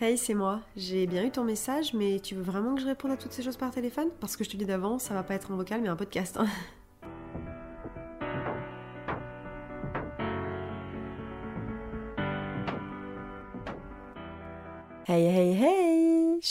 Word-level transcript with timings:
Hey, 0.00 0.16
c'est 0.18 0.34
moi. 0.34 0.60
J'ai 0.76 1.06
bien 1.06 1.24
eu 1.24 1.30
ton 1.30 1.42
message, 1.44 1.92
mais 1.94 2.20
tu 2.20 2.34
veux 2.34 2.42
vraiment 2.42 2.74
que 2.74 2.80
je 2.82 2.86
réponde 2.86 3.10
à 3.12 3.16
toutes 3.16 3.32
ces 3.32 3.42
choses 3.42 3.56
par 3.56 3.70
téléphone? 3.70 4.08
Parce 4.20 4.36
que 4.36 4.44
je 4.44 4.50
te 4.50 4.56
dis 4.56 4.66
d'avance, 4.66 5.04
ça 5.04 5.14
va 5.14 5.22
pas 5.22 5.34
être 5.34 5.50
un 5.52 5.56
vocal, 5.56 5.80
mais 5.80 5.88
un 5.88 5.96
podcast. 5.96 6.36
hein. 6.38 6.46
Hey 15.08 15.24
hey 15.28 15.52
hey 15.54 15.75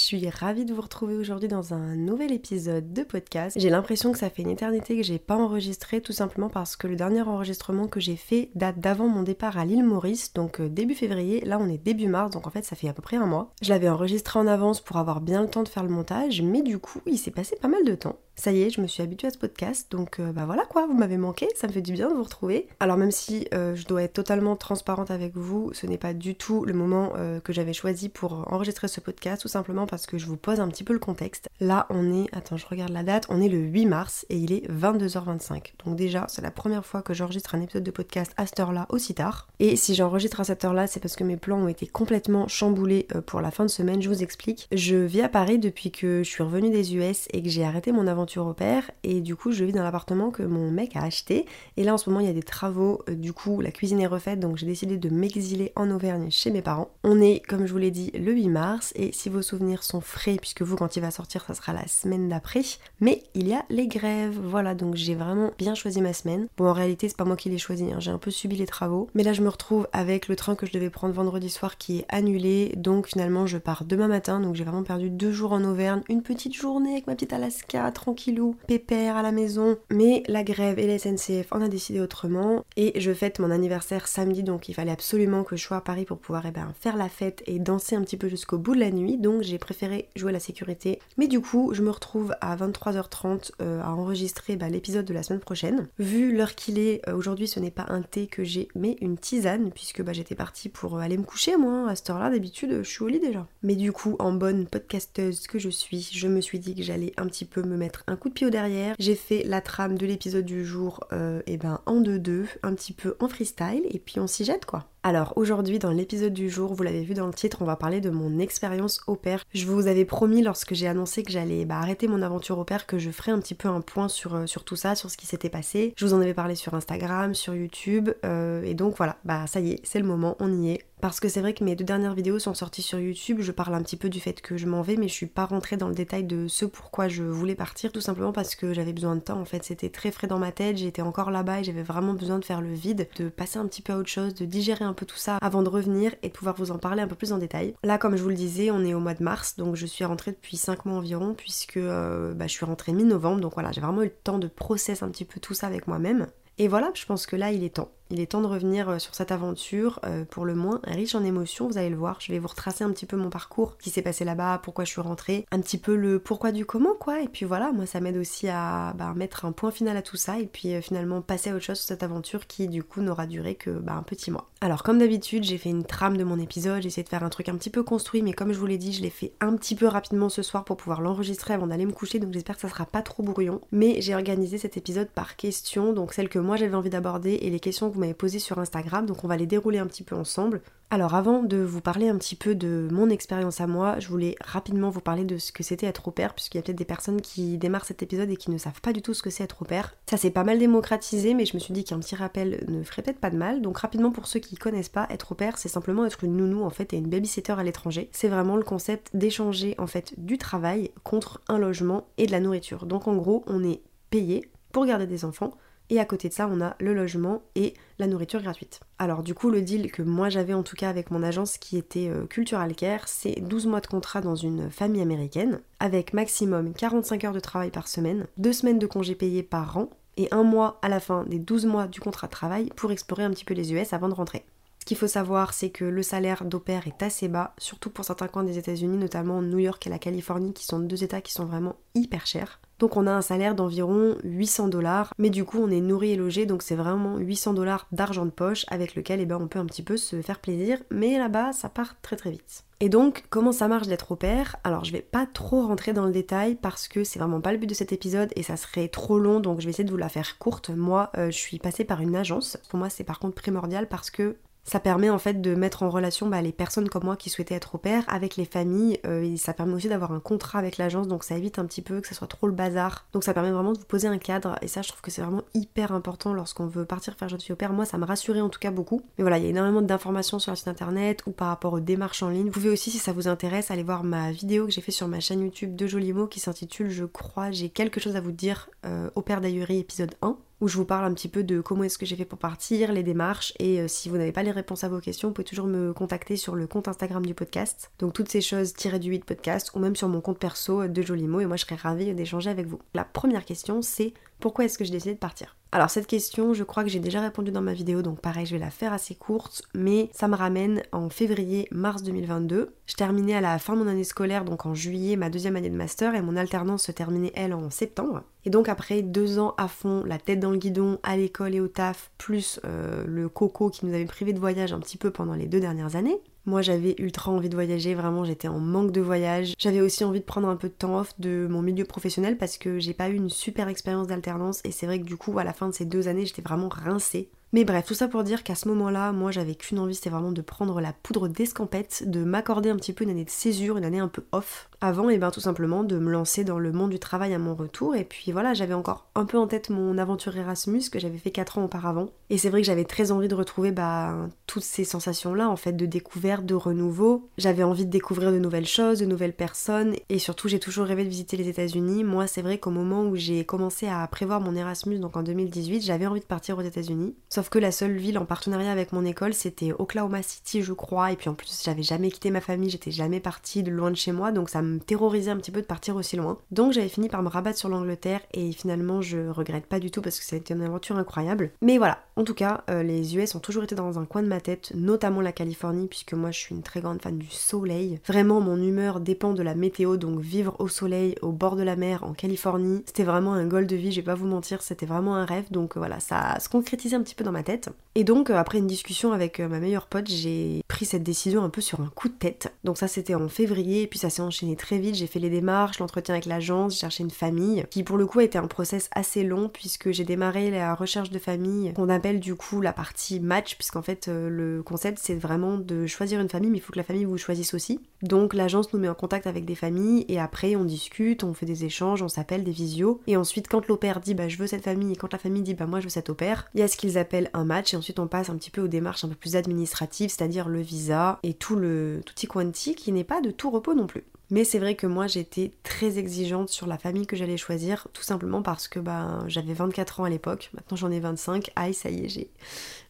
suis 0.06 0.30
ravie 0.30 0.66
de 0.66 0.74
vous 0.74 0.84
retrouver 0.84 1.16
aujourd'hui 1.16 1.48
dans 1.48 1.74
un 1.74 1.96
nouvel 1.96 2.32
épisode 2.32 2.94
de 2.94 3.02
podcast. 3.02 3.60
J'ai 3.60 3.72
l'impression 3.72 4.12
que 4.12 4.20
ça 4.20 4.30
fait 4.30 4.44
une 4.44 4.52
éternité 4.52 4.96
que 4.96 5.02
j'ai 5.02 5.18
pas 5.18 5.36
enregistré 5.36 6.00
tout 6.00 6.14
simplement 6.14 6.48
parce 6.48 6.76
que 6.76 6.86
le 6.86 6.96
dernier 6.96 7.24
enregistrement 7.24 7.88
que 7.88 8.00
j'ai 8.00 8.16
fait 8.16 8.52
date 8.54 8.80
d'avant 8.80 9.08
mon 9.08 9.23
départ 9.23 9.58
à 9.58 9.66
l'île 9.66 9.84
Maurice, 9.84 10.32
donc 10.34 10.62
euh, 10.62 10.70
début 10.70 10.94
février, 10.94 11.41
là 11.44 11.58
on 11.60 11.68
est 11.68 11.80
début 11.80 12.08
mars, 12.08 12.30
donc 12.30 12.46
en 12.46 12.52
fait 12.52 12.63
ça 12.63 12.76
fait 12.76 12.88
à 12.88 12.94
peu 12.94 13.02
près 13.02 13.18
un 13.18 13.26
mois. 13.26 13.52
Je 13.63 13.70
l'avais 13.70 13.90
enregistré 13.90 14.38
en 14.38 14.46
avance 14.46 14.80
pour 14.80 14.98
avoir 14.98 15.22
bien 15.22 15.41
le 15.41 15.49
temps 15.49 15.63
de 15.63 15.70
faire 15.70 15.84
le 15.84 15.90
montage, 15.90 16.44
mais 16.44 16.62
du 16.62 16.77
coup 16.77 17.02
il 17.08 17.18
s'est 17.18 17.32
passé 17.32 17.55
pas 17.60 17.68
mal 17.68 17.84
de 17.84 17.96
temps. 17.96 18.20
Ça 18.35 18.52
y 18.52 18.63
est, 18.63 18.70
je 18.70 18.81
me 18.81 18.88
suis 18.88 19.02
habituée 19.02 19.30
à 19.30 19.31
ce 19.31 19.38
podcast, 19.38 19.89
donc 19.91 20.20
euh, 20.20 20.34
bah 20.34 20.45
voilà 20.45 20.66
quoi, 20.66 20.85
vous 20.88 20.93
m'avez 20.93 21.17
manqué, 21.17 21.48
ça 21.55 21.67
me 21.67 21.71
fait 21.71 21.81
du 21.81 21.93
bien 21.93 22.09
de 22.09 22.13
vous 22.13 22.23
retrouver. 22.23 22.67
Alors 22.81 22.98
même 22.98 23.12
si 23.12 23.48
euh, 23.53 23.76
je 23.76 23.85
dois 23.85 24.03
être 24.03 24.13
totalement 24.13 24.57
transparente 24.57 25.09
avec 25.09 25.38
vous, 25.38 25.71
ce 25.73 25.88
n'est 25.88 25.98
pas 25.98 26.13
du 26.13 26.35
tout 26.35 26.66
le 26.66 26.73
moment 26.73 27.13
euh, 27.16 27.40
que 27.40 27.53
j'avais 27.53 27.71
choisi 27.71 28.09
pour 28.09 28.52
enregistrer 28.52 28.90
ce 28.90 28.99
podcast, 28.99 29.41
tout 29.41 29.48
simplement 29.48 29.85
parce 29.85 30.05
que 30.05 30.17
je 30.17 30.26
vous 30.26 30.35
pose 30.35 30.59
un 30.59 30.67
petit 30.67 30.84
peu 30.84 30.91
le 30.91 30.99
contexte. 30.99 31.48
Là 31.62 31.88
on 31.90 32.13
est, 32.13 32.27
attends 32.35 32.57
je 32.57 32.67
regarde 32.67 32.91
la 32.91 33.03
date, 33.03 33.26
on 33.29 33.41
est 33.41 33.48
le 33.48 33.57
8 33.57 33.85
mars 33.85 34.26
et 34.29 34.38
il 34.38 34.52
est 34.52 34.70
22h25. 34.70 35.73
Donc 35.85 35.95
déjà 35.95 36.26
c'est 36.27 36.41
la 36.41 36.52
première 36.52 36.85
fois 36.85 37.02
que 37.02 37.13
j'enregistre 37.13 37.55
un 37.55 37.62
épisode 37.62 37.84
de 37.84 37.91
podcast 37.91 38.34
à 38.35 38.45
cette 38.45 38.59
heure-là 38.59 38.85
aussi 38.90 39.13
tard. 39.13 39.48
Et 39.59 39.77
si 39.77 39.95
j'enregistre 39.95 40.41
à 40.41 40.43
cette 40.43 40.65
heure-là, 40.65 40.88
c'est 40.88 40.99
parce 40.99 41.15
que 41.15 41.23
mes 41.23 41.38
plans 41.38 41.59
ont 41.59 41.70
été 41.70 41.88
complètement 41.88 42.49
chamboulés 42.49 43.07
euh, 43.15 43.21
pour 43.21 43.40
la 43.40 43.51
fin 43.51 43.63
de 43.63 43.70
semaine, 43.70 44.01
je 44.01 44.10
vous 44.10 44.23
explique. 44.23 44.67
Je 44.73 44.98
vis 44.98 45.21
à 45.21 45.29
Paris 45.29 45.57
depuis 45.57 45.91
que 45.91 46.21
je 46.21 46.29
suis 46.29 46.43
revenue 46.43 46.70
des 46.70 46.95
US 46.98 47.27
et 47.32 47.41
que 47.41 47.48
j'ai 47.48 47.63
arrêté 47.63 47.93
mon 47.93 48.07
aventure 48.07 48.24
père. 48.55 48.91
Et 49.04 49.21
du 49.21 49.35
coup 49.35 49.51
je 49.51 49.63
vis 49.63 49.73
dans 49.73 49.84
l'appartement 49.84 50.31
que 50.31 50.43
mon 50.43 50.71
mec 50.71 50.95
a 50.95 51.04
acheté. 51.04 51.45
Et 51.77 51.84
là 51.84 51.93
en 51.93 51.98
ce 51.98 52.09
moment 52.09 52.21
il 52.21 52.27
y 52.27 52.29
a 52.29 52.34
des 52.34 52.43
travaux. 52.43 53.01
Euh, 53.09 53.15
du 53.15 53.34
coup 53.34 53.62
la 53.62 53.71
cuisine 53.71 53.99
est 53.99 54.07
refaite. 54.07 54.40
Donc 54.40 54.57
j'ai 54.57 54.65
décidé 54.65 54.98
de 54.98 55.09
m'exiler 55.09 55.71
en 55.76 55.90
Auvergne 55.91 56.29
chez 56.32 56.51
mes 56.51 56.62
parents. 56.62 56.90
On 57.04 57.21
est 57.21 57.40
comme 57.40 57.65
je 57.65 57.71
vous 57.71 57.79
l'ai 57.79 57.91
dit 57.91 58.12
le 58.12 58.32
8 58.32 58.49
mars. 58.49 58.93
Et 58.95 59.12
si 59.12 59.29
vos 59.29 59.41
souvenirs 59.41 59.84
sont 59.84 60.01
frais 60.01 60.37
puisque 60.40 60.62
vous 60.62 60.76
quand 60.76 60.95
il 60.95 61.01
va 61.01 61.12
sortir 61.12 61.43
ça 61.45 61.54
sera 61.54 61.73
la 61.73 61.87
semaine 61.87 62.29
d'après. 62.29 62.62
Mais 62.99 63.23
il 63.34 63.48
y 63.48 63.54
a 63.54 63.63
les 63.70 63.87
grèves. 63.87 64.39
Voilà 64.41 64.75
donc 64.75 64.95
j'ai 64.95 65.16
vraiment 65.16 65.51
bien 65.57 65.75
choisi 65.75 66.01
ma 66.01 66.13
semaine. 66.13 66.47
Bon 66.57 66.67
en 66.67 66.73
réalité 66.73 67.07
c'est 67.09 67.17
pas 67.17 67.25
moi 67.25 67.35
qui 67.35 67.50
l'ai 67.50 67.57
choisi 67.57 67.91
hein, 67.91 68.00
j'ai 68.00 68.12
un 68.12 68.17
peu 68.17 68.31
subi 68.31 68.56
les 68.56 68.67
travaux. 68.67 69.09
Mais 69.13 69.23
là 69.23 69.34
je 69.34 69.41
me 69.41 69.50
retrouve 69.50 69.88
avec 69.94 70.28
le 70.28 70.35
train 70.35 70.56
que 70.56 70.66
je 70.66 70.73
devais 70.73 70.89
prendre 70.89 71.13
vendredi 71.13 71.50
soir 71.50 71.78
qui 71.78 72.00
est 72.00 72.06
annulé. 72.09 72.73
Donc 72.78 73.07
finalement 73.07 73.45
je 73.45 73.57
pars 73.57 73.84
demain 73.85 74.07
matin. 74.07 74.39
Donc 74.39 74.56
j'ai 74.56 74.63
vraiment 74.63 74.84
perdu 74.84 75.09
deux 75.09 75.31
jours 75.31 75.53
en 75.53 75.63
Auvergne. 75.63 76.01
Une 76.09 76.22
petite 76.22 76.53
journée 76.53 76.94
avec 76.94 77.07
ma 77.07 77.16
petite 77.16 77.34
Alaska 77.34 77.91
tranquillou 78.16 78.56
pépère 78.68 79.18
à 79.18 79.22
la 79.22 79.31
maison. 79.31 79.78
Mais 79.91 80.24
la 80.28 80.44
grève 80.44 80.80
et 80.80 80.88
la 80.88 80.97
SNCF 80.97 81.47
en 81.52 81.62
a 81.62 81.68
décidé 81.68 82.00
autrement. 82.00 82.63
Et 82.78 83.00
je 83.00 83.13
fête 83.13 83.40
mon 83.40 83.52
anniversaire 83.52 84.07
samedi, 84.07 84.41
donc 84.41 84.69
il 84.69 84.74
fallait 84.74 84.91
absolument 84.91 85.44
que 85.44 85.57
je 85.57 85.63
sois 85.63 85.78
à 85.78 85.81
Paris 85.81 86.06
pour 86.06 86.18
pouvoir 86.18 86.46
eh 86.47 86.52
ben, 86.52 86.72
faire 86.80 86.96
la 86.96 87.09
fête 87.09 87.44
et 87.46 87.59
danser 87.59 87.96
un 87.96 88.02
petit 88.02 88.16
peu 88.16 88.30
jusqu'au 88.30 88.57
bout 88.57 88.74
de 88.74 88.80
la 88.80 88.91
nuit. 88.91 89.18
Donc 89.18 89.41
j'ai 89.41 89.57
préféré 89.57 90.07
jouer 90.16 90.31
la 90.31 90.40
sécurité. 90.40 91.00
Mais 91.18 91.28
du 91.28 91.41
coup, 91.41 91.74
je 91.74 91.81
me 91.81 91.90
retrouve 91.90 92.34
à 92.40 92.56
23h30 92.56 93.52
euh, 93.62 93.81
à 93.81 93.91
enregistrer 93.91 94.56
bah, 94.56 94.69
l'épisode 94.69 95.06
de 95.06 95.13
la 95.13 95.24
semaine 95.24 95.41
prochaine. 95.41 95.88
Vu 96.00 96.35
l'heure 96.35 96.56
qu'il 96.56 96.79
est, 96.79 97.07
euh, 97.09 97.16
aujourd'hui 97.16 97.50
ce 97.50 97.59
n'est 97.59 97.72
pas 97.72 97.85
un 97.90 98.02
thé 98.02 98.28
que 98.28 98.46
j'ai, 98.46 98.69
mais 98.75 98.96
une 99.02 99.18
tisane, 99.18 99.72
puisque 99.72 100.02
bah, 100.02 100.13
j'étais 100.13 100.35
partie 100.35 100.69
pour 100.69 100.96
euh, 100.96 101.00
aller 101.00 101.18
me 101.18 101.24
coucher 101.24 101.57
moi. 101.57 101.90
À 101.90 101.96
cette 101.96 102.09
heure-là, 102.09 102.29
d'habitude, 102.29 102.79
je 102.81 102.90
suis 102.90 103.03
au 103.03 103.07
lit 103.07 103.19
déjà. 103.19 103.46
Mais 103.62 103.75
du 103.75 103.91
coup, 103.91 104.16
en 104.19 104.31
bonne 104.31 104.68
podcasteuse 104.68 105.47
que 105.47 105.59
je 105.59 105.69
suis, 105.69 106.09
je 106.13 106.28
me 106.28 106.40
suis 106.40 106.59
dit 106.59 106.75
que 106.75 106.84
j'allais 106.84 107.13
un 107.18 107.25
petit 107.25 107.45
peu 107.45 107.62
me 107.62 107.75
mettre 107.75 108.04
un 108.07 108.16
coup 108.16 108.29
de 108.29 108.33
pied 108.33 108.47
au 108.47 108.49
derrière. 108.49 108.95
J'ai 108.99 109.16
fait 109.16 109.43
la 109.43 109.61
trame 109.61 109.97
de 109.97 110.05
l'épisode 110.05 110.45
du 110.45 110.66
jour 110.66 111.01
euh, 111.13 111.41
et 111.47 111.57
ben 111.57 111.79
en 111.85 112.01
2-2, 112.01 112.45
un 112.63 112.73
petit 112.73 112.93
peu 112.93 113.16
en 113.19 113.27
freestyle, 113.27 113.83
et 113.89 113.99
puis 113.99 114.19
on 114.19 114.27
s'y 114.27 114.45
jette 114.45 114.66
quoi. 114.66 114.85
Alors 115.03 115.33
aujourd'hui 115.35 115.77
dans 115.77 115.91
l'épisode 115.91 116.33
du 116.33 116.49
jour, 116.49 116.73
vous 116.73 116.81
l'avez 116.81 117.03
vu 117.03 117.13
dans 117.13 117.27
le 117.27 117.33
titre, 117.33 117.59
on 117.61 117.65
va 117.65 117.75
parler 117.75 118.01
de 118.01 118.09
mon 118.09 118.39
expérience 118.39 119.01
au 119.05 119.15
pair. 119.15 119.44
Je 119.53 119.67
vous 119.67 119.85
avais 119.85 120.03
promis 120.03 120.41
lorsque 120.41 120.73
j'ai 120.73 120.88
annoncé 120.88 121.21
que 121.21 121.31
j'allais 121.31 121.65
bah, 121.65 121.77
arrêter 121.77 122.07
mon 122.07 122.23
aventure 122.23 122.57
au 122.57 122.63
pair 122.63 122.88
que 122.88 122.97
je 122.97 123.11
ferais 123.11 123.31
un 123.31 123.39
petit 123.39 123.53
peu 123.53 123.67
un 123.67 123.81
point 123.81 124.07
sur, 124.07 124.33
euh, 124.33 124.45
sur 124.47 124.63
tout 124.63 124.75
ça, 124.75 124.95
sur 124.95 125.11
ce 125.11 125.17
qui 125.17 125.27
s'était 125.27 125.49
passé. 125.49 125.94
Je 125.95 126.05
vous 126.05 126.15
en 126.15 126.21
avais 126.21 126.33
parlé 126.33 126.55
sur 126.55 126.73
Instagram, 126.73 127.35
sur 127.35 127.53
YouTube, 127.53 128.09
euh, 128.25 128.63
et 128.63 128.73
donc 128.73 128.97
voilà, 128.97 129.17
bah 129.25 129.45
ça 129.45 129.59
y 129.59 129.73
est, 129.73 129.81
c'est 129.83 129.99
le 129.99 130.05
moment, 130.05 130.35
on 130.39 130.51
y 130.51 130.71
est. 130.71 130.85
Parce 131.05 131.19
que 131.19 131.29
c'est 131.29 131.41
vrai 131.41 131.53
que 131.53 131.63
mes 131.63 131.75
deux 131.75 131.83
dernières 131.83 132.16
vidéos 132.16 132.39
sont 132.39 132.55
sorties 132.55 132.81
sur 132.81 132.99
YouTube, 132.99 133.38
je 133.39 133.51
parle 133.51 133.75
un 133.75 133.83
petit 133.83 133.95
peu 133.95 134.09
du 134.09 134.19
fait 134.19 134.41
que 134.41 134.57
je 134.57 134.66
m'en 134.66 134.81
vais, 134.81 134.95
mais 134.95 135.07
je 135.07 135.13
suis 135.13 135.27
pas 135.27 135.45
rentrée 135.45 135.77
dans 135.77 135.88
le 135.88 135.93
détail 135.93 136.23
de 136.23 136.47
ce 136.47 136.66
pourquoi 136.66 137.09
je 137.09 137.21
voulais 137.21 137.53
partir, 137.53 137.91
tout 137.91 138.01
simplement 138.01 138.31
parce 138.31 138.55
que 138.55 138.73
j'avais 138.73 138.91
besoin 138.91 139.15
de 139.15 139.21
temps 139.21 139.39
en 139.39 139.45
fait, 139.45 139.63
c'était 139.63 139.89
très 139.89 140.09
frais 140.09 140.25
dans 140.25 140.39
ma 140.39 140.51
tête, 140.51 140.77
j'étais 140.77 141.03
encore 141.03 141.29
là-bas 141.29 141.59
et 141.59 141.63
j'avais 141.63 141.83
vraiment 141.83 142.15
besoin 142.15 142.39
de 142.39 142.44
faire 142.44 142.59
le 142.59 142.73
vide, 142.73 143.07
de 143.19 143.29
passer 143.29 143.59
un 143.59 143.67
petit 143.67 143.83
peu 143.83 143.94
à 143.94 143.97
autre 143.97 144.09
chose, 144.09 144.33
de 144.33 144.45
digérer 144.45 144.83
un 144.83 144.94
peu 144.94 145.05
tout 145.05 145.15
ça 145.15 145.38
avant 145.44 145.61
de 145.61 145.69
revenir 145.69 146.15
et 146.23 146.29
de 146.29 146.33
pouvoir 146.33 146.55
vous 146.55 146.71
en 146.71 146.79
parler 146.79 147.03
un 147.03 147.07
peu 147.07 147.13
plus 147.13 147.33
en 147.33 147.38
détail. 147.38 147.75
Là, 147.83 147.99
comme 147.99 148.17
je 148.17 148.23
vous 148.23 148.29
le 148.29 148.33
disais, 148.33 148.71
on 148.71 148.83
est 148.83 148.95
au 148.95 148.99
mois 148.99 149.13
de 149.13 149.23
mars, 149.23 149.57
donc 149.57 149.75
je 149.75 149.85
suis 149.85 150.05
rentrée 150.05 150.31
depuis 150.31 150.57
5 150.57 150.85
mois 150.85 150.97
environ, 150.97 151.35
puisque 151.35 151.77
euh, 151.77 152.33
bah, 152.33 152.47
je 152.47 152.53
suis 152.53 152.65
rentrée 152.65 152.94
mi-novembre, 152.94 153.41
donc 153.41 153.53
voilà, 153.53 153.71
j'ai 153.71 153.81
vraiment 153.81 154.01
eu 154.01 154.05
le 154.05 154.11
temps 154.23 154.39
de 154.39 154.47
process 154.47 155.03
un 155.03 155.09
petit 155.09 155.25
peu 155.25 155.39
tout 155.39 155.53
ça 155.53 155.67
avec 155.67 155.85
moi-même. 155.85 156.25
Et 156.57 156.67
voilà, 156.67 156.89
je 156.94 157.05
pense 157.05 157.27
que 157.27 157.35
là, 157.35 157.51
il 157.51 157.63
est 157.63 157.75
temps. 157.75 157.91
Il 158.11 158.19
est 158.19 158.27
temps 158.27 158.41
de 158.41 158.47
revenir 158.47 158.88
euh, 158.88 158.99
sur 158.99 159.16
cette 159.16 159.31
aventure, 159.31 159.99
euh, 160.05 160.25
pour 160.25 160.45
le 160.45 160.53
moins 160.53 160.79
riche 160.83 161.16
en 161.16 161.23
émotions, 161.23 161.67
vous 161.67 161.79
allez 161.79 161.89
le 161.89 161.95
voir. 161.95 162.19
Je 162.19 162.31
vais 162.31 162.38
vous 162.38 162.47
retracer 162.47 162.83
un 162.83 162.91
petit 162.91 163.07
peu 163.07 163.17
mon 163.17 163.31
parcours, 163.31 163.77
qui 163.79 163.89
s'est 163.89 164.03
passé 164.03 164.23
là-bas, 164.23 164.59
pourquoi 164.61 164.85
je 164.85 164.91
suis 164.91 165.01
rentrée, 165.01 165.45
un 165.51 165.59
petit 165.59 165.79
peu 165.79 165.95
le 165.95 166.19
pourquoi 166.19 166.51
du 166.51 166.65
comment, 166.67 166.94
quoi. 166.94 167.21
Et 167.21 167.27
puis 167.27 167.45
voilà, 167.45 167.71
moi, 167.71 167.88
ça 167.88 168.01
m'aide 168.01 168.17
aussi 168.17 168.47
à 168.47 168.94
bah, 168.95 169.13
mettre 169.15 169.45
un 169.45 169.51
point 169.51 169.71
final 169.71 169.97
à 169.97 170.03
tout 170.03 170.17
ça 170.17 170.39
et 170.39 170.45
puis 170.45 170.75
euh, 170.75 170.81
finalement 170.81 171.21
passer 171.21 171.49
à 171.49 171.55
autre 171.55 171.65
chose 171.65 171.77
sur 171.77 171.88
cette 171.88 172.03
aventure 172.03 172.45
qui, 172.45 172.67
du 172.67 172.83
coup, 172.83 173.01
n'aura 173.01 173.25
duré 173.25 173.55
que 173.55 173.71
bah, 173.71 173.94
un 173.94 174.03
petit 174.03 174.29
mois. 174.29 174.49
Alors, 174.61 174.83
comme 174.83 174.99
d'habitude, 174.99 175.44
j'ai 175.44 175.57
fait 175.57 175.69
une 175.69 175.83
trame 175.83 176.17
de 176.17 176.23
mon 176.23 176.39
épisode, 176.39 176.83
j'ai 176.83 176.88
essayé 176.88 177.03
de 177.03 177.09
faire 177.09 177.23
un 177.23 177.29
truc 177.29 177.49
un 177.49 177.55
petit 177.55 177.71
peu 177.71 177.81
construit, 177.81 178.21
mais 178.21 178.33
comme 178.33 178.53
je 178.53 178.59
vous 178.59 178.67
l'ai 178.67 178.77
dit, 178.77 178.94
je 178.94 179.01
l'ai 179.01 179.09
fait 179.09 179.33
un 179.41 179.55
petit 179.55 179.73
peu 179.73 179.88
rapidement 179.88 180.29
ce 180.29 180.44
soir 180.44 180.63
pour 180.63 180.77
pouvoir 180.77 181.01
l'enregistrer 181.01 181.55
avant 181.55 181.67
d'aller 181.67 181.85
me 181.88 181.91
coucher, 181.91 182.19
donc 182.19 182.33
j'espère 182.33 182.55
que 182.55 182.61
ça 182.61 182.69
sera 182.69 182.85
pas 182.85 183.01
trop 183.01 183.23
brouillon. 183.23 183.61
Mais 183.71 183.99
j'ai 184.01 184.13
organisé 184.13 184.59
cet 184.59 184.77
épisode 184.77 185.09
par 185.09 185.35
questions, 185.35 185.91
donc 185.91 186.13
celles 186.13 186.29
que 186.29 186.39
moi 186.39 186.55
j'avais 186.55 186.75
envie 186.75 186.91
d'aborder 186.91 187.33
et 187.41 187.49
les 187.49 187.59
questions 187.59 187.89
que 187.89 187.94
vous 187.95 188.01
m'avez 188.01 188.13
posées 188.13 188.39
sur 188.39 188.59
Instagram, 188.59 189.06
donc 189.06 189.23
on 189.23 189.28
va 189.28 189.38
les 189.38 189.47
dérouler 189.47 189.79
un 189.79 189.88
petit 189.88 190.03
peu 190.03 190.16
ensemble. 190.16 190.61
Alors 190.91 191.16
avant 191.16 191.41
de 191.41 191.57
vous 191.57 191.81
parler 191.81 192.09
un 192.09 192.17
petit 192.17 192.35
peu 192.35 192.53
de 192.53 192.88
mon 192.91 193.09
expérience 193.09 193.59
à 193.59 193.67
moi, 193.67 194.00
je 194.00 194.07
voulais 194.07 194.35
rapidement 194.44 194.89
vous 194.89 195.01
parler 195.01 195.23
de 195.23 195.38
ce 195.38 195.51
que 195.51 195.63
c'était 195.63 195.88
être 195.88 196.07
au 196.07 196.11
pair, 196.11 196.35
puisqu'il 196.35 196.57
y 196.57 196.59
a 196.59 196.61
peut-être 196.61 196.78
des 196.78 196.85
personnes 196.85 197.22
qui 197.22 197.57
démarrent 197.57 197.85
cet 197.85 198.03
épisode 198.03 198.29
et 198.29 198.38
qui 198.38 198.51
ne 198.51 198.57
savent 198.57 198.81
pas 198.81 198.94
du 198.94 199.01
tout 199.01 199.13
ce 199.13 199.23
que 199.23 199.29
c'est 199.29 199.44
être 199.44 199.61
au 199.61 199.66
pair. 199.66 199.95
Ça 200.09 200.17
s'est 200.17 200.29
pas 200.29 200.44
mal 200.44 200.59
démocratisé, 200.59 201.33
mais 201.33 201.45
je 201.45 201.56
me 201.56 201.59
suis 201.59 201.73
dit 201.73 201.83
qu'un 201.83 202.00
petit 202.00 202.16
rappel 202.16 202.63
ne 202.67 202.83
ferait 202.83 203.01
peut-être 203.01 203.19
pas 203.19 203.31
de 203.31 203.38
mal. 203.38 203.61
Donc 203.61 203.79
rapidement 203.79 204.12
pour 204.12 204.27
ceux 204.27 204.39
qui 204.39 204.56
connaissent 204.56 204.89
pas, 204.89 205.07
être 205.09 205.31
au 205.31 205.35
pair, 205.35 205.57
c'est 205.57 205.69
simplement 205.69 206.06
être 206.06 206.23
une 206.23 206.38
nounou 206.38 206.63
en 206.63 206.69
fait 206.69 206.94
et 206.94 206.97
une 206.97 207.09
babysitter 207.09 207.53
à 207.53 207.63
l'étranger. 207.63 208.09
C'est 208.12 208.27
vraiment 208.27 208.57
le 208.57 208.63
concept 208.63 209.09
d'échanger 209.16 209.75
en 209.79 209.88
fait 209.88 210.13
du 210.17 210.38
travail 210.38 210.91
contre 211.03 211.41
un 211.47 211.57
logement 211.57 212.07
et 212.17 212.27
de 212.27 212.31
la 212.31 212.39
nourriture. 212.39 212.85
Donc 212.85 213.07
en 213.07 213.16
gros, 213.16 213.44
on 213.47 213.63
est 213.63 213.81
payé 214.12 214.50
pour 214.72 214.85
garder 214.85 215.07
des 215.07 215.25
enfants 215.25 215.51
et 215.90 216.00
à 216.00 216.06
côté 216.06 216.29
de 216.29 216.34
ça, 216.34 216.50
on 216.51 216.62
a 216.62 216.75
le 216.79 216.94
logement 216.94 217.44
et 217.56 217.73
la 218.00 218.07
nourriture 218.07 218.41
gratuite. 218.41 218.79
Alors 219.00 219.23
du 219.23 219.34
coup, 219.34 219.50
le 219.50 219.62
deal 219.62 219.91
que 219.91 220.01
moi 220.01 220.29
j'avais 220.29 220.53
en 220.53 220.63
tout 220.63 220.75
cas 220.75 220.90
avec 220.90 221.12
mon 221.12 221.23
agence 221.23 221.57
qui 221.57 221.78
était 221.78 222.09
euh, 222.09 222.25
Cultural 222.25 222.75
Care, 222.75 223.07
c'est 223.07 223.41
12 223.41 223.68
mois 223.68 223.81
de 223.81 223.88
contrat 223.88 224.22
dans 224.22 224.35
une 224.35 224.69
famille 224.69 225.01
américaine, 225.01 225.62
avec 225.79 226.13
maximum 226.13 226.74
45 226.74 227.24
heures 227.25 227.34
de 227.34 227.40
travail 227.40 227.72
par 227.72 227.88
semaine, 227.88 228.28
2 228.38 228.53
semaines 228.53 228.79
de 228.79 228.88
congés 228.88 229.16
payés 229.16 229.44
par 229.44 229.78
an, 229.78 229.90
et 230.18 230.28
un 230.31 230.44
mois 230.44 230.79
à 230.81 230.90
la 230.90 231.00
fin 231.00 231.24
des 231.25 231.40
12 231.40 231.66
mois 231.66 231.88
du 231.88 232.00
contrat 232.00 232.28
de 232.28 232.31
travail 232.31 232.69
pour 232.75 232.91
explorer 232.91 233.24
un 233.24 233.31
petit 233.31 233.45
peu 233.45 233.53
les 233.53 233.74
US 233.74 233.94
avant 233.94 234.09
de 234.09 234.13
rentrer. 234.13 234.45
Ce 234.85 234.90
qu'il 234.90 234.97
faut 234.97 235.07
savoir, 235.07 235.56
c'est 235.56 235.71
que 235.71 235.83
le 235.83 236.04
salaire 236.04 236.45
d'au 236.45 236.59
pair 236.59 236.86
est 236.86 237.01
assez 237.01 237.27
bas, 237.27 237.56
surtout 237.57 237.89
pour 237.89 238.06
certains 238.06 238.27
coins 238.27 238.44
des 238.44 238.59
États-Unis, 238.59 238.98
notamment 238.98 239.42
New 239.42 239.57
York 239.57 239.88
et 239.88 239.89
la 239.89 239.98
Californie, 239.98 240.54
qui 240.54 240.63
sont 240.63 240.77
deux 240.77 241.04
États 241.04 241.21
qui 241.21 241.31
sont 241.31 241.45
vraiment 241.45 241.77
hyper 241.95 242.27
chers. 242.27 242.59
Donc 242.77 242.95
on 242.95 243.07
a 243.07 243.12
un 243.12 243.24
salaire 243.24 243.56
d'environ 243.56 244.15
800 244.24 244.68
dollars, 244.68 245.12
mais 245.18 245.31
du 245.31 245.44
coup 245.44 245.57
on 245.59 245.71
est 245.71 245.81
nourri 245.81 246.12
et 246.12 246.15
logé, 246.15 246.45
donc 246.45 246.62
c'est 246.62 246.75
vraiment 246.75 247.18
800 247.18 247.56
dollars 247.56 247.88
d'argent 247.92 248.27
de 248.27 248.30
poche 248.30 248.63
avec 248.68 248.94
lequel 248.94 249.21
eh 249.21 249.25
ben, 249.25 249.39
on 249.42 249.48
peut 249.48 249.57
un 249.57 249.65
petit 249.65 249.81
peu 249.81 249.98
se 249.98 250.21
faire 250.21 250.38
plaisir, 250.38 250.77
mais 250.92 251.18
là-bas 251.18 251.51
ça 251.51 251.68
part 251.68 252.00
très 252.04 252.15
très 252.15 252.30
vite. 252.30 252.63
Et 252.80 252.89
donc, 252.89 253.24
comment 253.31 253.54
ça 253.54 253.68
marche 253.68 253.88
d'être 253.88 254.12
au 254.12 254.15
pair 254.15 254.57
Alors, 254.63 254.83
je 254.83 254.92
vais 254.92 255.01
pas 255.01 255.25
trop 255.25 255.65
rentrer 255.65 255.94
dans 255.94 256.06
le 256.06 256.12
détail 256.12 256.54
parce 256.54 256.88
que 256.88 257.04
c'est 257.04 257.18
vraiment 257.18 257.42
pas 257.42 257.54
le 257.54 257.57
but 257.57 257.68
de 257.68 257.74
cet 257.74 257.92
épisode 257.92 258.31
et 258.36 258.44
ça 258.44 258.57
serait 258.57 258.89
trop 258.89 259.18
long, 259.18 259.39
donc 259.39 259.62
je 259.62 259.65
vais 259.65 259.71
essayer 259.71 259.86
de 259.86 259.92
vous 259.92 259.98
la 259.98 260.09
faire 260.09 260.38
courte. 260.38 260.69
Moi, 260.69 261.09
euh, 261.18 261.31
je 261.31 261.38
suis 261.38 261.57
passée 261.57 261.86
par 261.86 262.01
une 262.01 262.15
agence. 262.15 262.57
Pour 262.69 262.77
moi, 262.77 262.89
c'est 262.89 263.06
par 263.06 263.18
contre 263.18 263.36
primordial 263.36 263.88
parce 263.88 264.12
que 264.12 264.36
Ça 264.65 264.79
permet 264.79 265.12
en 265.12 265.19
fait 265.19 265.41
de 265.41 265.53
mettre 265.53 265.83
en 265.83 265.91
relation 265.91 266.27
bah, 266.27 266.41
les 266.41 266.51
personnes 266.51 266.89
comme 266.89 267.03
moi 267.03 267.15
qui 267.15 267.29
souhaitaient 267.29 267.53
être 267.53 267.75
au 267.75 267.77
pair 267.77 268.03
avec 268.07 268.35
les 268.35 268.45
familles 268.45 269.00
euh, 269.06 269.21
et 269.21 269.38
ça 269.38 269.53
permet 269.53 269.73
aussi 269.73 269.89
d'avoir 269.89 270.12
un 270.12 270.19
contrat 270.19 270.57
avec 270.57 270.77
l'agence 270.77 271.07
donc 271.07 271.23
ça 271.23 271.38
évite 271.38 271.59
un 271.59 271.65
petit 271.65 271.83
peu 271.83 272.01
que 272.01 272.07
ça 272.07 272.15
soit 272.15 272.27
trop 272.27 272.47
le 272.47 272.53
bazar. 272.53 273.06
Donc 273.13 273.23
ça 273.23 273.35
permet 273.35 273.51
vraiment 273.51 273.73
de 273.73 273.77
vous 273.77 273.85
poser 273.85 274.07
un 274.07 274.17
cadre 274.17 274.57
et 274.63 274.67
ça 274.67 274.81
je 274.81 274.89
trouve 274.89 275.01
que 275.01 275.12
c'est 275.12 275.21
vraiment 275.21 275.44
hyper 275.53 275.91
important 275.91 276.33
lorsqu'on 276.33 276.65
veut 276.65 276.85
partir 276.85 277.13
faire 277.13 277.29
jeune 277.29 277.39
fille 277.39 277.53
au 277.53 277.56
pair. 277.56 277.73
Moi 277.73 277.85
ça 277.85 278.00
me 278.00 278.06
rassurait 278.06 278.41
en 278.41 278.50
tout 278.50 278.59
cas 278.59 278.71
beaucoup. 278.71 279.01
Mais 279.19 279.23
voilà, 279.23 279.38
il 279.38 279.44
y 279.44 279.47
a 279.47 279.50
énormément 279.51 279.83
d'informations 279.83 280.39
sur 280.39 280.51
le 280.51 280.56
site 280.56 280.68
internet 280.68 281.21
ou 281.27 281.31
par 281.31 281.50
rapport 281.50 281.73
aux 281.73 281.79
démarches 281.79 282.23
en 282.23 282.29
ligne. 282.29 282.45
Vous 282.45 282.51
pouvez 282.51 282.69
aussi 282.69 282.89
si 282.89 282.97
ça 282.97 283.13
vous 283.13 283.27
intéresse 283.27 283.69
aller 283.69 283.83
voir 283.83 284.03
ma 284.03 284.31
vidéo 284.31 284.65
que 284.65 284.71
j'ai 284.71 284.81
fait 284.81 284.91
sur 284.91 285.07
ma 285.07 285.19
chaîne 285.19 285.41
YouTube 285.41 285.75
de 285.75 285.85
jolis 285.85 286.13
mots 286.13 286.27
qui 286.27 286.39
s'intitule 286.39 286.89
Je 286.89 287.06
crois 287.06 287.51
j'ai 287.51 287.69
quelque 287.69 288.00
chose 288.00 288.15
à 288.15 288.21
vous 288.21 288.31
dire 288.31 288.69
euh, 288.85 289.11
au 289.13 289.21
pair 289.21 289.41
d'ailleurs 289.41 289.69
épisode 289.69 290.15
1 290.23 290.38
où 290.62 290.68
je 290.68 290.78
vous 290.78 290.86
parle 290.86 291.06
un 291.06 291.13
petit 291.13 291.28
peu 291.28 291.44
de 291.44 291.62
comment 291.62 291.84
est-ce 291.84 291.98
que 291.98 292.06
j'ai 292.06 292.16
fait 292.16 292.25
pour 292.25 292.40
partir, 292.40 292.92
les 292.92 293.04
démarches, 293.04 293.54
et 293.60 293.81
euh, 293.81 293.88
si 293.88 294.10
vous 294.10 294.18
n'avez 294.18 294.31
pas 294.31 294.44
les 294.44 294.52
réponses 294.52 294.84
à 294.84 294.90
vos 294.90 295.00
questions, 295.00 295.30
vous 295.30 295.34
pouvez 295.34 295.46
toujours 295.46 295.68
me 295.68 295.94
contacter 295.94 296.38
sur 296.38 296.56
le 296.56 296.68
compte 296.68 296.88
Instagram 296.88 297.25
du 297.25 297.34
podcast. 297.34 297.92
Donc 298.00 298.13
toutes 298.13 298.30
ces 298.30 298.42
choses 298.42 298.74
tirées 298.74 299.00
du 299.00 299.10
8 299.10 299.25
podcast, 299.25 299.72
ou 299.75 299.80
même 299.80 299.96
sur 299.96 300.07
mon 300.07 300.22
compte 300.22 300.40
perso 300.40 300.81
euh, 300.81 300.88
de 300.88 301.02
Jolis 301.02 301.28
mots, 301.28 301.42
et 301.42 301.46
moi 301.46 301.57
je 301.57 301.66
serais 301.66 301.75
ravie 301.75 302.13
d'échanger 302.13 302.50
avec 302.50 302.68
vous. 302.68 302.80
La 302.94 303.04
première 303.04 303.46
question, 303.46 303.81
c'est 303.81 304.13
pourquoi 304.39 304.65
est-ce 304.65 304.77
que 304.77 304.83
j'ai 304.83 304.91
décidé 304.91 305.13
de 305.13 305.19
partir? 305.19 305.55
Alors 305.71 305.89
cette 305.89 306.07
question, 306.07 306.53
je 306.53 306.63
crois 306.63 306.83
que 306.83 306.89
j'ai 306.89 306.99
déjà 306.99 307.19
répondu 307.19 307.51
dans 307.51 307.61
ma 307.61 307.73
vidéo, 307.73 308.01
donc 308.01 308.21
pareil, 308.21 308.45
je 308.45 308.53
vais 308.53 308.59
la 308.59 308.69
faire 308.69 308.93
assez 308.93 309.13
courte, 309.13 309.63
mais 309.73 310.09
ça 310.13 310.29
me 310.29 310.35
ramène 310.35 310.83
en 310.93 311.09
février-mars 311.09 312.01
2022. 312.03 312.75
Je 312.85 312.93
terminais 312.93 313.33
à 313.33 313.41
la 313.41 313.59
fin 313.59 313.73
de 313.73 313.79
mon 313.79 313.87
année 313.89 314.05
scolaire, 314.05 314.45
donc 314.45 314.65
en 314.65 314.73
juillet, 314.73 315.17
ma 315.17 315.29
deuxième 315.29 315.57
année 315.57 315.69
de 315.69 315.75
master, 315.75 316.15
et 316.15 316.21
mon 316.21 316.37
alternance 316.37 316.83
se 316.83 316.93
terminait, 316.93 317.33
elle, 317.35 317.53
en 317.53 317.69
septembre. 317.69 318.23
Et 318.45 318.49
donc 318.49 318.69
après 318.69 319.01
deux 319.01 319.37
ans 319.37 319.53
à 319.57 319.67
fond, 319.67 320.03
la 320.05 320.17
tête 320.17 320.39
dans 320.39 320.51
le 320.51 320.57
guidon, 320.57 320.99
à 321.03 321.17
l'école 321.17 321.55
et 321.55 321.59
au 321.59 321.67
taf, 321.67 322.09
plus 322.17 322.61
euh, 322.63 323.03
le 323.05 323.27
coco 323.27 323.69
qui 323.69 323.85
nous 323.85 323.93
avait 323.93 324.05
privé 324.05 324.31
de 324.31 324.39
voyage 324.39 324.71
un 324.71 324.79
petit 324.79 324.97
peu 324.97 325.11
pendant 325.11 325.33
les 325.33 325.47
deux 325.47 325.59
dernières 325.59 325.97
années, 325.97 326.21
moi 326.45 326.62
j'avais 326.62 326.95
ultra 327.00 327.31
envie 327.31 327.50
de 327.50 327.56
voyager, 327.56 327.95
vraiment 327.95 328.24
j'étais 328.25 328.47
en 328.47 328.59
manque 328.59 328.92
de 328.92 329.01
voyage. 329.01 329.53
J'avais 329.57 329.81
aussi 329.81 330.03
envie 330.03 330.19
de 330.19 330.25
prendre 330.25 330.47
un 330.47 330.56
peu 330.56 330.69
de 330.69 330.74
temps 330.74 331.00
off 331.00 331.13
de 331.19 331.47
mon 331.50 331.62
milieu 331.62 331.86
professionnel 331.86 332.38
parce 332.38 332.57
que 332.57 332.80
j'ai 332.80 332.94
pas 332.94 333.09
eu 333.09 333.15
une 333.15 333.30
super 333.30 333.68
expérience 333.68 334.07
d'alternance 334.07 334.62
et 334.63 334.71
c'est 334.71 334.86
vrai 334.86 335.00
que 335.00 335.06
du 335.06 335.18
coup 335.18 335.38
à 335.39 335.44
la 335.44 335.53
fin 335.53 335.68
de 335.68 335.74
ces 335.74 335.86
deux 335.86 336.07
années 336.07 336.25
j'étais 336.25 336.42
vraiment 336.42 336.69
rincée. 336.69 337.30
Mais 337.56 337.63
bref, 337.63 337.86
tout 337.86 337.94
ça 337.94 338.09
pour 338.09 338.24
dire 338.24 338.44
qu'à 338.44 338.53
ce 338.53 338.68
moment-là, 338.68 339.13
moi 339.13 339.31
j'avais 339.31 339.56
qu'une 339.56 339.80
envie, 339.80 339.95
c'était 339.95 340.09
vraiment 340.09 340.33
de 340.33 340.42
prendre 340.42 340.81
la 340.81 340.92
poudre 340.92 341.30
d'escampette, 341.30 342.03
de 342.06 342.25
m'accorder 342.25 342.69
un 342.69 342.75
petit 342.75 342.92
peu 342.92 343.06
une 343.06 343.12
année 343.12 343.24
de 343.24 343.30
césure, 343.30 343.77
une 343.77 343.86
année 343.86 344.00
un 344.00 344.09
peu 344.09 344.25
off, 344.33 344.69
avant, 344.81 345.10
et 345.10 345.18
bien 345.18 345.31
tout 345.31 345.39
simplement 345.39 345.83
de 345.83 345.98
me 345.98 346.12
lancer 346.12 346.44
dans 346.44 346.60
le 346.60 346.72
monde 346.72 346.92
du 346.92 347.00
travail 347.00 347.33
à 347.33 347.39
mon 347.39 347.56
retour. 347.56 347.95
Et 347.95 348.04
puis 348.04 348.31
voilà, 348.31 348.54
j'avais 348.54 348.74
encore 348.74 349.07
un 349.16 349.25
peu 349.25 349.38
en 349.38 349.48
tête 349.48 349.69
mon 349.69 349.98
aventure 349.98 350.36
Erasmus 350.38 350.83
que 350.92 351.00
j'avais 351.00 351.18
fait 351.18 351.31
4 351.31 351.57
ans 351.57 351.66
auparavant. 351.66 352.10
Et 352.30 352.38
c'est 352.38 352.50
vrai 352.50 352.62
que 352.62 352.68
j'avais 352.68 352.86
très 352.86 353.12
envie 353.12 353.27
de 353.27 353.36
retrouver 353.36 353.72
bah, 353.72 354.16
toutes 354.48 354.63
ces 354.63 354.83
sensations-là, 354.83 355.50
en 355.50 355.56
fait, 355.56 355.74
de 355.74 355.86
découverte, 355.86 356.45
de 356.45 356.56
renouveau. 356.56 357.30
J'avais 357.38 357.63
envie 357.63 357.86
de 357.86 357.92
découvrir 357.92 358.31
de 358.31 358.39
nouvelles 358.39 358.66
choses, 358.66 359.00
de 359.00 359.06
nouvelles 359.06 359.33
personnes. 359.33 359.95
Et 360.10 360.19
surtout, 360.19 360.48
j'ai 360.48 360.60
toujours 360.60 360.86
rêvé 360.86 361.04
de 361.04 361.10
visiter 361.10 361.38
les 361.38 361.50
États-Unis. 361.50 362.04
Moi, 362.04 362.28
c'est 362.28 362.42
vrai 362.42 362.57
qu'au 362.57 362.71
moment 362.71 363.04
où 363.04 363.16
j'ai 363.16 363.45
commencé 363.45 363.88
à 363.88 364.06
prévoir 364.07 364.42
mon 364.42 364.56
Erasmus, 364.56 365.00
donc 365.00 365.18
en 365.18 365.24
2018, 365.24 365.81
j'avais 365.81 366.07
envie 366.07 366.19
de 366.19 366.25
partir 366.25 366.57
aux 366.57 366.62
États-Unis. 366.62 367.16
Sauf 367.30 367.50
que 367.50 367.60
la 367.60 367.71
seule 367.71 367.98
ville 367.98 368.18
en 368.18 368.25
partenariat 368.25 368.71
avec 368.71 368.92
mon 368.92 369.06
école, 369.06 369.33
c'était 369.33 369.74
Oklahoma 369.78 370.24
City, 370.24 370.62
je 370.62 370.74
crois. 370.74 371.12
Et 371.12 371.16
puis 371.16 371.30
en 371.30 371.33
plus, 371.36 371.62
j'avais 371.63 371.83
jamais 371.83 372.10
quitté 372.10 372.31
ma 372.31 372.42
famille, 372.42 372.69
j'étais 372.69 372.92
jamais 372.92 373.19
partie 373.19 373.63
de 373.63 373.71
loin 373.71 373.92
de 373.92 373.95
chez 373.95 374.12
moi, 374.12 374.31
donc 374.31 374.50
ça 374.50 374.62
me 374.65 374.79
terrorisait 374.79 375.31
un 375.31 375.38
petit 375.38 375.51
peu 375.51 375.62
de 375.62 375.65
partir 375.65 375.95
aussi 375.95 376.15
loin. 376.17 376.38
Donc 376.51 376.73
j'avais 376.73 376.89
fini 376.89 377.09
par 377.09 377.23
me 377.23 377.29
rabattre 377.29 377.57
sur 377.57 377.69
l'Angleterre 377.69 378.21
et 378.33 378.51
finalement 378.51 379.01
je 379.01 379.29
regrette 379.29 379.67
pas 379.67 379.79
du 379.79 379.91
tout 379.91 380.01
parce 380.01 380.19
que 380.19 380.25
ça 380.25 380.35
a 380.35 380.39
été 380.39 380.53
une 380.53 380.62
aventure 380.62 380.97
incroyable. 380.97 381.51
Mais 381.62 381.77
voilà, 381.77 382.00
en 382.15 382.23
tout 382.23 382.33
cas, 382.33 382.63
euh, 382.69 382.83
les 382.83 383.15
US 383.15 383.35
ont 383.35 383.39
toujours 383.39 383.63
été 383.63 383.75
dans 383.75 384.00
un 384.00 384.06
coin 384.06 384.23
de 384.23 384.27
ma 384.27 384.41
tête, 384.41 384.71
notamment 384.75 385.21
la 385.21 385.31
Californie, 385.31 385.88
puisque 385.88 386.13
moi 386.13 386.31
je 386.31 386.39
suis 386.39 386.56
une 386.56 386.63
très 386.63 386.81
grande 386.81 387.01
fan 387.01 387.17
du 387.17 387.29
soleil. 387.29 388.00
Vraiment, 388.07 388.41
mon 388.41 388.62
humeur 388.62 389.00
dépend 389.00 389.33
de 389.33 389.44
la 389.44 389.56
météo, 389.56 389.97
donc 389.97 390.19
vivre 390.19 390.56
au 390.59 390.68
soleil, 390.68 391.15
au 391.21 391.31
bord 391.31 391.56
de 391.56 391.63
la 391.63 391.75
mer, 391.75 392.03
en 392.03 392.13
Californie, 392.13 392.83
c'était 392.85 393.03
vraiment 393.03 393.33
un 393.33 393.45
goal 393.45 393.68
de 393.68 393.75
vie, 393.75 393.91
je 393.91 393.97
vais 393.97 394.06
pas 394.06 394.15
vous 394.15 394.27
mentir, 394.27 394.61
c'était 394.61 394.85
vraiment 394.85 395.15
un 395.15 395.25
rêve, 395.25 395.51
donc 395.51 395.77
voilà, 395.77 396.00
ça 396.00 396.39
se 396.39 396.50
concrétisait 396.50 396.95
un 396.95 397.01
petit 397.01 397.15
peu 397.15 397.23
dans 397.23 397.31
ma 397.31 397.44
tête. 397.44 397.69
Et 397.95 398.03
donc, 398.03 398.29
euh, 398.29 398.35
après 398.35 398.57
une 398.57 398.68
discussion 398.68 399.11
avec 399.11 399.39
euh, 399.39 399.47
ma 399.47 399.59
meilleure 399.59 399.88
pote, 399.88 400.07
j'ai 400.07 400.61
pris 400.68 400.85
cette 400.85 401.03
décision 401.03 401.44
un 401.44 401.50
peu 401.50 401.61
sur 401.61 401.81
un 401.81 401.91
coup 401.94 402.09
de 402.09 402.13
tête. 402.13 402.53
Donc 402.63 402.77
ça, 402.77 402.88
c'était 402.88 403.15
en 403.15 403.29
février, 403.29 403.83
et 403.83 403.88
puis 403.88 404.00
ça 404.00 404.09
s'est 404.09 404.21
enchaîné 404.21 404.55
très 404.56 404.80
vite. 404.80 404.96
J'ai 404.96 405.07
fait 405.07 405.19
les 405.19 405.30
démarches, 405.30 405.80
l'entretien 405.80 406.16
avec 406.16 406.25
l'agence, 406.25 406.74
j'ai 406.74 406.80
cherché 406.80 407.04
une 407.04 407.12
famille, 407.12 407.66
qui 407.69 407.84
pour 407.84 407.98
le 407.98 408.06
coup 408.06 408.19
a 408.19 408.24
été 408.24 408.38
un 408.38 408.48
process 408.48 408.90
assez 408.94 409.24
long, 409.24 409.50
puisque 409.50 409.92
j'ai 409.92 410.04
démarré 410.04 410.52
la 410.52 410.75
recherche 410.75 411.10
de 411.10 411.19
famille, 411.19 411.74
qu'on 411.74 411.90
appelle 411.90 412.19
du 412.19 412.36
coup 412.36 412.62
la 412.62 412.74
partie 412.74 413.19
match, 413.19 413.56
puisqu'en 413.56 413.81
fait, 413.81 414.07
euh, 414.07 414.30
le 414.30 414.63
concept, 414.63 415.00
c'est 415.02 415.16
vraiment 415.16 415.57
de 415.57 415.86
choisir 415.86 416.19
une 416.19 416.30
famille, 416.30 416.50
mais 416.50 416.57
il 416.57 416.62
faut 416.62 416.74
que 416.74 416.80
la 416.80 416.84
famille 416.84 417.06
vous 417.06 417.18
choisisse 417.18 417.54
aussi. 417.54 417.80
Donc 418.02 418.34
l'agence 418.34 418.74
nous 418.74 418.80
met 418.80 418.90
en 418.90 418.96
contact 418.96 419.28
avec 419.28 419.46
des 419.46 419.56
familles, 419.56 420.06
et 420.07 420.19
après, 420.19 420.56
on 420.56 420.63
discute, 420.63 421.24
on 421.24 421.34
fait 421.34 421.46
des 421.46 421.66
échanges, 421.66 422.02
on 422.02 422.07
s'appelle, 422.07 422.44
des 422.44 422.52
visios, 422.52 423.02
et 423.07 423.18
ensuite, 423.18 423.48
quand 423.48 423.68
l'opère 423.68 424.00
dit, 424.00 424.13
bah 424.13 424.28
je 424.28 424.38
veux 424.38 424.48
cette 424.48 424.63
famille, 424.63 424.94
et 424.94 424.96
quand 424.96 425.13
la 425.13 425.19
famille 425.19 425.42
dit, 425.42 425.54
bah 425.54 425.66
moi 425.66 425.80
je 425.80 425.86
veux 425.86 425.90
cette 425.90 426.10
opère, 426.10 426.48
il 426.54 426.60
y 426.60 426.63
a 426.63 426.68
ce 426.68 426.78
qu'ils 426.78 426.98
appellent 426.98 427.30
un 427.34 427.46
match, 427.46 427.74
et 427.74 427.78
ensuite 427.78 428.00
on 428.00 428.07
passe 428.07 428.30
un 428.30 428.36
petit 428.36 428.52
peu 428.52 428.62
aux 428.62 428.68
démarches 428.68 429.04
un 429.04 429.10
peu 429.10 429.16
plus 429.16 429.36
administratives, 429.36 430.10
c'est-à-dire 430.10 430.50
le 430.50 430.62
visa 430.62 431.19
et 431.24 431.34
tout 431.34 431.56
le 431.56 432.02
tutti 432.06 432.28
quanti 432.28 432.75
qui 432.75 432.92
n'est 432.92 433.04
pas 433.04 433.22
de 433.22 433.31
tout 433.31 433.50
repos 433.50 433.74
non 433.74 433.88
plus. 433.88 434.04
Mais 434.35 434.43
c'est 434.43 434.59
vrai 434.59 434.75
que 434.75 434.85
moi 434.85 435.07
j'étais 435.07 435.53
très 435.63 435.97
exigeante 435.97 436.49
sur 436.49 436.67
la 436.67 436.77
famille 436.77 437.07
que 437.07 437.15
j'allais 437.15 437.37
choisir, 437.37 437.87
tout 437.93 438.03
simplement 438.03 438.41
parce 438.41 438.67
que 438.67 438.81
bah, 438.81 439.23
j'avais 439.27 439.53
24 439.53 440.01
ans 440.01 440.03
à 440.03 440.09
l'époque, 440.09 440.49
maintenant 440.53 440.75
j'en 440.75 440.91
ai 440.91 440.99
25, 440.99 441.51
aïe 441.55 441.73
ça 441.73 441.89
y 441.89 442.03
est, 442.03 442.09
j'ai, 442.09 442.29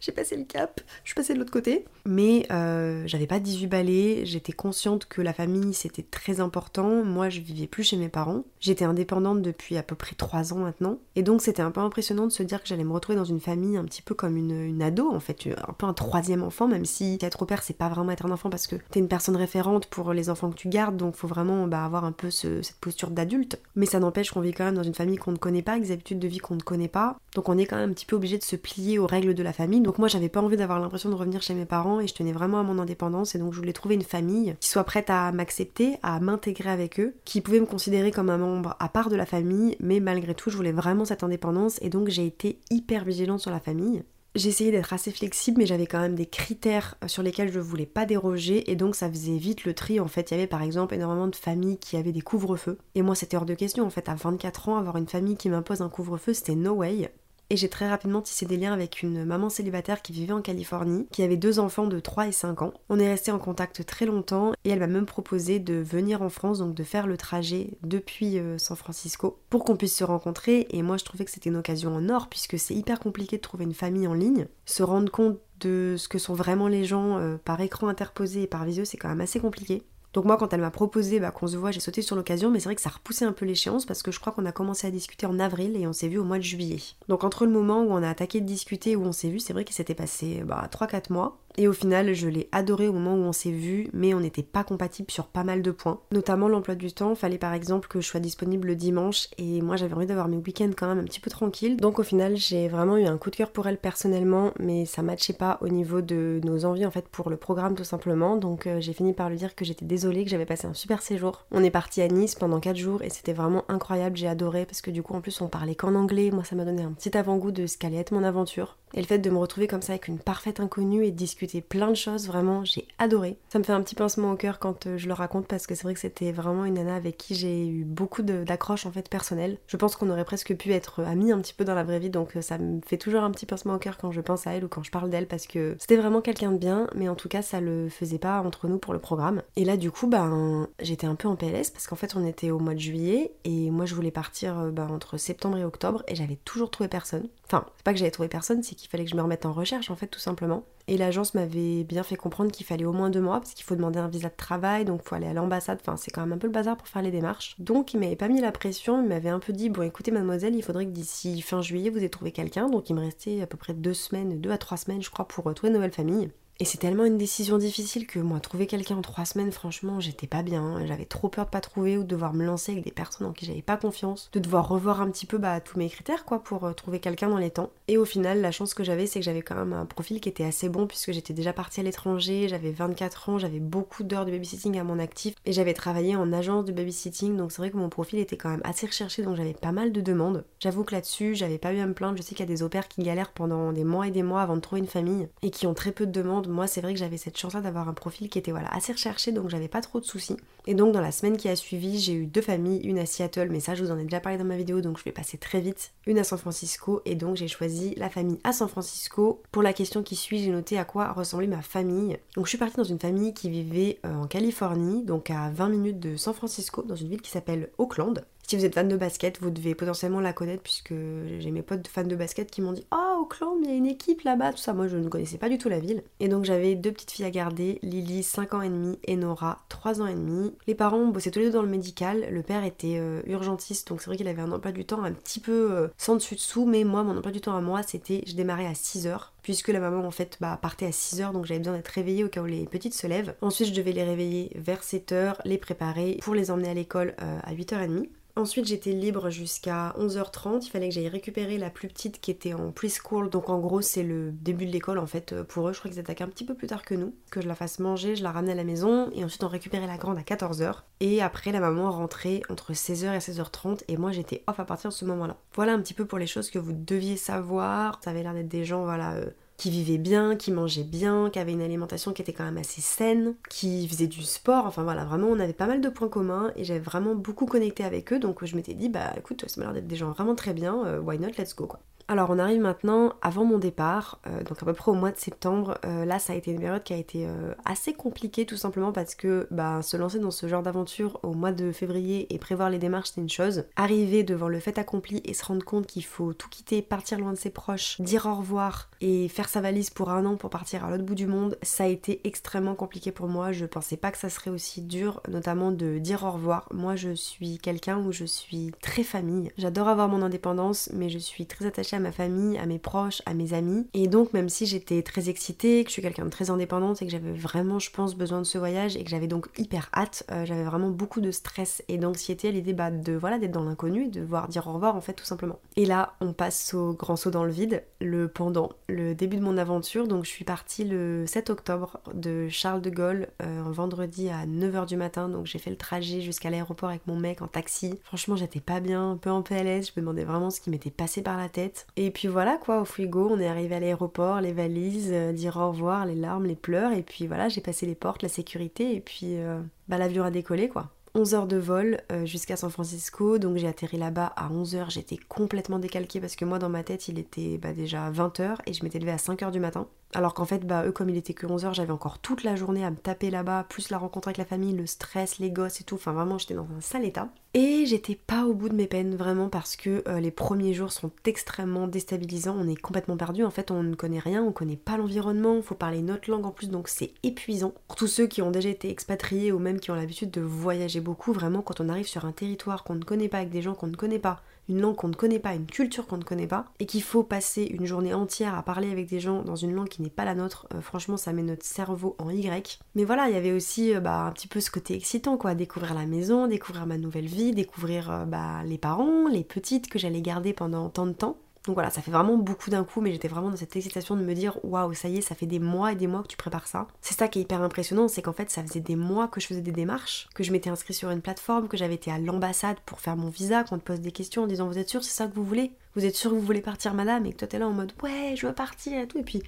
j'ai 0.06 0.12
passé 0.12 0.36
le 0.36 0.44
cap, 0.44 0.82
je 1.04 1.10
suis 1.10 1.16
passée 1.16 1.34
de 1.34 1.40
l'autre 1.40 1.52
côté. 1.52 1.86
Mais 2.06 2.46
euh, 2.52 3.04
j'avais 3.08 3.28
pas 3.28 3.40
18 3.40 3.68
balais, 3.68 4.26
j'étais 4.26 4.54
consciente 4.54 5.06
que 5.06 5.22
la 5.22 5.34
famille 5.34 5.74
c'était 5.74 6.04
très 6.04 6.40
important, 6.40 7.04
moi 7.04 7.30
je 7.30 7.42
vivais 7.42 7.68
plus 7.68 7.84
chez 7.84 7.98
mes 7.98 8.10
parents, 8.10 8.44
j'étais 8.60 8.86
indépendante 8.86 9.42
depuis 9.42 9.78
à 9.78 9.84
peu 9.84 9.96
près 9.96 10.16
3 10.16 10.54
ans 10.54 10.60
maintenant, 10.60 11.00
et 11.16 11.24
donc 11.24 11.42
c'était 11.42 11.62
un 11.62 11.72
peu 11.72 11.82
impressionnant 11.82 12.28
de 12.28 12.32
se 12.32 12.44
dire 12.44 12.62
que 12.62 12.68
j'allais 12.68 12.84
me 12.84 12.94
retrouver 12.94 13.16
dans 13.16 13.26
une 13.26 13.40
famille 13.40 13.78
un 13.78 13.86
petit 13.86 14.02
peu 14.02 14.14
comme 14.14 14.38
une, 14.38 14.82
ado 14.82 15.12
en 15.12 15.20
fait, 15.20 15.48
un 15.68 15.74
peu 15.74 15.86
un 15.86 15.94
troisième 15.94 16.44
enfant, 16.44 16.68
même 16.68 16.86
si 16.86 17.18
être 17.22 17.42
au 17.42 17.46
père 17.46 17.64
c'est 17.64 17.78
pas 17.78 17.90
vraiment 17.90 18.12
être 18.12 18.26
un 18.26 18.32
enfant 18.32 18.50
parce 18.50 18.68
que 18.68 18.76
t'es 18.92 19.00
une 19.00 19.08
personne 19.08 19.36
référente 19.36 19.88
pour 19.88 20.14
les 20.14 20.30
enfants 20.30 20.50
que 20.52 20.56
tu 20.56 20.70
gardes, 20.70 20.98
donc 20.98 21.16
vraiment 21.16 21.68
bah, 21.68 21.84
avoir 21.84 22.06
un 22.06 22.12
peu 22.12 22.30
cette 22.30 22.76
posture 22.80 23.10
d'adulte. 23.10 23.60
Mais 23.76 23.86
ça 23.86 24.00
n'empêche 24.00 24.32
qu'on 24.32 24.42
vit 24.42 24.54
quand 24.54 24.66
même 24.66 24.76
dans 24.76 24.84
une 24.84 24.94
famille 24.94 25.18
qu'on 25.18 25.32
ne 25.32 25.38
connaît 25.38 25.62
pas, 25.62 25.74
avec 25.74 25.84
des 25.84 25.92
habitudes 25.92 26.20
de 26.20 26.28
vie 26.28 26.40
qu'on 26.40 26.56
ne 26.56 26.62
connaît 26.62 26.88
pas. 26.88 27.18
Donc 27.34 27.50
on 27.50 27.58
est 27.58 27.66
quand 27.66 27.78
même 27.78 27.90
un 27.90 27.94
petit 27.94 28.06
peu 28.06 28.16
obligé 28.16 28.38
de 28.38 28.44
se 28.44 28.56
plier 28.56 29.00
aux 29.00 29.08
règles 29.08 29.34
de 29.34 29.44
la 29.44 29.54
famille. 29.54 29.82
Moi 30.00 30.08
j'avais 30.08 30.30
pas 30.30 30.42
envie 30.42 30.58
d'avoir 30.58 30.80
l'impression 30.80 31.10
de 31.10 31.16
revenir 31.16 31.42
chez 31.42 31.54
mes 31.54 31.66
parents 31.66 32.00
et 32.00 32.08
je 32.08 32.14
tenais 32.14 32.32
vraiment 32.32 32.60
à 32.60 32.64
mon 32.64 32.80
indépendance 32.80 33.36
et 33.36 33.40
donc 33.40 33.54
je 33.54 33.60
voulais 33.60 33.74
trouver 33.74 33.96
une 33.96 34.04
famille 34.04 34.56
qui 34.60 34.70
soit 34.70 34.84
prête 34.84 35.10
à 35.10 35.32
m'accepter, 35.32 35.98
à 36.04 36.20
m'intégrer 36.20 36.70
avec 36.70 37.00
eux, 37.00 37.16
qui 37.26 37.42
pouvait 37.42 37.60
me 37.60 37.66
considérer 37.66 38.12
comme 38.12 38.30
un 38.30 38.38
membre 38.38 38.76
à 38.80 38.90
part 38.90 39.10
de 39.10 39.16
la 39.16 39.26
famille, 39.26 39.76
mais 39.80 40.00
malgré 40.00 40.36
tout 40.36 40.50
je 40.50 40.58
voulais 40.58 40.72
vraiment 40.72 41.06
cette 41.06 41.24
indépendance 41.24 41.80
et 41.82 41.90
donc 41.90 42.10
j'ai 42.10 42.26
été 42.26 42.60
hyper 42.70 43.04
vigilante 43.04 43.40
sur 43.40 43.52
la 43.52 43.60
famille. 43.60 44.04
Essayé 44.36 44.70
d'être 44.70 44.92
assez 44.92 45.12
flexible, 45.12 45.60
mais 45.60 45.66
j'avais 45.66 45.88
quand 45.88 46.02
même 46.02 46.16
des 46.16 46.26
critères 46.26 46.96
sur 47.08 47.24
lesquels 47.24 47.54
je 47.54 47.60
voulais 47.60 47.86
pas 47.86 48.06
déroger, 48.06 48.70
et 48.70 48.76
donc 48.76 48.94
ça 48.96 49.10
faisait 49.10 49.38
vite 49.38 49.64
le 49.64 49.74
tri. 49.74 50.02
En 50.02 50.10
fait, 50.10 50.30
il 50.30 50.34
y 50.34 50.38
avait 50.38 50.46
par 50.46 50.62
exemple 50.62 50.94
énormément 50.94 51.30
de 51.30 51.36
familles 51.38 51.78
qui 51.78 51.96
avaient 51.96 52.12
des 52.12 52.22
couvre-feux. 52.22 52.78
Et 52.96 53.02
moi, 53.02 53.16
c'était 53.16 53.38
hors 53.38 53.46
de 53.46 53.54
question. 53.54 53.86
En 53.86 53.90
fait, 53.90 54.10
à 54.10 54.16
24 54.16 54.70
ans, 54.70 54.76
avoir 54.76 54.98
une 54.98 55.08
famille 55.08 55.38
qui 55.38 55.50
m'impose 55.50 55.82
un 55.82 55.88
couvre-feu, 55.88 56.34
c'était 56.34 56.56
no 56.56 56.74
way. 56.74 57.10
Et 57.50 57.58
j'ai 57.58 57.70
très 57.70 57.88
rapidement 57.88 58.22
tissé 58.22 58.46
des 58.46 58.58
liens 58.58 58.74
avec 58.74 59.04
une 59.04 59.24
maman 59.24 59.50
célibataire 59.50 60.02
qui 60.02 60.14
vivait 60.14 60.34
en 60.34 60.42
Californie, 60.42 61.08
qui 61.12 61.22
avait 61.22 61.38
deux 61.38 61.60
enfants 61.60 61.88
de 61.88 62.00
3 62.00 62.28
et 62.28 62.32
5 62.32 62.62
ans. 62.64 62.74
On 62.90 63.00
est 63.00 63.08
resté 63.08 63.32
en 63.32 63.40
contact 63.40 63.86
très 63.86 64.06
longtemps 64.06 64.54
et 64.64 64.70
elle 64.70 64.80
m'a 64.80 64.88
même 64.88 65.06
proposé 65.06 65.60
de 65.60 65.76
venir 65.76 66.22
en 66.22 66.30
France, 66.30 66.60
donc 66.60 66.74
de 66.74 66.84
faire 66.84 67.08
le 67.08 67.18
trajet 67.18 67.72
depuis 67.84 68.40
euh, 68.40 68.58
San 68.58 68.76
Francisco 68.76 69.40
pour 69.50 69.64
qu'on 69.64 69.78
puisse 69.78 69.96
se 69.96 70.04
rencontrer. 70.04 70.68
Et 70.72 70.82
moi 70.82 70.98
je 70.98 71.06
trouvais 71.06 71.26
que 71.26 71.32
c'était 71.32 71.50
une 71.50 71.58
occasion 71.58 71.96
en 71.96 72.10
or 72.10 72.30
puisque 72.30 72.58
c'est 72.58 72.74
hyper 72.74 73.00
compliqué 73.00 73.38
de 73.38 73.42
trouver 73.42 73.66
une 73.66 73.74
famille 73.74 74.08
en 74.08 74.14
ligne. 74.14 74.48
Se 74.66 74.82
rendre 74.82 75.12
compte 75.12 75.40
de 75.60 75.96
ce 75.98 76.08
que 76.08 76.18
sont 76.18 76.34
vraiment 76.34 76.68
les 76.68 76.84
gens 76.84 77.18
euh, 77.18 77.38
par 77.38 77.62
écran 77.62 77.88
interposé 77.88 78.44
et 78.44 78.48
par 78.48 78.66
visio, 78.66 78.86
c'est 78.86 78.98
quand 78.98 79.10
même 79.10 79.22
assez 79.22 79.40
compliqué. 79.40 79.84
Donc 80.16 80.24
moi 80.24 80.38
quand 80.38 80.54
elle 80.54 80.62
m'a 80.62 80.72
proposé 80.72 81.20
bah, 81.20 81.32
qu'on 81.32 81.46
se 81.46 81.58
voit, 81.58 81.72
j'ai 81.72 81.82
sauté 81.82 82.02
sur 82.02 82.16
l'occasion, 82.16 82.50
mais 82.50 82.62
c'est 82.62 82.70
vrai 82.70 82.76
que 82.76 82.82
ça 82.82 82.90
repoussait 82.90 83.26
un 83.26 83.34
peu 83.34 83.46
l'échéance 83.46 83.86
parce 83.86 84.02
que 84.02 84.14
je 84.14 84.20
crois 84.22 84.32
qu'on 84.32 84.46
a 84.46 84.54
commencé 84.54 84.88
à 84.88 84.90
discuter 84.90 85.26
en 85.26 85.40
avril 85.40 85.76
et 85.76 85.86
on 85.88 85.94
s'est 85.94 86.08
vu 86.08 86.18
au 86.18 86.24
mois 86.24 86.38
de 86.38 86.44
juillet. 86.44 86.80
Donc 87.10 87.26
entre 87.26 87.46
le 87.46 87.52
moment 87.52 87.82
où 87.82 87.92
on 87.92 88.02
a 88.02 88.10
attaqué 88.10 88.40
de 88.40 88.46
discuter 88.46 88.92
et 88.92 88.96
où 88.96 89.04
on 89.04 89.12
s'est 89.12 89.28
vu, 89.28 89.42
c'est 89.42 89.52
vrai 89.52 89.66
qu'il 89.66 89.76
s'était 89.76 89.94
passé 89.94 90.42
bah, 90.46 90.70
3-4 90.72 91.12
mois. 91.12 91.38
Et 91.58 91.68
au 91.68 91.74
final, 91.74 92.14
je 92.14 92.28
l'ai 92.28 92.50
adoré 92.52 92.88
au 92.88 92.94
moment 92.94 93.16
où 93.16 93.28
on 93.28 93.32
s'est 93.32 93.52
vu, 93.52 93.90
mais 93.94 94.14
on 94.14 94.20
n'était 94.20 94.44
pas 94.44 94.64
compatibles 94.64 95.12
sur 95.12 95.28
pas 95.28 95.44
mal 95.44 95.62
de 95.62 95.72
points. 95.72 96.02
Notamment 96.12 96.48
l'emploi 96.48 96.76
du 96.76 96.92
temps, 96.92 97.16
fallait 97.16 97.38
par 97.38 97.54
exemple 97.54 97.88
que 97.88 98.02
je 98.02 98.08
sois 98.08 98.20
disponible 98.20 98.68
le 98.68 98.76
dimanche, 98.76 99.30
et 99.38 99.62
moi 99.62 99.76
j'avais 99.76 99.94
envie 99.94 100.06
d'avoir 100.06 100.28
mes 100.28 100.38
week-ends 100.38 100.72
quand 100.76 100.88
même 100.88 101.00
un 101.00 101.04
petit 101.04 101.20
peu 101.20 101.30
tranquilles. 101.30 101.78
Donc 101.78 102.00
au 102.00 102.04
final, 102.04 102.36
j'ai 102.36 102.68
vraiment 102.68 102.98
eu 102.98 103.06
un 103.06 103.18
coup 103.18 103.32
de 103.32 103.36
cœur 103.36 103.52
pour 103.52 103.68
elle 103.68 103.78
personnellement, 103.78 104.52
mais 104.60 104.86
ça 104.86 105.02
matchait 105.02 105.34
pas 105.34 105.58
au 105.62 105.70
niveau 105.70 106.02
de 106.02 106.42
nos 106.44 106.66
envies 106.66 106.86
en 106.86 106.92
fait 106.92 107.08
pour 107.08 107.30
le 107.30 107.38
programme 107.38 107.76
tout 107.76 107.84
simplement. 107.84 108.36
Donc 108.36 108.68
euh, 108.68 108.82
j'ai 108.82 108.94
fini 108.94 109.14
par 109.14 109.30
lui 109.30 109.38
dire 109.38 109.56
que 109.56 109.66
j'étais 109.66 109.86
désolée, 109.86 110.24
que 110.24 110.30
j'avais 110.30 110.46
passé 110.46 110.68
un 110.68 110.74
super 110.74 111.02
séjour. 111.02 111.46
On 111.52 111.64
est 111.64 111.72
parti 111.72 112.02
à 112.02 112.08
Nice 112.08 112.36
pendant 112.36 112.60
4 112.60 112.76
jours 112.76 113.02
et 113.02 113.10
c'était 113.10 113.34
vraiment 113.34 113.64
incroyable, 113.70 114.18
j'ai 114.18 114.28
adoré 114.28 114.66
parce 114.66 114.82
que 114.82 114.92
du 114.92 115.04
coup 115.04 115.14
en 115.14 115.22
plus 115.22 115.40
on 115.42 115.48
parlait 115.48 115.76
qu'en 115.76 115.96
anglais, 115.96 116.32
moi 116.32 116.44
ça 116.44 116.56
m'a 116.56 116.66
donné 116.66 116.84
un 116.84 116.92
petit 116.92 117.18
avant-goût 117.18 117.52
de 117.52 117.68
ce 117.68 117.78
qu'allait 117.78 117.98
être 117.98 118.12
mon 118.12 118.24
aventure. 118.24 118.78
Et 118.96 119.02
le 119.02 119.06
fait 119.06 119.20
de 119.20 119.30
me 119.30 119.38
retrouver 119.38 119.68
comme 119.68 119.82
ça 119.82 119.92
avec 119.92 120.08
une 120.08 120.20
parfaite 120.20 120.62
inconnue 120.62 121.06
et 121.06 121.12
de 121.12 121.18
discuter 121.18 121.60
plein 121.60 121.90
de 121.90 121.96
choses, 121.96 122.28
vraiment, 122.28 122.64
j'ai 122.64 122.88
adoré. 122.98 123.38
Ça 123.50 123.60
me 123.60 123.66
fait 123.66 123.74
un 123.74 123.82
petit 123.82 123.94
pincement 123.94 124.32
au 124.32 124.38
cœur 124.38 124.58
quand 124.58 124.88
euh, 124.88 124.98
je 124.98 125.08
le 125.08 125.14
raconte 125.14 125.48
parce 125.48 125.68
que 125.68 125.76
c'est 125.76 125.84
vrai 125.84 125.94
que 125.94 126.00
c'était 126.00 126.32
vraiment 126.32 126.64
une 126.64 126.76
nana 126.76 126.96
avec 126.96 127.18
qui 127.18 127.36
j'ai 127.36 127.68
eu 127.68 127.84
beaucoup 127.84 128.24
d'accroches 128.24 128.86
en 128.86 128.92
fait 128.92 129.10
personnelles. 129.10 129.58
Je 129.68 129.76
pense 129.76 129.98
qu'on 129.98 130.10
aurait 130.10 130.24
presque 130.24 130.56
pu 130.56 130.72
être 130.72 131.04
amis 131.04 131.34
un 131.34 131.42
petit 131.42 131.54
peu 131.54 131.66
dans 131.66 131.76
la 131.76 131.84
vraie 131.84 132.00
vie, 132.00 132.10
donc 132.10 132.38
euh, 132.38 132.42
ça 132.42 132.58
me 132.58 132.80
fait 132.86 132.98
toujours 132.98 133.24
un 133.24 133.32
petit 133.32 133.46
pincement 133.46 133.76
au 133.76 133.80
cœur 133.80 133.98
quand 133.98 134.14
je 134.14 134.22
pense 134.22 134.48
à 134.48 134.52
elle 134.52 134.64
ou 134.64 134.70
quand 134.70 134.84
je 134.84 134.92
parle 134.92 135.10
d'elle 135.10 135.28
parce 135.28 135.46
que 135.46 135.76
c'était 135.78 135.98
vraiment 135.98 136.22
quelqu'un 136.22 136.54
de 136.54 136.58
bien, 136.58 136.88
mais 136.96 137.10
en 137.10 137.16
tout 137.16 137.28
cas 137.28 137.42
ça 137.42 137.60
le 137.60 137.90
faisait 137.90 138.18
pas 138.18 138.40
entre 138.40 138.70
nous 138.70 138.78
pour 138.78 138.94
le 138.94 139.00
programme. 139.00 139.42
Et 139.58 139.66
là 139.66 139.76
du 139.76 139.92
coup, 139.92 140.08
ben 140.08 140.70
j'étais 140.80 141.08
un 141.08 141.16
peu 141.16 141.28
en 141.28 141.36
PLS 141.36 141.70
parce 141.70 141.88
qu'en 141.88 141.98
fait 141.98 142.16
on 142.16 142.26
était 142.26 142.50
au 142.50 142.60
mois 142.60 142.74
de 142.74 142.80
juillet 142.80 143.34
et 143.44 143.72
moi 143.72 143.86
je 143.86 143.94
voulais 143.94 144.12
partir 144.12 144.58
euh, 144.58 144.72
ben, 144.72 144.90
entre 144.90 145.18
septembre 145.18 145.58
et 145.58 145.66
octobre 145.66 146.04
et 146.08 146.16
j'avais 146.16 146.38
toujours 146.46 146.72
trouvé 146.72 146.88
personne. 146.88 147.28
Enfin, 147.46 147.66
c'est 147.76 147.84
pas 147.84 147.92
que 147.92 148.00
j'avais 148.00 148.12
trouvé 148.12 148.30
personne, 148.30 148.64
c'est 148.64 148.76
qu'il 148.86 148.92
fallait 148.92 149.06
que 149.06 149.12
je 149.12 149.16
me 149.16 149.22
remette 149.22 149.46
en 149.46 149.54
recherche 149.54 149.90
en 149.90 149.96
fait 149.96 150.08
tout 150.08 150.20
simplement. 150.20 150.64
Et 150.88 150.98
l'agence 150.98 151.34
m'avait 151.34 151.84
bien 151.84 152.04
fait 152.04 152.16
comprendre 152.16 152.52
qu'il 152.52 152.66
fallait 152.66 152.86
au 152.86 152.94
moins 152.94 153.10
deux 153.10 153.22
mois 153.22 153.40
parce 153.40 153.54
qu'il 153.54 153.66
faut 153.66 153.76
demander 153.76 154.00
un 154.00 154.08
visa 154.08 154.30
de 154.30 154.36
travail, 154.36 154.86
donc 154.86 155.02
faut 155.04 155.16
aller 155.16 155.28
à 155.28 155.34
l'ambassade, 155.34 155.80
enfin 155.82 155.98
c'est 155.98 156.12
quand 156.12 156.22
même 156.22 156.34
un 156.34 156.38
peu 156.38 156.48
le 156.48 156.54
bazar 156.54 156.78
pour 156.78 156.88
faire 156.88 157.02
les 157.02 157.12
démarches. 157.12 157.56
Donc 157.60 157.94
il 157.94 158.00
m'avait 158.00 158.16
pas 158.16 158.28
mis 158.28 158.42
la 158.42 158.52
pression, 158.52 159.02
il 159.02 159.10
m'avait 159.10 159.30
un 159.30 159.40
peu 159.40 159.54
dit 159.54 159.70
bon 159.70 159.82
écoutez 159.82 160.12
mademoiselle, 160.12 160.56
il 160.56 160.64
faudrait 160.64 160.86
que 160.86 160.92
d'ici 160.92 161.42
fin 161.42 161.62
juillet 161.62 161.90
vous 161.90 161.98
ayez 161.98 162.10
trouvé 162.10 162.32
quelqu'un, 162.32 162.70
donc 162.70 162.90
il 162.90 162.96
me 162.96 163.02
restait 163.02 163.42
à 163.42 163.48
peu 163.48 163.58
près 163.58 163.74
deux 163.74 163.94
semaines, 163.94 164.40
deux 164.40 164.52
à 164.52 164.58
trois 164.58 164.78
semaines 164.78 165.02
je 165.02 165.10
crois 165.10 165.28
pour 165.28 165.52
trouver 165.54 165.70
une 165.70 165.76
nouvelle 165.76 165.92
famille. 165.92 166.30
Et 166.58 166.64
c'est 166.64 166.78
tellement 166.78 167.04
une 167.04 167.18
décision 167.18 167.58
difficile 167.58 168.08
que 168.08 168.18
moi, 168.18 168.40
trouver 168.40 168.66
quelqu'un 168.66 168.96
en 168.96 169.02
trois 169.02 169.26
semaines, 169.26 169.52
franchement, 169.52 170.00
j'étais 170.00 170.26
pas 170.26 170.42
bien. 170.42 170.86
J'avais 170.86 171.04
trop 171.04 171.28
peur 171.28 171.46
de 171.46 171.50
pas 171.50 171.60
trouver 171.60 171.98
ou 171.98 172.04
de 172.04 172.08
devoir 172.08 172.34
me 172.34 172.46
lancer 172.46 172.72
avec 172.72 172.86
des 172.86 172.92
personnes 172.92 173.28
en 173.28 173.34
qui 173.34 173.46
j'avais 173.46 173.62
pas 173.62 173.76
confiance, 173.76 174.30
de 174.32 174.40
devoir 174.40 174.70
revoir 174.70 175.02
un 175.02 175.12
petit 175.12 175.26
peu 175.26 175.38
bah, 175.38 175.60
tous 175.60 175.78
mes 175.78 175.90
critères 175.90 176.24
quoi 176.24 176.42
pour 176.42 176.64
euh, 176.64 176.72
trouver 176.72 177.02
quelqu'un 177.02 177.28
dans 177.28 177.38
les 177.38 177.50
temps. 177.50 177.72
Et 177.90 177.98
au 177.98 178.06
final, 178.06 178.40
la 178.40 178.52
chance 178.52 178.74
que 178.74 178.86
j'avais, 178.86 179.06
c'est 179.06 179.20
que 179.20 179.26
j'avais 179.26 179.42
quand 179.42 179.56
même 179.56 179.74
un 179.74 179.86
profil 179.86 180.22
qui 180.22 180.30
était 180.30 180.46
assez 180.46 180.70
bon 180.70 180.88
puisque 180.88 181.12
j'étais 181.12 181.34
déjà 181.34 181.52
partie 181.52 181.82
à 181.82 181.84
l'étranger, 181.84 182.48
j'avais 182.48 182.72
24 182.72 183.30
ans, 183.30 183.38
j'avais 183.38 183.60
beaucoup 183.60 184.04
d'heures 184.04 184.26
de 184.26 184.32
babysitting 184.32 184.80
à 184.80 184.86
mon 184.86 184.98
actif 184.98 185.36
et 185.46 185.52
j'avais 185.52 185.74
travaillé 185.74 186.16
en 186.16 186.32
agence 186.32 186.64
de 186.64 186.72
babysitting, 186.72 187.36
donc 187.36 187.52
c'est 187.52 187.62
vrai 187.62 187.70
que 187.70 187.78
mon 187.78 187.90
profil 187.90 188.20
était 188.20 188.38
quand 188.38 188.50
même 188.50 188.62
assez 188.64 188.88
recherché, 188.88 189.24
donc 189.24 189.36
j'avais 189.36 189.54
pas 189.54 189.74
mal 189.74 189.92
de 189.92 190.00
demandes. 190.00 190.46
J'avoue 190.62 190.86
que 190.86 190.96
là-dessus, 190.96 191.36
j'avais 191.36 191.58
pas 191.58 191.74
eu 191.74 191.80
à 191.80 191.86
me 191.86 191.94
plaindre. 191.94 192.18
Je 192.18 192.22
sais 192.22 192.30
qu'il 192.30 192.40
y 192.40 192.50
a 192.50 192.54
des 192.54 192.64
opères 192.64 192.88
qui 192.88 193.04
galèrent 193.04 193.34
pendant 193.34 193.74
des 193.74 193.84
mois 193.84 194.08
et 194.08 194.12
des 194.12 194.24
mois 194.24 194.42
avant 194.42 194.56
de 194.56 194.62
trouver 194.62 194.80
une 194.80 194.88
famille 194.88 195.28
et 195.42 195.52
qui 195.52 195.68
ont 195.68 195.74
très 195.74 195.92
peu 195.92 196.06
de 196.06 196.12
demandes 196.12 196.45
moi, 196.48 196.68
c'est 196.68 196.82
vrai 196.82 196.94
que 196.94 197.00
j'avais 197.00 197.18
cette 197.18 197.38
chance-là 197.38 197.62
d'avoir 197.62 197.90
un 197.90 197.94
profil 197.94 198.30
qui 198.30 198.38
était 198.38 198.52
voilà, 198.52 198.70
assez 198.74 198.92
recherché, 198.92 199.32
donc 199.32 199.50
j'avais 199.50 199.68
pas 199.68 199.82
trop 199.82 200.00
de 200.00 200.06
soucis. 200.06 200.38
Et 200.68 200.74
donc, 200.74 200.94
dans 200.94 201.02
la 201.02 201.12
semaine 201.12 201.38
qui 201.38 201.50
a 201.50 201.56
suivi, 201.56 202.00
j'ai 202.00 202.14
eu 202.14 202.26
deux 202.26 202.42
familles, 202.42 202.82
une 202.84 203.00
à 203.00 203.06
Seattle, 203.06 203.50
mais 203.52 203.60
ça, 203.60 203.76
je 203.76 203.84
vous 203.84 203.92
en 203.92 203.98
ai 203.98 204.04
déjà 204.04 204.20
parlé 204.20 204.38
dans 204.38 204.46
ma 204.46 204.58
vidéo, 204.58 204.82
donc 204.82 204.98
je 204.98 205.04
vais 205.04 205.12
passer 205.12 205.38
très 205.38 205.62
vite, 205.62 205.94
une 206.08 206.18
à 206.18 206.24
San 206.24 206.40
Francisco, 206.40 207.02
et 207.06 207.16
donc 207.16 207.36
j'ai 207.36 207.48
choisi 207.48 207.94
la 207.96 208.10
famille 208.10 208.40
à 208.44 208.52
San 208.52 208.68
Francisco. 208.68 209.42
Pour 209.52 209.64
la 209.64 209.74
question 209.74 210.04
qui 210.04 210.16
suit, 210.16 210.40
j'ai 210.40 210.52
noté 210.52 210.78
à 210.78 210.86
quoi 210.86 211.12
ressemblait 211.12 211.48
ma 211.48 211.62
famille. 211.62 212.18
Donc, 212.36 212.46
je 212.46 212.50
suis 212.50 212.58
partie 212.58 212.78
dans 212.78 212.84
une 212.84 213.00
famille 213.00 213.34
qui 213.34 213.50
vivait 213.50 214.00
euh, 214.06 214.16
en 214.16 214.28
Californie, 214.28 215.04
donc 215.04 215.30
à 215.30 215.50
20 215.50 215.70
minutes 215.70 216.00
de 216.00 216.16
San 216.16 216.34
Francisco, 216.34 216.84
dans 216.84 216.96
une 216.96 217.10
ville 217.10 217.22
qui 217.22 217.32
s'appelle 217.32 217.70
Oakland. 217.78 218.26
Si 218.48 218.56
vous 218.56 218.64
êtes 218.64 218.76
fan 218.76 218.88
de 218.88 218.96
basket, 218.96 219.42
vous 219.42 219.50
devez 219.50 219.74
potentiellement 219.74 220.20
la 220.20 220.32
connaître 220.32 220.62
puisque 220.62 220.94
j'ai 221.40 221.50
mes 221.50 221.64
potes 221.64 221.88
fans 221.88 222.04
de 222.04 222.16
basket 222.16 222.52
qui 222.52 222.62
m'ont 222.62 222.74
dit 222.74 222.86
Oh, 222.92 223.22
Auckland, 223.22 223.58
il 223.64 223.70
y 223.70 223.74
a 223.74 223.76
une 223.76 223.88
équipe 223.88 224.22
là-bas, 224.22 224.52
tout 224.52 224.60
ça. 224.60 224.74
Moi, 224.74 224.88
je 224.88 224.98
ne 224.98 225.10
connaissais 225.10 225.40
pas 225.40 225.50
du 225.50 225.58
tout 225.58 225.68
la 225.68 225.80
ville. 225.80 226.04
Et 226.20 226.28
donc, 226.28 226.46
j'avais 226.46 226.76
deux 226.76 226.92
petites 226.92 227.10
filles 227.10 227.26
à 227.26 227.32
garder 227.32 227.80
Lily, 227.82 228.22
5 228.22 228.54
ans 228.54 228.62
et 228.62 228.70
demi, 228.70 229.00
et 229.04 229.16
Nora, 229.16 229.64
3 229.70 230.02
ans 230.02 230.06
et 230.06 230.14
demi. 230.14 230.54
Les 230.68 230.76
parents 230.76 231.08
bossaient 231.08 231.32
tous 231.32 231.40
les 231.40 231.46
deux 231.46 231.54
dans 231.54 231.64
le 231.64 231.70
médical. 231.70 232.28
Le 232.30 232.44
père 232.44 232.64
était 232.64 232.98
euh, 233.00 233.24
urgentiste, 233.26 233.88
donc 233.88 234.02
c'est 234.02 234.08
vrai 234.08 234.18
qu'il 234.18 234.28
avait 234.28 234.44
un 234.44 234.52
emploi 234.52 234.72
du 234.72 234.86
temps 234.86 235.04
un 235.04 235.14
petit 235.14 235.40
peu 235.40 235.72
euh, 235.72 235.88
sans 235.98 236.14
dessus-dessous. 236.14 236.68
Mais 236.68 236.84
moi, 236.84 237.04
mon 237.04 237.18
emploi 237.18 237.32
du 237.32 237.42
temps 237.42 237.58
à 237.58 237.62
moi, 237.62 237.82
c'était 237.82 238.22
je 238.28 238.36
démarrais 238.36 238.68
à 238.68 238.76
6 238.76 239.08
heures 239.08 239.34
puisque 239.46 239.68
la 239.68 239.80
maman 239.80 240.04
en 240.04 240.10
fait 240.10 240.38
bah, 240.42 240.58
partait 240.60 240.88
à 240.88 240.90
6h 240.90 241.32
donc 241.32 241.46
j'avais 241.46 241.60
besoin 241.60 241.76
d'être 241.76 241.90
réveillée 241.90 242.24
au 242.24 242.30
cas 242.30 242.42
où 242.42 242.48
les 242.48 242.66
petites 242.66 242.96
se 242.96 243.06
lèvent. 243.06 243.36
Ensuite 243.42 243.68
je 243.68 243.74
devais 243.76 243.92
les 243.92 244.04
réveiller 244.04 244.50
vers 244.56 244.82
7h, 244.82 245.36
les 245.46 245.60
préparer 245.60 246.18
pour 246.24 246.34
les 246.34 246.50
emmener 246.50 246.70
à 246.70 246.74
l'école 246.74 247.14
euh, 247.22 247.38
à 247.44 247.54
8h30. 247.54 248.08
Ensuite, 248.38 248.66
j'étais 248.66 248.92
libre 248.92 249.30
jusqu'à 249.30 249.94
11h30. 249.98 250.66
Il 250.66 250.70
fallait 250.70 250.90
que 250.90 250.96
j'aille 250.96 251.08
récupérer 251.08 251.58
la 251.58 251.70
plus 251.70 251.88
petite 251.88 252.20
qui 252.20 252.32
était 252.32 252.54
en 252.54 252.72
preschool. 252.72 253.30
Donc, 253.30 253.50
en 253.50 253.60
gros, 253.60 253.82
c'est 253.82 254.04
le 254.04 254.32
début 254.32 254.66
de 254.66 254.72
l'école 254.72 255.00
en 255.00 255.06
fait 255.06 255.42
pour 255.44 255.70
eux. 255.70 255.74
Je 255.74 255.80
crois 255.80 255.90
qu'ils 255.90 256.02
attaquent 256.02 256.22
un 256.22 256.28
petit 256.28 256.44
peu 256.44 256.54
plus 256.54 256.68
tard 256.68 256.84
que 256.84 256.96
nous. 256.96 257.16
Que 257.32 257.42
je 257.42 257.48
la 257.48 257.56
fasse 257.56 257.80
manger, 257.80 258.16
je 258.16 258.24
la 258.24 258.32
ramenais 258.32 258.52
à 258.52 258.56
la 258.56 258.66
maison. 258.66 259.10
Et 259.14 259.24
ensuite, 259.24 259.44
on 259.44 259.48
récupérait 259.48 259.88
la 259.88 259.98
grande 259.98 260.18
à 260.18 260.22
14h. 260.22 260.82
Et 261.00 261.22
après, 261.22 261.54
la 261.54 261.62
maman 261.62 261.90
rentrait 261.92 262.42
entre 262.50 262.74
16h 262.74 263.14
et 263.14 263.20
16h30. 263.20 263.84
Et 263.88 263.96
moi, 263.96 264.12
j'étais 264.12 264.44
off 264.48 264.60
à 264.60 264.66
partir 264.66 264.90
de 264.90 264.96
ce 264.96 265.06
moment-là. 265.06 265.38
Voilà 265.54 265.74
un 265.74 265.80
petit 265.80 265.94
peu 265.94 266.06
pour 266.06 266.18
les 266.18 266.28
choses 266.28 266.52
que 266.52 266.60
vous 266.60 266.74
deviez 266.74 267.16
savoir. 267.16 268.02
Ça 268.04 268.12
avait 268.12 268.24
l'air 268.24 268.34
d'être 268.34 268.50
des 268.50 268.66
gens, 268.66 268.84
voilà. 268.84 269.14
Euh, 269.14 269.30
qui 269.58 269.70
vivaient 269.70 269.98
bien, 269.98 270.36
qui 270.36 270.52
mangeaient 270.52 270.84
bien, 270.84 271.30
qui 271.32 271.40
avaient 271.40 271.54
une 271.54 271.62
alimentation 271.62 272.14
qui 272.14 272.22
était 272.22 272.34
quand 272.34 272.44
même 272.44 272.58
assez 272.58 272.82
saine, 272.82 273.36
qui 273.50 273.88
faisaient 273.88 274.08
du 274.08 274.24
sport, 274.24 274.66
enfin 274.66 274.84
voilà, 274.84 275.06
vraiment 275.06 275.28
on 275.28 275.40
avait 275.40 275.54
pas 275.54 275.68
mal 275.68 275.82
de 275.82 275.90
points 275.90 276.10
communs 276.10 276.52
et 276.56 276.64
j'avais 276.64 276.80
vraiment 276.80 277.16
beaucoup 277.16 277.46
connecté 277.46 277.84
avec 277.84 278.12
eux 278.14 278.20
donc 278.20 278.44
je 278.44 278.56
m'étais 278.56 278.74
dit 278.74 278.90
bah 278.90 279.14
écoute 279.18 279.46
ça 279.48 279.60
m'a 279.60 279.66
l'air 279.68 279.74
d'être 279.74 279.88
des 279.88 279.96
gens 279.96 280.12
vraiment 280.12 280.36
très 280.36 280.54
bien, 280.54 280.86
euh, 280.86 281.00
why 281.00 281.18
not, 281.20 281.30
let's 281.38 281.56
go 281.56 281.68
quoi. 281.68 281.80
Alors 282.08 282.30
on 282.30 282.38
arrive 282.38 282.62
maintenant 282.62 283.14
avant 283.24 283.46
mon 283.46 283.58
départ, 283.58 284.20
euh, 284.28 284.44
donc 284.44 284.62
à 284.62 284.66
peu 284.66 284.74
près 284.74 284.92
au 284.92 284.96
mois 284.96 285.12
de 285.12 285.18
septembre. 285.18 285.80
Euh, 285.86 286.06
là 286.06 286.20
ça 286.20 286.34
a 286.34 286.36
été 286.36 286.52
une 286.52 286.60
période 286.60 286.84
qui 286.84 286.94
a 286.94 286.98
été 286.98 287.26
euh, 287.26 287.56
assez 287.66 287.94
compliquée 287.94 288.46
tout 288.46 288.58
simplement 288.58 288.92
parce 288.92 289.16
que 289.16 289.48
bah, 289.50 289.82
se 289.82 289.98
lancer 289.98 290.20
dans 290.20 290.30
ce 290.30 290.48
genre 290.48 290.62
d'aventure 290.62 291.20
au 291.24 291.34
mois 291.34 291.52
de 291.52 291.72
février 291.72 292.32
et 292.32 292.38
prévoir 292.38 292.70
les 292.70 292.78
démarches 292.78 293.10
c'est 293.16 293.22
une 293.22 293.30
chose. 293.30 293.64
Arriver 293.76 294.22
devant 294.22 294.50
le 294.50 294.60
fait 294.60 294.78
accompli 294.78 295.20
et 295.26 295.34
se 295.34 295.44
rendre 295.44 295.66
compte 295.66 295.88
qu'il 295.88 296.06
faut 296.06 296.34
tout 296.34 296.48
quitter, 296.48 296.84
partir 296.84 297.18
loin 297.18 297.34
de 297.34 297.38
ses 297.40 297.50
proches, 297.50 298.00
dire 298.00 298.28
au 298.28 298.36
revoir 298.36 298.92
et 299.02 299.28
faire 299.28 299.50
sa 299.50 299.62
valise 299.62 299.90
pour 299.90 300.12
un 300.12 300.28
an 300.28 300.36
pour 300.36 300.52
partir 300.52 300.86
à 300.86 300.92
l'autre 300.92 301.06
bout 301.06 301.16
du 301.16 301.26
monde, 301.26 301.58
ça 301.64 301.86
a 301.86 301.88
été 301.88 302.22
extrêmement 302.24 302.76
compliqué 302.76 303.12
pour 303.12 303.28
moi. 303.28 303.52
Je 303.52 303.66
pensais 303.66 303.98
pas 303.98 304.12
que 304.12 304.20
ça 304.20 304.30
serait 304.30 304.52
aussi 304.52 304.84
dur, 304.84 305.22
notamment 305.28 305.72
de 305.72 305.98
dire 305.98 306.24
au 306.24 306.30
revoir. 306.30 306.70
Moi 306.72 306.96
je 306.96 307.16
suis 307.16 307.58
quelqu'un 307.58 307.98
où 307.98 308.12
je 308.12 308.26
suis 308.26 308.74
très 308.80 309.04
famille. 309.04 309.52
J'adore 309.58 309.88
avoir 309.88 310.08
mon 310.08 310.22
indépendance 310.22 310.92
mais 310.94 311.10
je 311.10 311.18
suis 311.18 311.48
très 311.48 311.66
attachée 311.66 311.95
à 311.96 312.00
ma 312.00 312.12
famille, 312.12 312.58
à 312.58 312.66
mes 312.66 312.80
proches, 312.80 313.22
à 313.26 313.34
mes 313.34 313.54
amis. 313.54 313.88
Et 313.94 314.08
donc 314.08 314.34
même 314.34 314.50
si 314.50 314.66
j'étais 314.66 315.02
très 315.02 315.30
excitée, 315.30 315.84
que 315.84 315.90
je 315.90 315.94
suis 315.94 316.02
quelqu'un 316.02 316.26
de 316.26 316.30
très 316.30 316.50
indépendante 316.50 317.02
et 317.02 317.06
que 317.06 317.12
j'avais 317.12 317.32
vraiment, 317.32 317.80
je 317.80 317.92
pense, 317.92 318.16
besoin 318.16 318.40
de 318.40 318.46
ce 318.46 318.58
voyage 318.58 318.96
et 318.96 319.04
que 319.04 319.10
j'avais 319.10 319.28
donc 319.28 319.48
hyper 319.58 319.90
hâte, 319.96 320.24
euh, 320.32 320.46
j'avais 320.46 320.64
vraiment 320.64 320.90
beaucoup 320.90 321.22
de 321.22 321.32
stress 321.32 321.84
et 321.88 321.98
d'anxiété 321.98 322.50
à 322.50 322.52
l'idée 322.52 322.74
bah, 322.74 322.92
de 322.92 323.14
voilà 323.14 323.40
d'être 323.40 323.52
dans 323.52 323.64
l'inconnu 323.64 324.08
de 324.08 324.22
voir 324.22 324.48
dire 324.48 324.68
au 324.68 324.74
revoir 324.74 324.96
en 324.96 325.02
fait 325.02 325.14
tout 325.14 325.26
simplement. 325.26 325.60
Et 325.76 325.86
là 325.86 326.16
on 326.20 326.34
passe 326.34 326.74
au 326.74 326.94
grand 326.94 327.16
saut 327.16 327.32
dans 327.32 327.44
le 327.44 327.52
vide, 327.52 327.84
le 328.02 328.28
pendant, 328.28 328.70
le 328.88 329.16
début 329.16 329.38
de 329.38 329.44
mon 329.44 329.58
aventure. 329.58 330.08
Donc 330.08 330.26
je 330.26 330.30
suis 330.30 330.46
partie 330.46 330.84
le 330.84 331.26
7 331.28 331.50
octobre 331.50 332.00
de 332.14 332.48
Charles 332.50 332.82
de 332.82 332.90
Gaulle 332.90 333.28
euh, 333.42 333.64
un 333.64 333.72
vendredi 333.72 334.30
à 334.30 334.46
9h 334.46 334.86
du 334.86 334.98
matin. 334.98 335.30
Donc 335.30 335.46
j'ai 335.46 335.60
fait 335.60 335.70
le 335.70 335.78
trajet 335.78 336.22
jusqu'à 336.22 336.50
l'aéroport 336.50 336.90
avec 336.90 337.08
mon 337.08 337.16
mec 337.16 337.42
en 337.42 337.48
taxi. 337.48 338.00
Franchement 338.04 338.36
j'étais 338.36 338.60
pas 338.60 338.80
bien, 338.80 339.12
un 339.12 339.18
peu 339.18 339.30
en 339.30 339.42
PLS, 339.42 339.88
je 339.88 339.92
me 339.96 340.02
demandais 340.02 340.24
vraiment 340.24 340.50
ce 340.50 340.62
qui 340.62 340.70
m'était 340.70 340.92
passé 340.92 341.22
par 341.22 341.38
la 341.38 341.50
tête. 341.50 341.85
Et 341.98 342.12
puis 342.12 342.28
voilà 342.28 342.58
quoi, 342.58 342.82
au 342.82 342.86
frigo, 342.86 343.30
on 343.32 343.40
est 343.40 343.48
arrivé 343.48 343.76
à 343.76 343.80
l'aéroport, 343.80 344.42
les 344.42 344.52
valises, 344.52 345.12
euh, 345.12 345.32
dire 345.32 345.56
au 345.58 345.70
revoir, 345.70 346.06
les 346.06 346.16
larmes, 346.16 346.46
les 346.46 346.56
pleurs, 346.56 346.92
et 346.92 347.04
puis 347.04 347.26
voilà, 347.26 347.48
j'ai 347.48 347.62
passé 347.62 347.86
les 347.86 347.96
portes, 347.96 348.22
la 348.22 348.30
sécurité, 348.30 348.96
et 348.96 349.00
puis 349.00 349.38
euh, 349.38 349.62
bah, 349.88 349.98
l'avion 349.98 350.24
a 350.24 350.32
décollé 350.32 350.68
quoi. 350.68 350.90
11 351.18 351.34
heures 351.34 351.48
de 351.48 351.56
vol 351.56 352.02
euh, 352.12 352.26
jusqu'à 352.26 352.58
San 352.58 352.70
Francisco, 352.70 353.38
donc 353.38 353.56
j'ai 353.56 353.68
atterri 353.68 353.98
là-bas 353.98 354.34
à 354.36 354.50
11h, 354.50 354.92
j'étais 354.92 355.18
complètement 355.30 355.80
décalquée 355.80 356.20
parce 356.20 356.36
que 356.36 356.44
moi 356.44 356.60
dans 356.60 356.68
ma 356.68 356.84
tête 356.84 357.08
il 357.08 357.18
était 357.18 357.58
bah, 357.58 357.72
déjà 357.72 358.12
20h 358.12 358.58
et 358.66 358.74
je 358.74 358.84
m'étais 358.84 359.00
levée 359.00 359.12
à 359.12 359.16
5h 359.16 359.52
du 359.52 359.62
matin. 359.62 359.88
Alors 360.16 360.34
qu'en 360.34 360.46
fait, 360.46 360.66
bah, 360.66 360.86
eux, 360.86 360.94
comme 360.94 361.10
il 361.10 361.18
était 361.18 361.34
que 361.34 361.46
11h, 361.46 361.74
j'avais 361.74 361.92
encore 361.92 362.20
toute 362.20 362.46
la 362.46 362.56
journée 362.56 362.86
à 362.86 362.90
me 362.90 362.96
taper 362.96 363.30
là-bas, 363.30 363.66
plus 363.68 363.90
la 363.90 363.98
rencontre 363.98 364.30
avec 364.30 364.38
la 364.38 364.46
famille, 364.46 364.74
le 364.74 364.86
stress, 364.86 365.40
les 365.40 365.52
gosses 365.52 365.82
et 365.82 365.84
tout. 365.84 365.96
Enfin, 365.96 366.14
vraiment, 366.14 366.38
j'étais 366.38 366.54
dans 366.54 366.68
un 366.78 366.80
sale 366.80 367.04
état. 367.04 367.28
Et 367.54 367.86
j'étais 367.86 368.16
pas 368.16 368.46
au 368.46 368.54
bout 368.54 368.70
de 368.70 368.76
mes 368.76 368.88
peines, 368.88 369.16
vraiment, 369.16 369.50
parce 369.50 369.76
que 369.76 370.04
euh, 370.08 370.22
les 370.22 370.32
premiers 370.32 370.74
jours 370.74 370.94
sont 370.94 371.12
extrêmement 371.26 371.90
déstabilisants. 371.90 372.56
On 372.58 372.70
est 372.70 372.80
complètement 372.80 373.18
perdu. 373.18 373.44
En 373.44 373.52
fait, 373.52 373.72
on 373.72 373.84
ne 373.84 373.94
connaît 373.94 374.20
rien, 374.20 374.42
on 374.42 374.54
connaît 374.54 374.78
pas 374.78 374.96
l'environnement, 374.96 375.62
faut 375.62 375.76
parler 375.76 376.02
notre 376.02 376.32
langue 376.32 376.46
en 376.46 376.52
plus, 376.52 376.70
donc 376.70 376.88
c'est 376.88 377.12
épuisant. 377.24 377.74
Pour 377.90 377.98
tous 377.98 378.08
ceux 378.08 378.28
qui 378.28 378.42
ont 378.42 378.52
déjà 378.52 378.70
été 378.70 378.90
expatriés 378.90 379.52
ou 379.52 379.60
même 379.60 379.82
qui 379.82 379.92
ont 379.92 379.96
l'habitude 379.96 380.32
de 380.32 380.42
voyager 380.42 381.02
beaucoup, 381.02 381.34
vraiment, 381.34 381.62
quand 381.62 381.82
on 381.82 381.90
arrive 381.90 382.08
sur 382.08 382.24
un 382.24 382.32
territoire 382.32 382.86
qu'on 382.86 382.96
ne 382.96 383.04
connaît 383.04 383.28
pas, 383.28 383.40
avec 383.40 383.50
des 383.50 383.62
gens 383.62 383.76
qu'on 383.76 383.88
ne 383.88 383.98
connaît 383.98 384.20
pas, 384.20 384.42
une 384.70 384.82
langue 384.82 384.96
qu'on 384.96 385.08
ne 385.08 385.16
connaît 385.16 385.40
pas, 385.40 385.54
une 385.54 385.66
culture 385.66 386.08
qu'on 386.08 386.18
ne 386.18 386.24
connaît 386.24 386.48
pas, 386.48 386.66
et 386.80 386.86
qu'il 386.86 387.04
faut 387.04 387.24
passer 387.24 387.64
une 387.64 387.86
journée 387.86 388.14
entière 388.14 388.56
à 388.56 388.64
parler 388.64 388.92
avec 388.92 389.08
des 389.08 389.20
gens 389.20 389.44
dans 389.44 389.56
une 389.56 389.74
langue 389.74 389.88
qui 389.88 390.02
n'est 390.02 390.10
pas 390.10 390.26
la 390.26 390.36
nôtre, 390.36 390.68
euh, 390.74 390.82
franchement 390.82 391.18
ça 391.18 391.34
met 391.34 391.44
notre 391.44 391.66
cerveau 391.66 392.16
en 392.20 392.30
Y. 392.30 392.80
Mais 392.96 393.04
voilà, 393.04 393.30
il 393.30 393.34
y 393.34 393.38
avait 393.38 393.52
aussi 393.52 393.94
euh, 393.94 394.00
bah, 394.00 394.26
un 394.26 394.32
petit 394.32 394.48
peu 394.48 394.60
ce 394.60 394.72
côté 394.72 394.96
excitant, 394.96 395.38
quoi, 395.38 395.56
découvrir 395.56 395.94
la 395.94 396.06
maison, 396.06 396.48
découvrir 396.48 396.86
ma 396.86 396.98
nouvelle 396.98 397.28
vie, 397.28 397.52
découvrir 397.52 398.12
euh, 398.12 398.26
bah, 398.26 398.64
les 398.66 398.78
parents, 398.78 399.28
les 399.28 399.44
petites 399.44 399.90
que 399.90 400.00
j'allais 400.00 400.22
garder 400.22 400.54
pendant 400.54 400.90
tant 400.90 401.06
de 401.06 401.14
temps. 401.14 401.38
Donc 401.66 401.76
voilà, 401.76 401.90
ça 401.90 402.02
fait 402.02 402.12
vraiment 402.12 402.38
beaucoup 402.38 402.70
d'un 402.70 402.84
coup, 402.84 403.02
mais 403.02 403.12
j'étais 403.12 403.28
vraiment 403.28 403.50
dans 403.50 403.58
cette 403.58 403.76
excitation 403.76 404.16
de 404.16 404.22
me 404.22 404.34
dire 404.34 404.60
waouh, 404.64 404.94
ça 404.94 405.10
y 405.10 405.18
est, 405.18 405.22
ça 405.22 405.34
fait 405.34 405.48
des 405.48 405.60
mois 405.60 405.92
et 405.92 405.96
des 405.96 406.08
mois 406.08 406.22
que 406.22 406.28
tu 406.28 406.38
prépares 406.38 406.68
ça. 406.68 406.88
C'est 407.02 407.18
ça 407.18 407.28
qui 407.28 407.40
est 407.40 407.42
hyper 407.42 407.62
impressionnant, 407.62 408.08
c'est 408.08 408.22
qu'en 408.22 408.34
fait, 408.34 408.52
ça 408.52 408.62
faisait 408.64 408.82
des 408.82 408.96
mois 408.96 409.28
que 409.28 409.42
je 409.42 409.48
faisais 409.48 409.62
des 409.62 409.72
démarches, 409.72 410.28
que 410.36 410.44
je 410.44 410.52
m'étais 410.52 410.70
inscrite 410.70 410.96
sur 410.96 411.10
une 411.10 411.22
plateforme, 411.22 411.68
que 411.68 411.78
j'avais 411.78 411.96
été 411.96 412.12
à 412.12 412.20
l'ambassade 412.20 412.78
pour 412.86 413.00
faire 413.00 413.18
mon 413.18 413.30
visa, 413.30 413.64
qu'on 413.64 413.80
te 413.80 413.84
pose 413.84 414.02
des 414.02 414.12
questions 414.12 414.44
en 414.44 414.48
disant 414.48 414.68
vous 414.68 414.78
êtes 414.78 414.90
sûr 414.90 415.04
c'est 415.04 415.16
ça 415.16 415.28
que 415.28 415.34
vous 415.34 415.44
voulez? 415.44 415.72
Vous 415.96 416.06
êtes 416.06 416.16
sûr 416.16 416.32
que 416.32 416.36
vous 416.36 416.42
voulez 416.42 416.62
partir, 416.62 416.94
madame? 416.94 417.26
Et 417.26 417.34
que 417.34 417.38
toi 417.38 417.48
t'es 417.48 417.60
là 417.60 417.68
en 417.68 417.74
mode 417.74 417.94
ouais, 418.04 418.36
je 418.36 418.46
veux 418.46 418.54
partir 418.54 419.00
et 419.00 419.08
tout. 419.08 419.18
Et 419.18 419.24
puis 419.24 419.42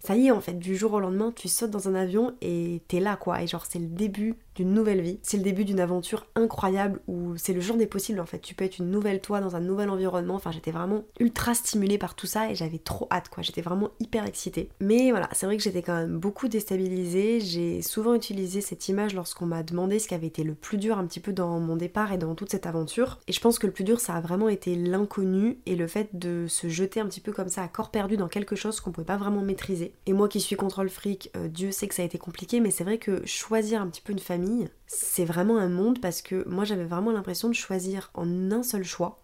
ça 0.00 0.14
y 0.14 0.28
est, 0.28 0.30
en 0.30 0.40
fait, 0.40 0.58
du 0.58 0.76
jour 0.76 0.92
au 0.92 1.00
lendemain, 1.00 1.32
tu 1.34 1.48
sautes 1.48 1.72
dans 1.72 1.88
un 1.88 1.94
avion 1.94 2.34
et 2.40 2.82
t'es 2.88 3.00
là 3.00 3.16
quoi. 3.16 3.42
Et 3.42 3.46
genre, 3.46 3.66
c'est 3.68 3.80
le 3.80 3.86
début 3.86 4.36
d'une 4.58 4.74
nouvelle 4.74 5.00
vie. 5.00 5.20
C'est 5.22 5.36
le 5.36 5.44
début 5.44 5.64
d'une 5.64 5.78
aventure 5.78 6.26
incroyable 6.34 7.00
où 7.06 7.36
c'est 7.36 7.52
le 7.52 7.60
jour 7.60 7.76
des 7.76 7.86
possibles 7.86 8.18
en 8.18 8.26
fait. 8.26 8.40
Tu 8.40 8.56
peux 8.56 8.64
être 8.64 8.78
une 8.78 8.90
nouvelle 8.90 9.20
toi 9.20 9.40
dans 9.40 9.54
un 9.54 9.60
nouvel 9.60 9.88
environnement. 9.88 10.34
Enfin, 10.34 10.50
j'étais 10.50 10.72
vraiment 10.72 11.04
ultra 11.20 11.54
stimulée 11.54 11.96
par 11.96 12.16
tout 12.16 12.26
ça 12.26 12.50
et 12.50 12.56
j'avais 12.56 12.78
trop 12.78 13.06
hâte 13.12 13.28
quoi. 13.28 13.44
J'étais 13.44 13.62
vraiment 13.62 13.90
hyper 14.00 14.26
excitée. 14.26 14.68
Mais 14.80 15.12
voilà, 15.12 15.28
c'est 15.32 15.46
vrai 15.46 15.56
que 15.56 15.62
j'étais 15.62 15.82
quand 15.82 15.94
même 15.94 16.18
beaucoup 16.18 16.48
déstabilisée. 16.48 17.38
J'ai 17.38 17.82
souvent 17.82 18.14
utilisé 18.14 18.60
cette 18.60 18.88
image 18.88 19.14
lorsqu'on 19.14 19.46
m'a 19.46 19.62
demandé 19.62 20.00
ce 20.00 20.08
qui 20.08 20.14
avait 20.14 20.26
été 20.26 20.42
le 20.42 20.54
plus 20.54 20.76
dur 20.76 20.98
un 20.98 21.06
petit 21.06 21.20
peu 21.20 21.32
dans 21.32 21.60
mon 21.60 21.76
départ 21.76 22.12
et 22.12 22.18
dans 22.18 22.34
toute 22.34 22.50
cette 22.50 22.66
aventure. 22.66 23.20
Et 23.28 23.32
je 23.32 23.40
pense 23.40 23.60
que 23.60 23.68
le 23.68 23.72
plus 23.72 23.84
dur, 23.84 24.00
ça 24.00 24.14
a 24.14 24.20
vraiment 24.20 24.48
été 24.48 24.74
l'inconnu 24.74 25.58
et 25.66 25.76
le 25.76 25.86
fait 25.86 26.08
de 26.14 26.46
se 26.48 26.68
jeter 26.68 26.98
un 26.98 27.06
petit 27.06 27.20
peu 27.20 27.30
comme 27.32 27.48
ça 27.48 27.62
à 27.62 27.68
corps 27.68 27.92
perdu 27.92 28.16
dans 28.16 28.28
quelque 28.28 28.56
chose 28.56 28.80
qu'on 28.80 28.90
pouvait 28.90 29.04
pas 29.04 29.18
vraiment 29.18 29.40
maîtriser. 29.40 29.92
Et 30.06 30.12
moi 30.12 30.28
qui 30.28 30.40
suis 30.40 30.56
contrôle 30.56 30.90
fric, 30.90 31.30
euh, 31.36 31.46
Dieu 31.46 31.70
sait 31.70 31.86
que 31.86 31.94
ça 31.94 32.02
a 32.02 32.04
été 32.04 32.18
compliqué, 32.18 32.58
mais 32.58 32.72
c'est 32.72 32.82
vrai 32.82 32.98
que 32.98 33.24
choisir 33.24 33.80
un 33.80 33.86
petit 33.86 34.00
peu 34.00 34.12
une 34.12 34.18
famille 34.18 34.47
c'est 34.86 35.24
vraiment 35.24 35.58
un 35.58 35.68
monde 35.68 36.00
parce 36.00 36.22
que 36.22 36.46
moi 36.48 36.64
j'avais 36.64 36.84
vraiment 36.84 37.12
l'impression 37.12 37.48
de 37.48 37.54
choisir 37.54 38.10
en 38.14 38.50
un 38.50 38.62
seul 38.62 38.84
choix 38.84 39.22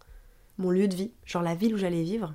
mon 0.58 0.70
lieu 0.70 0.88
de 0.88 0.94
vie, 0.94 1.12
genre 1.24 1.42
la 1.42 1.54
ville 1.54 1.74
où 1.74 1.78
j'allais 1.78 2.02
vivre, 2.02 2.34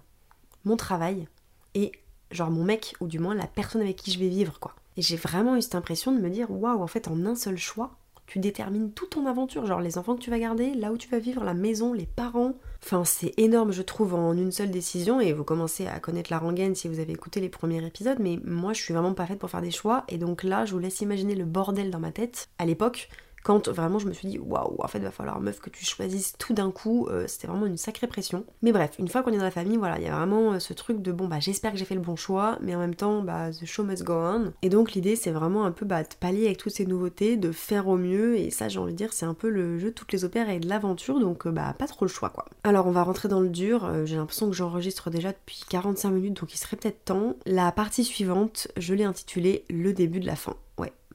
mon 0.65 0.75
travail 0.75 1.27
et 1.74 1.91
genre 2.31 2.51
mon 2.51 2.63
mec 2.63 2.96
ou 3.00 3.08
du 3.08 3.19
moins 3.19 3.36
la 3.36 3.48
personne 3.48 3.81
avec 3.81 3.96
qui 3.96 4.12
je 4.12 4.19
vais 4.19 4.27
vivre 4.27 4.60
quoi. 4.60 4.75
Et 4.98 5.01
j'ai 5.01 5.15
vraiment 5.15 5.55
eu 5.55 5.62
cette 5.62 5.75
impression 5.75 6.12
de 6.12 6.19
me 6.19 6.29
dire 6.29 6.51
waouh 6.51 6.81
en 6.81 6.88
fait 6.88 7.08
en 7.08 7.25
un 7.25 7.36
seul 7.36 7.58
choix, 7.58 7.98
tu 8.29 8.38
détermines 8.38 8.91
toute 8.91 9.09
ton 9.09 9.25
aventure, 9.25 9.65
genre 9.65 9.81
les 9.81 9.98
enfants 9.98 10.15
que 10.15 10.21
tu 10.21 10.29
vas 10.29 10.38
garder, 10.38 10.75
là 10.75 10.91
où 10.91 10.98
tu 11.00 11.09
vas 11.09 11.17
vivre, 11.17 11.43
la 11.43 11.55
maison, 11.55 11.93
les 11.93 12.05
parents. 12.05 12.53
Enfin, 12.83 13.03
c'est 13.03 13.33
énorme, 13.38 13.71
je 13.71 13.81
trouve, 13.81 14.13
en 14.13 14.33
une 14.33 14.51
seule 14.51 14.69
décision. 14.69 15.19
Et 15.19 15.33
vous 15.33 15.43
commencez 15.43 15.88
à 15.88 16.00
connaître 16.00 16.31
la 16.31 16.38
rengaine 16.38 16.75
si 16.75 16.88
vous 16.88 17.00
avez 17.00 17.13
écouté 17.13 17.41
les 17.41 17.50
premiers 17.50 17.83
épisodes. 17.83 18.19
Mais 18.19 18.39
moi, 18.45 18.74
je 18.74 18.83
suis 18.83 18.93
vraiment 18.93 19.15
pas 19.15 19.25
faite 19.25 19.39
pour 19.39 19.50
faire 19.50 19.63
des 19.63 19.71
choix. 19.71 20.03
Et 20.09 20.19
donc 20.19 20.43
là, 20.43 20.65
je 20.65 20.74
vous 20.74 20.79
laisse 20.79 21.01
imaginer 21.01 21.33
le 21.33 21.45
bordel 21.45 21.89
dans 21.89 22.00
ma 22.00 22.12
tête. 22.12 22.50
À 22.59 22.67
l'époque, 22.67 23.09
quand 23.50 23.68
vraiment 23.68 23.98
je 23.98 24.06
me 24.06 24.13
suis 24.13 24.27
dit 24.27 24.38
waouh 24.38 24.75
en 24.77 24.88
fait 24.88 25.00
va 25.00 25.10
falloir 25.10 25.39
meuf 25.39 25.60
que 25.60 25.72
tu 25.72 25.84
choisisses 25.84 26.36
tout 26.38 26.53
d'un 26.53 26.70
coup 26.70 27.08
euh, 27.10 27.25
c'était 27.25 27.48
vraiment 27.48 27.65
une 27.65 27.77
sacrée 27.77 28.06
pression. 28.06 28.46
Mais 28.62 28.72
bref 28.72 28.91
une 29.00 29.08
fois 29.08 29.24
qu'on 29.24 29.34
est 29.34 29.39
dans 29.39 29.44
la 29.44 29.50
famille 29.50 29.77
voilà 29.77 29.98
il 29.98 30.03
y 30.03 30.08
a 30.08 30.15
vraiment 30.15 30.53
euh, 30.53 30.60
ce 30.60 30.72
truc 30.74 31.01
de 31.01 31.12
bon 31.12 31.27
bah 31.27 31.39
j'espère 31.39 31.72
que 31.72 31.79
j'ai 31.79 31.86
fait 31.86 31.96
le 31.96 32.01
bon 32.01 32.15
choix 32.15 32.60
mais 32.62 32.75
en 32.75 32.79
même 32.79 32.94
temps 32.94 33.24
bah 33.24 33.50
the 33.50 33.65
show 33.65 33.84
must 33.84 34.03
go 34.03 34.13
on. 34.13 34.53
Et 34.62 34.70
donc 34.70 34.91
l'idée 34.91 35.15
c'est 35.15 35.32
vraiment 35.32 35.65
un 35.65 35.72
peu 35.72 35.84
bah, 35.84 36.03
de 36.03 36.10
pallier 36.20 36.46
avec 36.46 36.58
toutes 36.58 36.74
ces 36.74 36.86
nouveautés 36.86 37.38
de 37.38 37.51
faire 37.51 37.88
au 37.88 37.98
mieux. 37.98 38.38
Et 38.38 38.51
ça 38.51 38.70
j'ai 38.70 38.77
envie 38.77 38.91
de 38.91 38.98
dire 38.98 39.13
c'est 39.13 39.25
un 39.25 39.34
peu 39.34 39.50
le 39.50 39.79
jeu 39.79 39.88
de 39.88 39.96
toutes 39.96 40.12
les 40.12 40.25
opères 40.25 40.51
et 40.51 40.60
de 40.60 40.70
l'aventure. 40.70 41.20
Donc 41.20 41.48
euh, 41.48 41.51
bah 41.51 41.74
pas 41.75 41.88
trop 41.88 42.06
le 42.06 42.12
choix 42.12 42.29
quoi. 42.29 42.46
Alors 42.63 42.86
on 42.86 42.91
va 42.91 43.01
rentrer 43.01 43.29
dans 43.29 43.41
le 43.41 43.50
dur. 43.50 43.89
J'ai 44.06 44.18
l'impression 44.18 44.48
que 44.48 44.56
j'enregistre 44.56 45.10
déjà 45.10 45.32
depuis 45.32 45.63
45 45.68 46.12
minutes 46.12 46.39
donc 46.39 46.53
il 46.53 46.58
serait 46.60 46.77
peut-être 46.77 47.03
temps. 47.03 47.36
La 47.48 47.72
partie 47.72 48.03
suivante 48.03 48.68
je 48.77 48.94
l'ai 48.94 49.06
intitulée 49.06 49.63
le 49.72 49.91
début 49.91 50.20
de 50.20 50.27
la 50.27 50.36
fin 50.36 50.53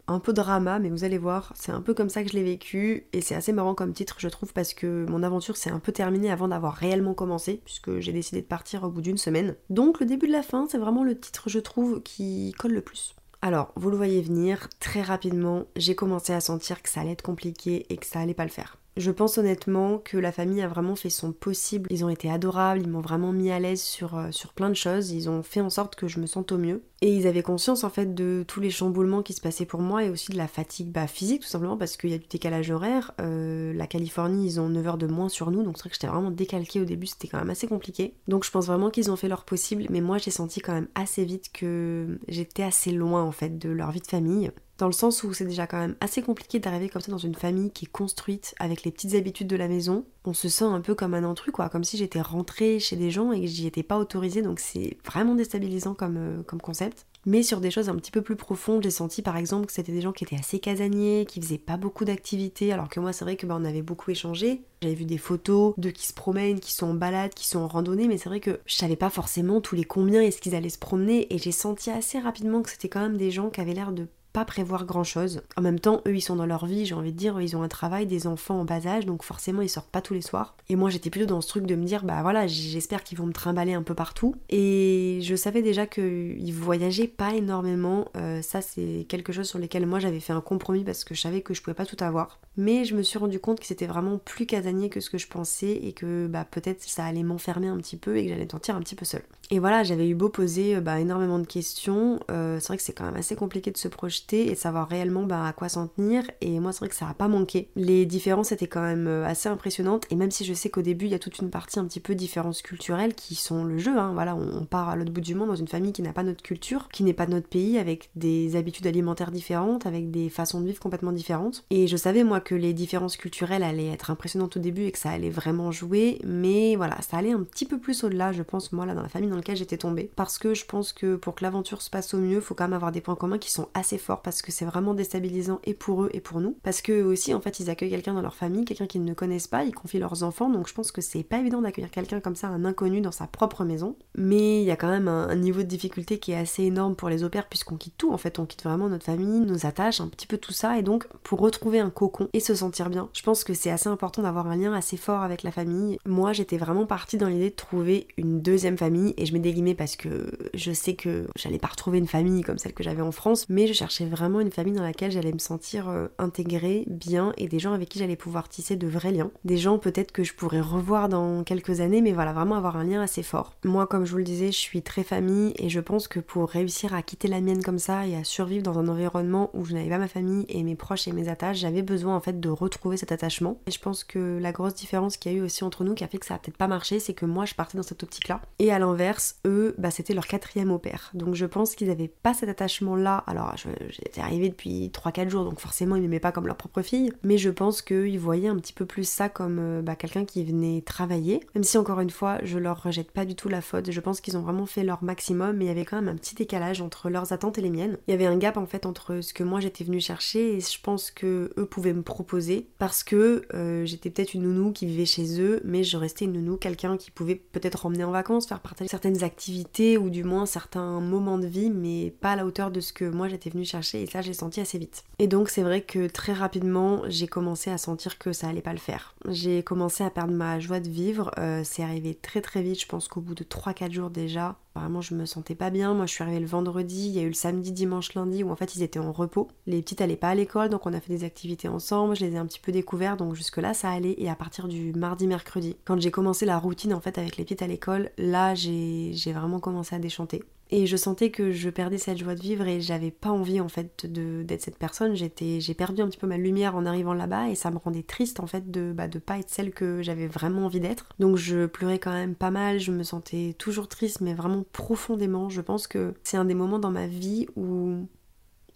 un 0.07 0.19
peu 0.19 0.33
drama, 0.33 0.79
mais 0.79 0.91
vous 0.91 1.05
allez 1.05 1.19
voir, 1.19 1.53
c'est 1.57 1.73
un 1.73 1.81
peu 1.81 1.95
comme 1.95 2.09
ça 2.09 2.23
que 2.23 2.31
je 2.31 2.35
l'ai 2.35 2.43
vécu, 2.43 3.07
et 3.13 3.21
c'est 3.21 3.35
assez 3.35 3.53
marrant 3.53 3.75
comme 3.75 3.93
titre, 3.93 4.17
je 4.19 4.29
trouve, 4.29 4.53
parce 4.53 4.75
que 4.75 5.07
mon 5.09 5.23
aventure 5.23 5.57
s'est 5.57 5.71
un 5.71 5.79
peu 5.79 5.93
terminée 5.93 6.31
avant 6.31 6.49
d'avoir 6.49 6.75
réellement 6.75 7.15
commencé, 7.15 7.61
puisque 7.65 8.01
j'ai 8.01 8.13
décidé 8.13 8.43
de 8.43 8.47
partir 8.47 8.85
au 8.85 8.91
bout 8.91 9.01
d'une 9.01 9.19
semaine. 9.19 9.57
Donc 9.71 10.01
le 10.01 10.07
début 10.07 10.27
de 10.27 10.33
la 10.33 10.43
fin, 10.43 10.67
c'est 10.69 10.79
vraiment 10.79 11.05
le 11.05 11.19
titre, 11.19 11.49
je 11.49 11.59
trouve, 11.59 12.03
qui 12.03 12.53
colle 12.59 12.73
le 12.73 12.83
plus. 12.83 13.15
Alors, 13.43 13.73
vous 13.77 13.91
le 13.91 13.97
voyez 13.97 14.23
venir, 14.23 14.69
très 14.81 15.03
rapidement, 15.03 15.65
j'ai 15.77 15.95
commencé 15.95 16.33
à 16.33 16.41
sentir 16.41 16.83
que 16.83 16.89
ça 16.89 17.01
allait 17.01 17.13
être 17.13 17.23
compliqué 17.23 17.85
et 17.91 17.99
que 17.99 18.07
ça 18.07 18.21
allait 18.21 18.33
pas 18.33 18.45
le 18.45 18.51
faire. 18.51 18.79
Je 18.97 19.11
pense 19.11 19.39
honnêtement 19.39 19.99
que 19.99 20.17
la 20.17 20.31
famille 20.31 20.63
a 20.63 20.69
vraiment 20.69 20.95
fait 20.95 21.11
son 21.11 21.33
possible. 21.33 21.89
Ils 21.91 22.05
ont 22.05 22.09
été 22.09 22.31
adorables, 22.31 22.81
ils 22.81 22.89
m'ont 22.89 23.01
vraiment 23.01 23.33
mis 23.33 23.51
à 23.51 23.59
l'aise 23.59 23.83
sur, 23.83 24.17
euh, 24.17 24.31
sur 24.31 24.53
plein 24.53 24.71
de 24.71 24.75
choses. 24.75 25.11
Ils 25.11 25.29
ont 25.29 25.43
fait 25.43 25.61
en 25.61 25.71
sorte 25.71 25.97
que 25.97 26.07
je 26.07 26.21
me 26.21 26.27
sente 26.27 26.53
au 26.53 26.59
mieux. 26.59 26.83
Et 27.01 27.13
ils 27.15 27.27
avaient 27.27 27.43
conscience 27.43 27.85
en 27.85 27.91
fait 27.91 28.15
de 28.15 28.45
tous 28.47 28.61
les 28.61 28.71
chamboulements 28.71 29.23
qui 29.23 29.33
se 29.33 29.41
passaient 29.41 29.67
pour 29.67 29.81
moi 29.81 30.05
et 30.05 30.11
aussi 30.11 30.31
de 30.31 30.39
la 30.39 30.47
fatigue 30.47 30.91
bah, 30.91 31.07
physique 31.07 31.43
tout 31.43 31.49
simplement 31.49 31.77
parce 31.77 31.97
qu'il 31.97 32.11
y 32.11 32.15
a 32.15 32.19
du 32.19 32.29
décalage 32.29 32.71
horaire. 32.71 33.13
Euh, 33.21 33.75
la 33.75 33.87
Californie, 33.87 34.47
ils 34.47 34.61
ont 34.61 34.69
9 34.69 34.87
heures 34.87 34.99
de 34.99 35.07
moins 35.07 35.29
sur 35.29 35.51
nous, 35.51 35.63
donc 35.63 35.77
c'est 35.77 35.83
vrai 35.83 35.91
que 35.91 35.97
j'étais 35.97 36.07
vraiment 36.07 36.31
décalquée 36.31 36.81
au 36.81 36.87
début, 36.87 37.07
c'était 37.07 37.29
quand 37.29 37.39
même 37.39 37.51
assez 37.51 37.67
compliqué. 37.67 38.15
Donc 38.29 38.45
je 38.45 38.51
pense 38.51 38.67
vraiment 38.67 38.91
qu'ils 38.91 39.11
ont 39.11 39.17
fait 39.17 39.29
leur 39.29 39.45
possible, 39.45 39.85
mais 39.91 40.01
moi 40.01 40.19
j'ai 40.19 40.31
senti 40.31 40.61
quand 40.61 40.73
même 40.73 40.89
assez 40.95 41.25
vite 41.25 41.51
que 41.53 42.19
j'étais 42.29 42.63
assez 42.63 42.93
loin 42.93 43.23
en 43.23 43.33
fait 43.33 43.59
de 43.59 43.69
leur 43.69 43.91
vie 43.91 44.01
de 44.01 44.07
famille 44.07 44.51
dans 44.79 44.87
le 44.87 44.93
sens 44.93 45.23
où 45.23 45.33
c'est 45.33 45.45
déjà 45.45 45.67
quand 45.67 45.79
même 45.79 45.97
assez 46.01 46.23
compliqué 46.23 46.59
d'arriver 46.59 46.89
comme 46.89 47.03
ça 47.03 47.13
dans 47.13 47.19
une 47.19 47.35
famille 47.35 47.71
qui 47.71 47.85
est 47.85 47.91
construite 47.91 48.55
avec 48.59 48.85
les 48.85 48.91
petites 48.91 49.15
habitudes 49.15 49.47
de 49.47 49.57
la 49.57 49.69
maison. 49.69 50.05
On 50.25 50.35
se 50.35 50.49
sent 50.49 50.65
un 50.65 50.81
peu 50.81 50.95
comme 50.95 51.15
un 51.15 51.25
intrus, 51.25 51.53
quoi, 51.53 51.69
comme 51.69 51.85
si 51.85 51.97
j'étais 51.97 52.21
rentrée 52.21 52.81
chez 52.81 52.97
des 52.97 53.11
gens 53.11 53.33
et 53.33 53.41
que 53.41 53.47
j'y 53.47 53.67
étais 53.67 53.83
pas 53.83 53.99
autorisée, 53.99 54.43
donc 54.43 54.59
c'est 54.59 54.97
vraiment 55.05 55.35
déstabilisant 55.35 55.95
comme, 55.95 56.17
euh, 56.17 56.43
comme 56.43 56.61
concept. 56.61 57.07
Mais 57.27 57.43
sur 57.43 57.61
des 57.61 57.71
choses 57.71 57.89
un 57.89 57.97
petit 57.97 58.11
peu 58.11 58.21
plus 58.21 58.37
profondes, 58.37 58.83
j'ai 58.83 58.91
senti 58.91 59.23
par 59.23 59.37
exemple 59.37 59.67
que 59.67 59.73
c'était 59.73 59.93
des 59.93 60.03
gens 60.03 60.13
qui 60.13 60.25
étaient 60.25 60.37
assez 60.37 60.59
casaniers, 60.59 61.25
qui 61.27 61.41
faisaient 61.41 61.59
pas 61.59 61.79
beaucoup 61.79 62.05
d'activités, 62.05 62.73
alors 62.73 62.89
que 62.89 63.01
moi 63.01 63.13
c'est 63.13 63.25
vrai 63.25 63.37
que 63.37 63.47
bah, 63.47 63.57
on 63.59 63.65
avait 63.65 63.83
beaucoup 63.83 64.11
échangé. 64.11 64.63
J'avais 64.83 64.95
vu 64.95 65.07
des 65.07 65.17
photos 65.17 65.73
d'eux 65.79 65.91
qui 65.91 66.07
se 66.07 66.13
promènent, 66.13 66.61
qui 66.61 66.73
sont 66.73 66.89
en 66.89 66.95
balade, 66.95 67.33
qui 67.33 67.49
sont 67.49 67.61
en 67.61 67.69
randonnée, 67.69 68.09
mais 68.09 68.19
c'est 68.19 68.29
vrai 68.29 68.41
que 68.41 68.61
je 68.67 68.75
savais 68.75 68.97
pas 68.97 69.09
forcément 69.09 69.63
tous 69.63 69.75
les 69.75 69.85
combien 69.85 70.21
est-ce 70.21 70.41
qu'ils 70.41 70.55
allaient 70.55 70.69
se 70.69 70.79
promener, 70.79 71.33
et 71.35 71.39
j'ai 71.39 71.53
senti 71.53 71.91
assez 71.91 72.19
rapidement 72.19 72.61
que 72.61 72.71
c'était 72.71 72.89
quand 72.89 73.01
même 73.01 73.17
des 73.17 73.31
gens 73.31 73.49
qui 73.49 73.61
avaient 73.61 73.73
l'air 73.73 73.93
de 73.93 74.07
pas 74.35 74.45
prévoir 74.45 74.85
grand 74.85 75.05
chose. 75.05 75.43
En 75.57 75.63
même 75.63 75.79
temps, 75.79 76.03
eux 76.09 76.17
ils 76.17 76.21
sont 76.21 76.35
dans 76.35 76.45
leur 76.45 76.67
vie, 76.67 76.85
j'ai 76.85 76.97
envie 76.97 77.13
de 77.13 77.17
dire, 77.17 77.41
ils 77.41 77.57
ont 77.57 77.63
un 77.63 77.69
travail, 77.69 78.05
des 78.05 78.27
enfants 78.27 78.61
en 78.61 78.65
bas 78.65 78.85
âge, 78.87 79.07
donc 79.07 79.23
forcément 79.23 79.63
ils 79.63 79.69
sortent 79.69 79.91
pas 79.91 80.03
tous 80.03 80.13
les 80.13 80.21
soirs. 80.21 80.57
Et 80.69 80.75
moi 80.75 80.91
j'étais 80.91 81.09
plutôt 81.09 81.27
dans 81.27 81.41
ce 81.41 81.49
truc 81.49 81.67
de 81.67 81.77
me 81.77 81.85
dire, 81.85 82.05
bah 82.05 82.21
voilà, 82.21 82.49
j'espère 82.49 83.05
qu'ils 83.05 83.17
vont 83.17 83.27
me 83.27 83.33
trimballer 83.33 83.75
un 83.75 83.85
peu 83.85 83.95
partout. 83.95 84.35
Et 84.51 85.21
je 85.23 85.37
savais 85.37 85.63
déjà 85.63 85.87
qu'ils 85.87 86.53
voyageaient 86.53 87.07
pas 87.07 87.33
énormément, 87.35 88.09
euh, 88.17 88.43
ça 88.43 88.61
c'est 88.61 89.07
quelque 89.09 89.33
chose 89.33 89.49
sur 89.49 89.61
lequel 89.61 89.87
moi 89.87 90.01
j'avais 90.01 90.21
fait 90.21 90.33
un 90.33 90.41
compromis 90.41 90.83
parce 90.83 91.05
que 91.05 91.15
je 91.15 91.21
savais 91.21 91.41
que 91.41 91.55
je 91.55 91.63
pouvais 91.63 91.75
pas 91.75 91.87
tout 91.87 91.97
avoir. 92.01 92.41
Mais 92.57 92.85
je 92.85 92.97
me 92.97 93.03
suis 93.03 93.19
rendu 93.19 93.39
compte 93.39 93.61
que 93.61 93.67
c'était 93.67 93.87
vraiment 93.87 94.19
plus 94.19 94.47
casanier 94.47 94.89
que 94.89 94.99
ce 94.99 95.11
que 95.11 95.19
je 95.19 95.29
pensais 95.29 95.73
et 95.73 95.93
que 95.93 96.27
bah 96.27 96.45
peut-être 96.45 96.83
ça 96.83 97.05
allait 97.05 97.23
m'enfermer 97.23 97.69
un 97.69 97.77
petit 97.77 97.97
peu 97.97 98.17
et 98.17 98.25
que 98.25 98.31
j'allais 98.31 98.47
me 98.47 98.51
sentir 98.51 98.75
un 98.75 98.81
petit 98.81 98.97
peu 98.97 99.05
seule. 99.05 99.23
Et 99.51 99.59
voilà, 99.59 99.85
j'avais 99.85 100.09
eu 100.09 100.15
beau 100.15 100.29
poser 100.29 100.77
euh, 100.77 100.81
bah, 100.81 100.99
énormément 100.99 101.39
de 101.39 101.47
questions, 101.47 102.19
euh, 102.31 102.59
c'est 102.61 102.69
vrai 102.69 102.77
que 102.77 102.83
c'est 102.83 102.93
quand 102.93 103.05
même 103.05 103.17
assez 103.17 103.37
compliqué 103.37 103.71
de 103.71 103.77
se 103.77 103.89
projeter 103.89 104.24
et 104.33 104.55
savoir 104.55 104.89
réellement 104.89 105.25
bah, 105.25 105.47
à 105.47 105.53
quoi 105.53 105.69
s'en 105.69 105.89
tenir. 105.89 106.25
Et 106.41 106.61
moi, 106.61 106.73
c'est 106.73 106.81
vrai 106.81 106.89
que 106.89 106.95
ça 106.95 107.09
a 107.09 107.15
pas 107.15 107.29
manqué. 107.29 107.69
Les 107.77 108.07
différences 108.07 108.53
étaient 108.53 108.67
quand 108.67 108.83
même 108.83 109.07
euh, 109.07 109.27
assez 109.27 109.49
impressionnantes. 109.49 110.07
Et 110.11 110.17
même 110.17 110.31
si 110.31 110.45
je 110.45 110.55
sais 110.55 110.71
qu'au 110.71 110.83
début, 110.83 111.07
il 111.07 111.11
y 111.11 111.15
a 111.15 111.19
toute 111.19 111.39
une 111.39 111.51
partie 111.51 111.79
un 111.79 111.85
petit 111.85 112.01
peu 112.01 112.15
différences 112.15 112.63
culturelles 112.63 113.15
qui 113.15 113.35
sont 113.35 113.65
le 113.65 113.79
jeu. 113.79 113.97
Hein. 113.99 114.13
Voilà, 114.15 114.35
on 114.37 114.65
part 114.65 114.89
à 114.89 114.97
l'autre 114.97 115.13
bout 115.13 115.21
du 115.21 115.35
monde 115.35 115.49
dans 115.49 115.57
une 115.57 115.69
famille 115.69 115.93
qui 115.93 116.03
n'a 116.03 116.13
pas 116.13 116.23
notre 116.23 116.43
culture, 116.43 116.89
qui 116.89 117.05
n'est 117.05 117.13
pas 117.13 117.27
notre 117.27 117.49
pays, 117.49 117.79
avec 117.79 118.11
des 118.17 118.57
habitudes 118.57 118.87
alimentaires 118.87 119.31
différentes, 119.31 119.87
avec 119.87 120.11
des 120.11 120.29
façons 120.29 120.61
de 120.61 120.67
vivre 120.67 120.81
complètement 120.81 121.13
différentes. 121.13 121.65
Et 121.71 121.87
je 121.87 121.97
savais 121.97 122.25
moi 122.25 122.41
que 122.41 122.55
les 122.55 122.73
différences 122.73 123.17
culturelles 123.17 123.63
allaient 123.63 123.93
être 123.93 124.11
impressionnantes 124.11 124.57
au 124.57 124.61
début 124.61 124.85
et 124.85 124.93
que 124.93 124.99
ça 124.99 125.11
allait 125.11 125.31
vraiment 125.31 125.71
jouer. 125.73 126.21
Mais 126.25 126.77
voilà, 126.77 127.01
ça 127.03 127.19
allait 127.19 127.33
un 127.33 127.43
petit 127.43 127.67
peu 127.67 127.79
plus 127.79 128.05
au-delà, 128.05 128.33
je 128.33 128.43
pense, 128.43 128.73
moi, 128.73 128.87
là, 128.87 128.95
dans 128.95 129.03
la 129.03 129.09
famille 129.09 129.31
dans 129.31 129.37
laquelle 129.37 129.57
j'étais 129.57 129.79
tombée. 129.79 130.11
Parce 130.17 130.39
que 130.39 130.55
je 130.55 130.65
pense 130.65 130.93
que 130.93 131.17
pour 131.17 131.35
que 131.35 131.45
l'aventure 131.45 131.83
se 131.83 131.91
passe 131.91 132.15
au 132.15 132.19
mieux, 132.19 132.41
faut 132.41 132.55
quand 132.55 132.65
même 132.65 132.73
avoir 132.73 132.93
des 132.93 133.01
points 133.01 133.17
communs 133.17 133.39
qui 133.39 133.51
sont 133.51 133.69
assez 133.75 133.99
forts 133.99 134.14
parce 134.23 134.43
que 134.43 134.53
c'est 134.53 134.65
vraiment 134.65 134.95
déstabilisant 134.95 135.61
et 135.65 135.75
pour 135.75 136.05
eux 136.05 136.11
et 136.13 136.21
pour 136.21 136.41
nous. 136.41 136.57
Parce 136.63 136.83
que 136.83 137.03
aussi, 137.03 137.35
en 137.35 137.41
fait, 137.41 137.61
ils 137.61 137.71
accueillent 137.71 137.91
quelqu'un 137.91 138.15
dans 138.15 138.23
leur 138.23 138.35
famille, 138.35 138.65
quelqu'un 138.65 138.87
qu'ils 138.87 139.05
ne 139.05 139.15
connaissent 139.15 139.49
pas, 139.49 139.65
ils 139.65 139.75
confient 139.75 139.99
leurs 139.99 140.23
enfants, 140.23 140.51
donc 140.51 140.69
je 140.69 140.75
pense 140.75 140.93
que 140.93 141.01
c'est 141.01 141.23
pas 141.23 141.39
évident 141.39 141.63
d'accueillir 141.63 141.91
quelqu'un 141.91 142.21
comme 142.21 142.37
ça, 142.37 142.49
un 142.49 142.65
inconnu 142.65 143.01
dans 143.01 143.13
sa 143.13 143.27
propre 143.27 143.65
maison. 143.65 143.97
Mais 144.17 144.61
il 144.61 144.65
y 144.65 144.71
a 144.71 144.77
quand 144.77 144.91
même 144.91 145.09
un, 145.09 145.35
niveau 145.35 145.63
de 145.63 145.69
difficulté 145.69 146.19
qui 146.19 146.33
est 146.33 146.37
assez 146.37 146.63
énorme 146.63 146.95
pour 146.95 147.09
les 147.09 147.25
opères 147.25 147.49
puisqu'on 147.49 147.77
quitte 147.77 147.99
tout, 147.99 148.13
en 148.13 148.19
fait, 148.19 148.39
on 148.39 148.47
quitte 148.47 148.63
vraiment 148.63 148.89
notre 148.89 149.05
famille, 149.05 149.41
nos 149.41 149.67
attaches, 149.67 150.01
un 150.01 150.09
petit 150.09 150.27
peu 150.27 150.39
tout 150.39 150.53
ça, 150.53 150.79
et 150.79 150.83
donc 150.83 151.07
pour 151.23 151.41
retrouver 151.41 151.81
un 151.81 151.91
cocon 151.91 152.29
et 152.33 152.41
se 152.41 152.55
sentir 152.55 152.91
bien, 152.91 153.09
je 153.13 153.23
pense 153.23 153.45
que 153.45 153.55
c'est 153.55 153.71
assez 153.71 153.89
important 153.89 154.23
d'avoir 154.23 154.47
un 154.47 154.57
lien 154.57 154.73
assez 154.73 154.97
fort 154.97 155.23
avec 155.23 155.43
la 155.43 155.51
famille. 155.51 155.99
Moi, 156.07 156.33
j'étais 156.33 156.57
vraiment 156.57 156.87
partie 156.87 157.17
dans 157.17 157.29
l'idée 157.29 157.51
de 157.51 157.55
trouver 157.55 158.07
une 158.17 158.41
deuxième 158.41 158.79
famille 158.79 159.15
et 159.17 159.27
je 159.27 159.33
mets 159.33 159.39
des 159.41 159.53
guillemets 159.53 159.75
parce 159.75 159.97
que 159.97 160.31
je 160.55 160.73
sais 160.73 160.95
que 160.95 161.27
j'allais 161.37 161.59
pas 161.59 161.69
retrouver 161.69 161.99
une 161.99 162.07
famille 162.07 162.43
comme 162.43 162.59
celle 162.59 162.73
que 162.73 162.83
j'avais 162.83 163.03
en 163.03 163.13
France, 163.13 163.47
mais 163.49 163.67
je 163.67 163.73
cherchais 163.73 164.04
vraiment 164.05 164.41
une 164.41 164.51
famille 164.51 164.75
dans 164.75 164.83
laquelle 164.83 165.11
j'allais 165.11 165.33
me 165.33 165.39
sentir 165.39 165.89
euh, 165.89 166.09
intégrée, 166.19 166.85
bien 166.87 167.33
et 167.37 167.49
des 167.49 167.59
gens 167.59 167.73
avec 167.73 167.89
qui 167.89 167.99
j'allais 167.99 168.17
pouvoir 168.17 168.49
tisser 168.49 168.77
de 168.77 168.87
vrais 168.87 169.13
liens. 169.13 169.31
Des 169.45 169.57
gens 169.57 169.79
peut-être 169.79 170.13
que 170.13 170.25
je 170.25 170.35
pourrais 170.35 170.61
revoir 170.61 171.09
dans 171.09 171.45
quelques 171.45 171.81
années, 171.81 172.01
mais 172.01 172.13
voilà, 172.13 172.33
vraiment 172.33 172.57
avoir 172.57 172.77
un 172.77 172.85
lien 172.85 173.03
assez 173.03 173.23
fort. 173.23 173.57
Moi, 173.65 173.87
comme 173.87 174.05
je 174.05 174.13
vous 174.13 174.19
le 174.19 174.25
disais, 174.25 174.53
je 174.53 174.59
suis 174.59 174.83
très 174.83 175.05
famille 175.05 175.53
et 175.57 175.69
je 175.69 175.81
pense 175.81 176.09
que 176.09 176.21
pour 176.21 176.49
réussir 176.49 176.95
à 176.95 177.03
quitter 177.03 177.29
la 177.29 177.41
mienne 177.41 177.63
comme 177.63 177.79
ça 177.79 178.07
et 178.07 178.17
à 178.17 178.25
survivre 178.25 178.63
dans 178.63 178.79
un 178.79 178.89
environnement 178.89 179.51
où 179.55 179.65
je 179.65 179.75
n'avais 179.75 179.89
pas 179.89 179.99
ma 179.99 180.09
famille 180.09 180.45
et 180.49 180.63
mes 180.63 180.77
proches 180.77 181.09
et 181.09 181.13
mes 181.13 181.29
attaches, 181.29 181.59
j'avais 181.59 181.83
besoin 181.83 182.17
en 182.17 182.21
fait 182.21 182.41
de 182.41 182.49
retrouver 182.49 182.97
cet 182.97 183.13
attachement. 183.13 183.61
Et 183.67 183.71
je 183.71 183.79
pense 183.79 184.05
que 184.05 184.39
la 184.41 184.53
grosse 184.53 184.75
différence 184.75 185.17
qu'il 185.17 185.33
y 185.33 185.35
a 185.35 185.39
eu 185.39 185.43
aussi 185.43 185.65
entre 185.65 185.85
nous 185.85 185.95
qui 185.95 186.05
a 186.05 186.09
fait 186.09 186.19
que 186.19 186.27
ça 186.27 186.35
a 186.35 186.39
peut-être 186.39 186.57
pas 186.57 186.69
marché, 186.69 187.01
c'est 187.01 187.15
que 187.15 187.27
moi 187.27 187.45
je 187.45 187.55
partais 187.55 187.77
dans 187.77 187.83
cette 187.83 188.03
optique-là. 188.03 188.41
Et 188.59 188.73
à 188.73 188.79
l'inverse, 188.79 189.37
eux, 189.47 189.75
bah, 189.79 189.91
c'était 189.91 190.15
leur 190.15 190.27
quatrième 190.27 190.71
au 190.71 190.79
père. 190.79 191.11
Donc 191.15 191.35
je 191.35 191.47
pense 191.47 191.75
qu'ils 191.75 191.89
n'avaient 191.89 192.09
pas 192.09 192.35
cet 192.35 192.49
attachement-là. 192.49 193.25
Alors 193.27 193.55
j'étais 193.95 194.21
arrivée 194.21 194.49
depuis 194.49 194.91
3-4 194.93 195.29
jours, 195.29 195.45
donc 195.45 195.61
forcément 195.61 195.97
ils 195.97 196.03
m'aimaient 196.03 196.21
pas 196.21 196.33
comme 196.33 196.47
leur 196.47 196.57
propre 196.57 196.83
fille. 196.83 197.13
Mais 197.23 197.39
je 197.39 197.51
pense 197.51 197.83
qu'ils 197.83 198.19
voyaient 198.19 198.49
un 198.49 198.57
petit 198.57 198.73
peu 198.73 198.87
plus 198.87 199.09
ça 199.09 199.29
comme 199.29 199.59
euh, 199.59 199.83
bah, 199.83 199.97
quelqu'un 199.97 200.25
qui 200.25 200.45
venait 200.45 200.83
travailler. 200.83 201.41
Même 201.55 201.65
si 201.65 201.79
encore 201.79 202.01
une 202.01 202.11
fois, 202.11 202.39
je 202.43 202.59
leur 202.59 202.83
rejette 202.83 203.11
pas 203.11 203.25
du 203.25 203.35
tout 203.35 203.49
la 203.49 203.61
faute. 203.61 203.91
Je 203.91 204.01
pense 204.01 204.21
qu'ils 204.21 204.37
ont 204.37 204.43
vraiment 204.43 204.67
fait 204.67 204.85
leur 204.85 205.03
maximum, 205.03 205.57
mais 205.57 205.67
il 205.67 205.69
y 205.69 205.71
avait 205.71 205.85
quand 205.85 205.97
même 205.97 206.09
un 206.09 206.17
petit 206.17 206.35
décalage 206.35 206.81
entre 206.81 207.11
leurs 207.11 207.33
attentes 207.33 207.59
et 207.59 207.63
les 207.63 207.71
miennes. 207.71 207.99
Il 208.09 208.11
y 208.11 208.15
avait 208.15 208.27
un 208.27 208.37
gap 208.37 208.57
en 208.57 208.67
fait 208.67 208.87
entre 208.87 209.21
ce 209.21 209.33
que 209.33 209.45
moi 209.45 209.61
j'étais 209.61 209.85
venue 209.85 210.01
chercher 210.01 210.57
et 210.57 210.61
je 210.61 210.81
pense 210.83 211.11
que 211.11 211.53
eux 211.57 211.67
pouvaient 211.67 211.93
me 211.93 212.03
proposer 212.03 212.69
parce 212.79 213.05
que 213.05 213.43
euh, 213.55 213.85
j'étais 213.87 214.11
peut-être 214.11 214.35
une 214.35 214.43
nounou 214.43 214.73
qui 214.73 214.87
vivait 214.87 215.05
chez 215.05 215.41
eux, 215.41 215.61
mais 215.65 215.85
je 215.85 215.97
restais 215.97 216.25
une 216.25 216.33
nounou, 216.33 216.57
quelqu'un 216.57 216.97
qui 216.97 217.11
pouvait 217.11 217.37
peut-être 217.37 217.87
emmener 217.87 218.05
en 218.05 218.11
vacances, 218.11 218.47
faire 218.47 218.61
partager 218.61 218.89
certaines 218.89 219.23
activités 219.23 219.99
ou 219.99 220.11
du 220.11 220.25
moins 220.25 220.47
certains 220.47 221.01
moments 221.01 221.39
de 221.39 221.47
vie, 221.47 221.71
mais 221.71 222.15
pas 222.21 222.33
à 222.33 222.37
la 222.37 222.47
hauteur 222.47 222.71
de 222.71 222.81
ce 222.81 222.93
que 222.93 223.05
moi 223.05 223.29
j'étais 223.29 223.51
venue 223.51 223.65
chercher 223.65 223.84
et 223.93 224.07
ça 224.07 224.23
j'ai 224.23 224.33
senti 224.33 224.61
assez 224.61 224.79
vite. 224.79 225.05
Et 225.19 225.27
donc 225.27 225.49
c'est 225.49 225.63
vrai 225.63 225.83
que 225.83 226.07
très 226.07 226.33
rapidement 226.33 227.03
j'ai 227.09 227.27
commencé 227.27 227.71
à 227.71 227.79
sentir 227.79 228.19
que 228.19 228.33
ça 228.33 228.49
allait 228.49 228.63
pas 228.63 228.73
le 228.73 228.79
faire. 228.79 229.15
J'ai 229.29 229.63
commencé 229.63 230.05
à 230.05 230.11
perdre 230.11 230.33
ma 230.33 230.61
joie 230.61 230.81
de 230.81 230.89
vivre, 230.89 231.31
euh, 231.39 231.63
c'est 231.65 231.83
arrivé 231.83 232.15
très 232.15 232.41
très 232.41 232.63
vite, 232.63 232.81
je 232.81 232.87
pense 232.87 233.09
qu'au 233.09 233.21
bout 233.21 233.35
de 233.35 233.45
3-4 233.45 233.93
jours 233.93 234.11
déjà, 234.11 234.57
Vraiment, 234.75 235.01
je 235.01 235.15
me 235.15 235.25
sentais 235.25 235.55
pas 235.55 235.71
bien. 235.71 235.95
Moi, 235.95 236.07
je 236.07 236.13
suis 236.13 236.23
arrivée 236.23 236.41
le 236.41 236.47
vendredi. 236.47 237.07
Il 237.07 237.13
y 237.13 237.21
a 237.21 237.23
eu 237.23 237.29
le 237.29 237.35
samedi, 237.35 237.71
dimanche, 237.71 238.15
lundi 238.15 238.43
où 238.43 238.51
en 238.51 238.57
fait 238.57 238.75
ils 238.75 238.83
étaient 238.83 238.99
en 238.99 239.13
repos. 239.13 239.49
Les 239.67 239.81
petites 239.83 240.01
allaient 240.01 240.17
pas 240.17 240.31
à 240.31 240.35
l'école, 240.35 240.69
donc 240.69 240.87
on 240.87 240.93
a 240.93 241.01
fait 241.01 241.13
des 241.13 241.25
activités 241.25 241.69
ensemble. 241.69 242.17
Je 242.17 242.25
les 242.25 242.33
ai 242.33 242.39
un 242.39 242.47
petit 242.47 242.59
peu 242.59 242.73
découvertes, 242.73 243.21
donc 243.21 243.35
jusque-là 243.35 243.73
ça 243.73 243.91
allait. 243.91 244.17
Et 244.19 244.29
à 244.29 244.35
partir 244.35 244.67
du 244.67 244.93
mardi, 244.93 245.29
mercredi, 245.29 245.77
quand 245.85 246.01
j'ai 246.01 246.11
commencé 246.11 246.45
la 246.45 246.59
routine 246.59 246.93
en 246.93 247.01
fait 247.01 247.19
avec 247.19 247.37
les 247.37 247.45
petites 247.45 247.63
à 247.63 247.69
l'école, 247.69 248.11
là 248.19 248.55
j'ai 248.55 249.15
vraiment 249.33 249.61
commencé 249.61 249.95
à 249.95 250.01
déchanter. 250.01 250.43
Et 250.71 250.87
je 250.87 250.97
sentais 250.97 251.31
que 251.31 251.53
je 251.53 251.69
perdais 251.69 251.99
cette 251.99 252.19
joie 252.19 252.35
de 252.35 252.41
vivre 252.41 252.67
et 252.67 252.81
j'avais 252.81 253.11
pas 253.11 253.29
envie 253.31 253.61
en 253.61 253.69
fait 253.69 254.07
d'être 254.07 254.63
cette 254.63 254.79
personne. 254.79 255.15
J'ai 255.15 255.75
perdu 255.75 256.03
un 256.03 256.09
petit 256.09 256.19
peu 256.19 256.27
ma 256.27 256.39
lumière 256.39 256.75
en 256.75 256.87
arrivant 256.87 257.15
là-bas 257.15 257.51
et 257.51 257.55
ça 257.55 257.71
me 257.71 257.77
rendait 257.77 258.03
triste 258.03 258.41
en 258.41 258.47
fait 258.47 258.71
de, 258.71 258.93
bah, 258.93 259.07
de 259.07 259.19
pas 259.19 259.39
être 259.39 259.51
celle 259.51 259.73
que 259.73 260.03
j'avais 260.03 260.27
vraiment 260.27 260.65
envie 260.65 260.81
d'être. 260.81 261.11
Donc 261.19 261.37
je 261.37 261.67
pleurais 261.67 261.99
quand 261.99 262.13
même 262.13 262.35
pas 262.35 262.51
mal, 262.51 262.81
je 262.81 262.93
me 262.93 263.03
sentais 263.03 263.55
toujours 263.59 263.89
triste 263.89 264.21
mais 264.21 264.35
vraiment 264.35 264.65
profondément. 264.73 265.49
Je 265.49 265.61
pense 265.61 265.87
que 265.87 266.15
c'est 266.25 266.39
un 266.39 266.47
des 266.47 266.55
moments 266.55 266.79
dans 266.79 266.91
ma 266.91 267.07
vie 267.07 267.47
où 267.57 268.09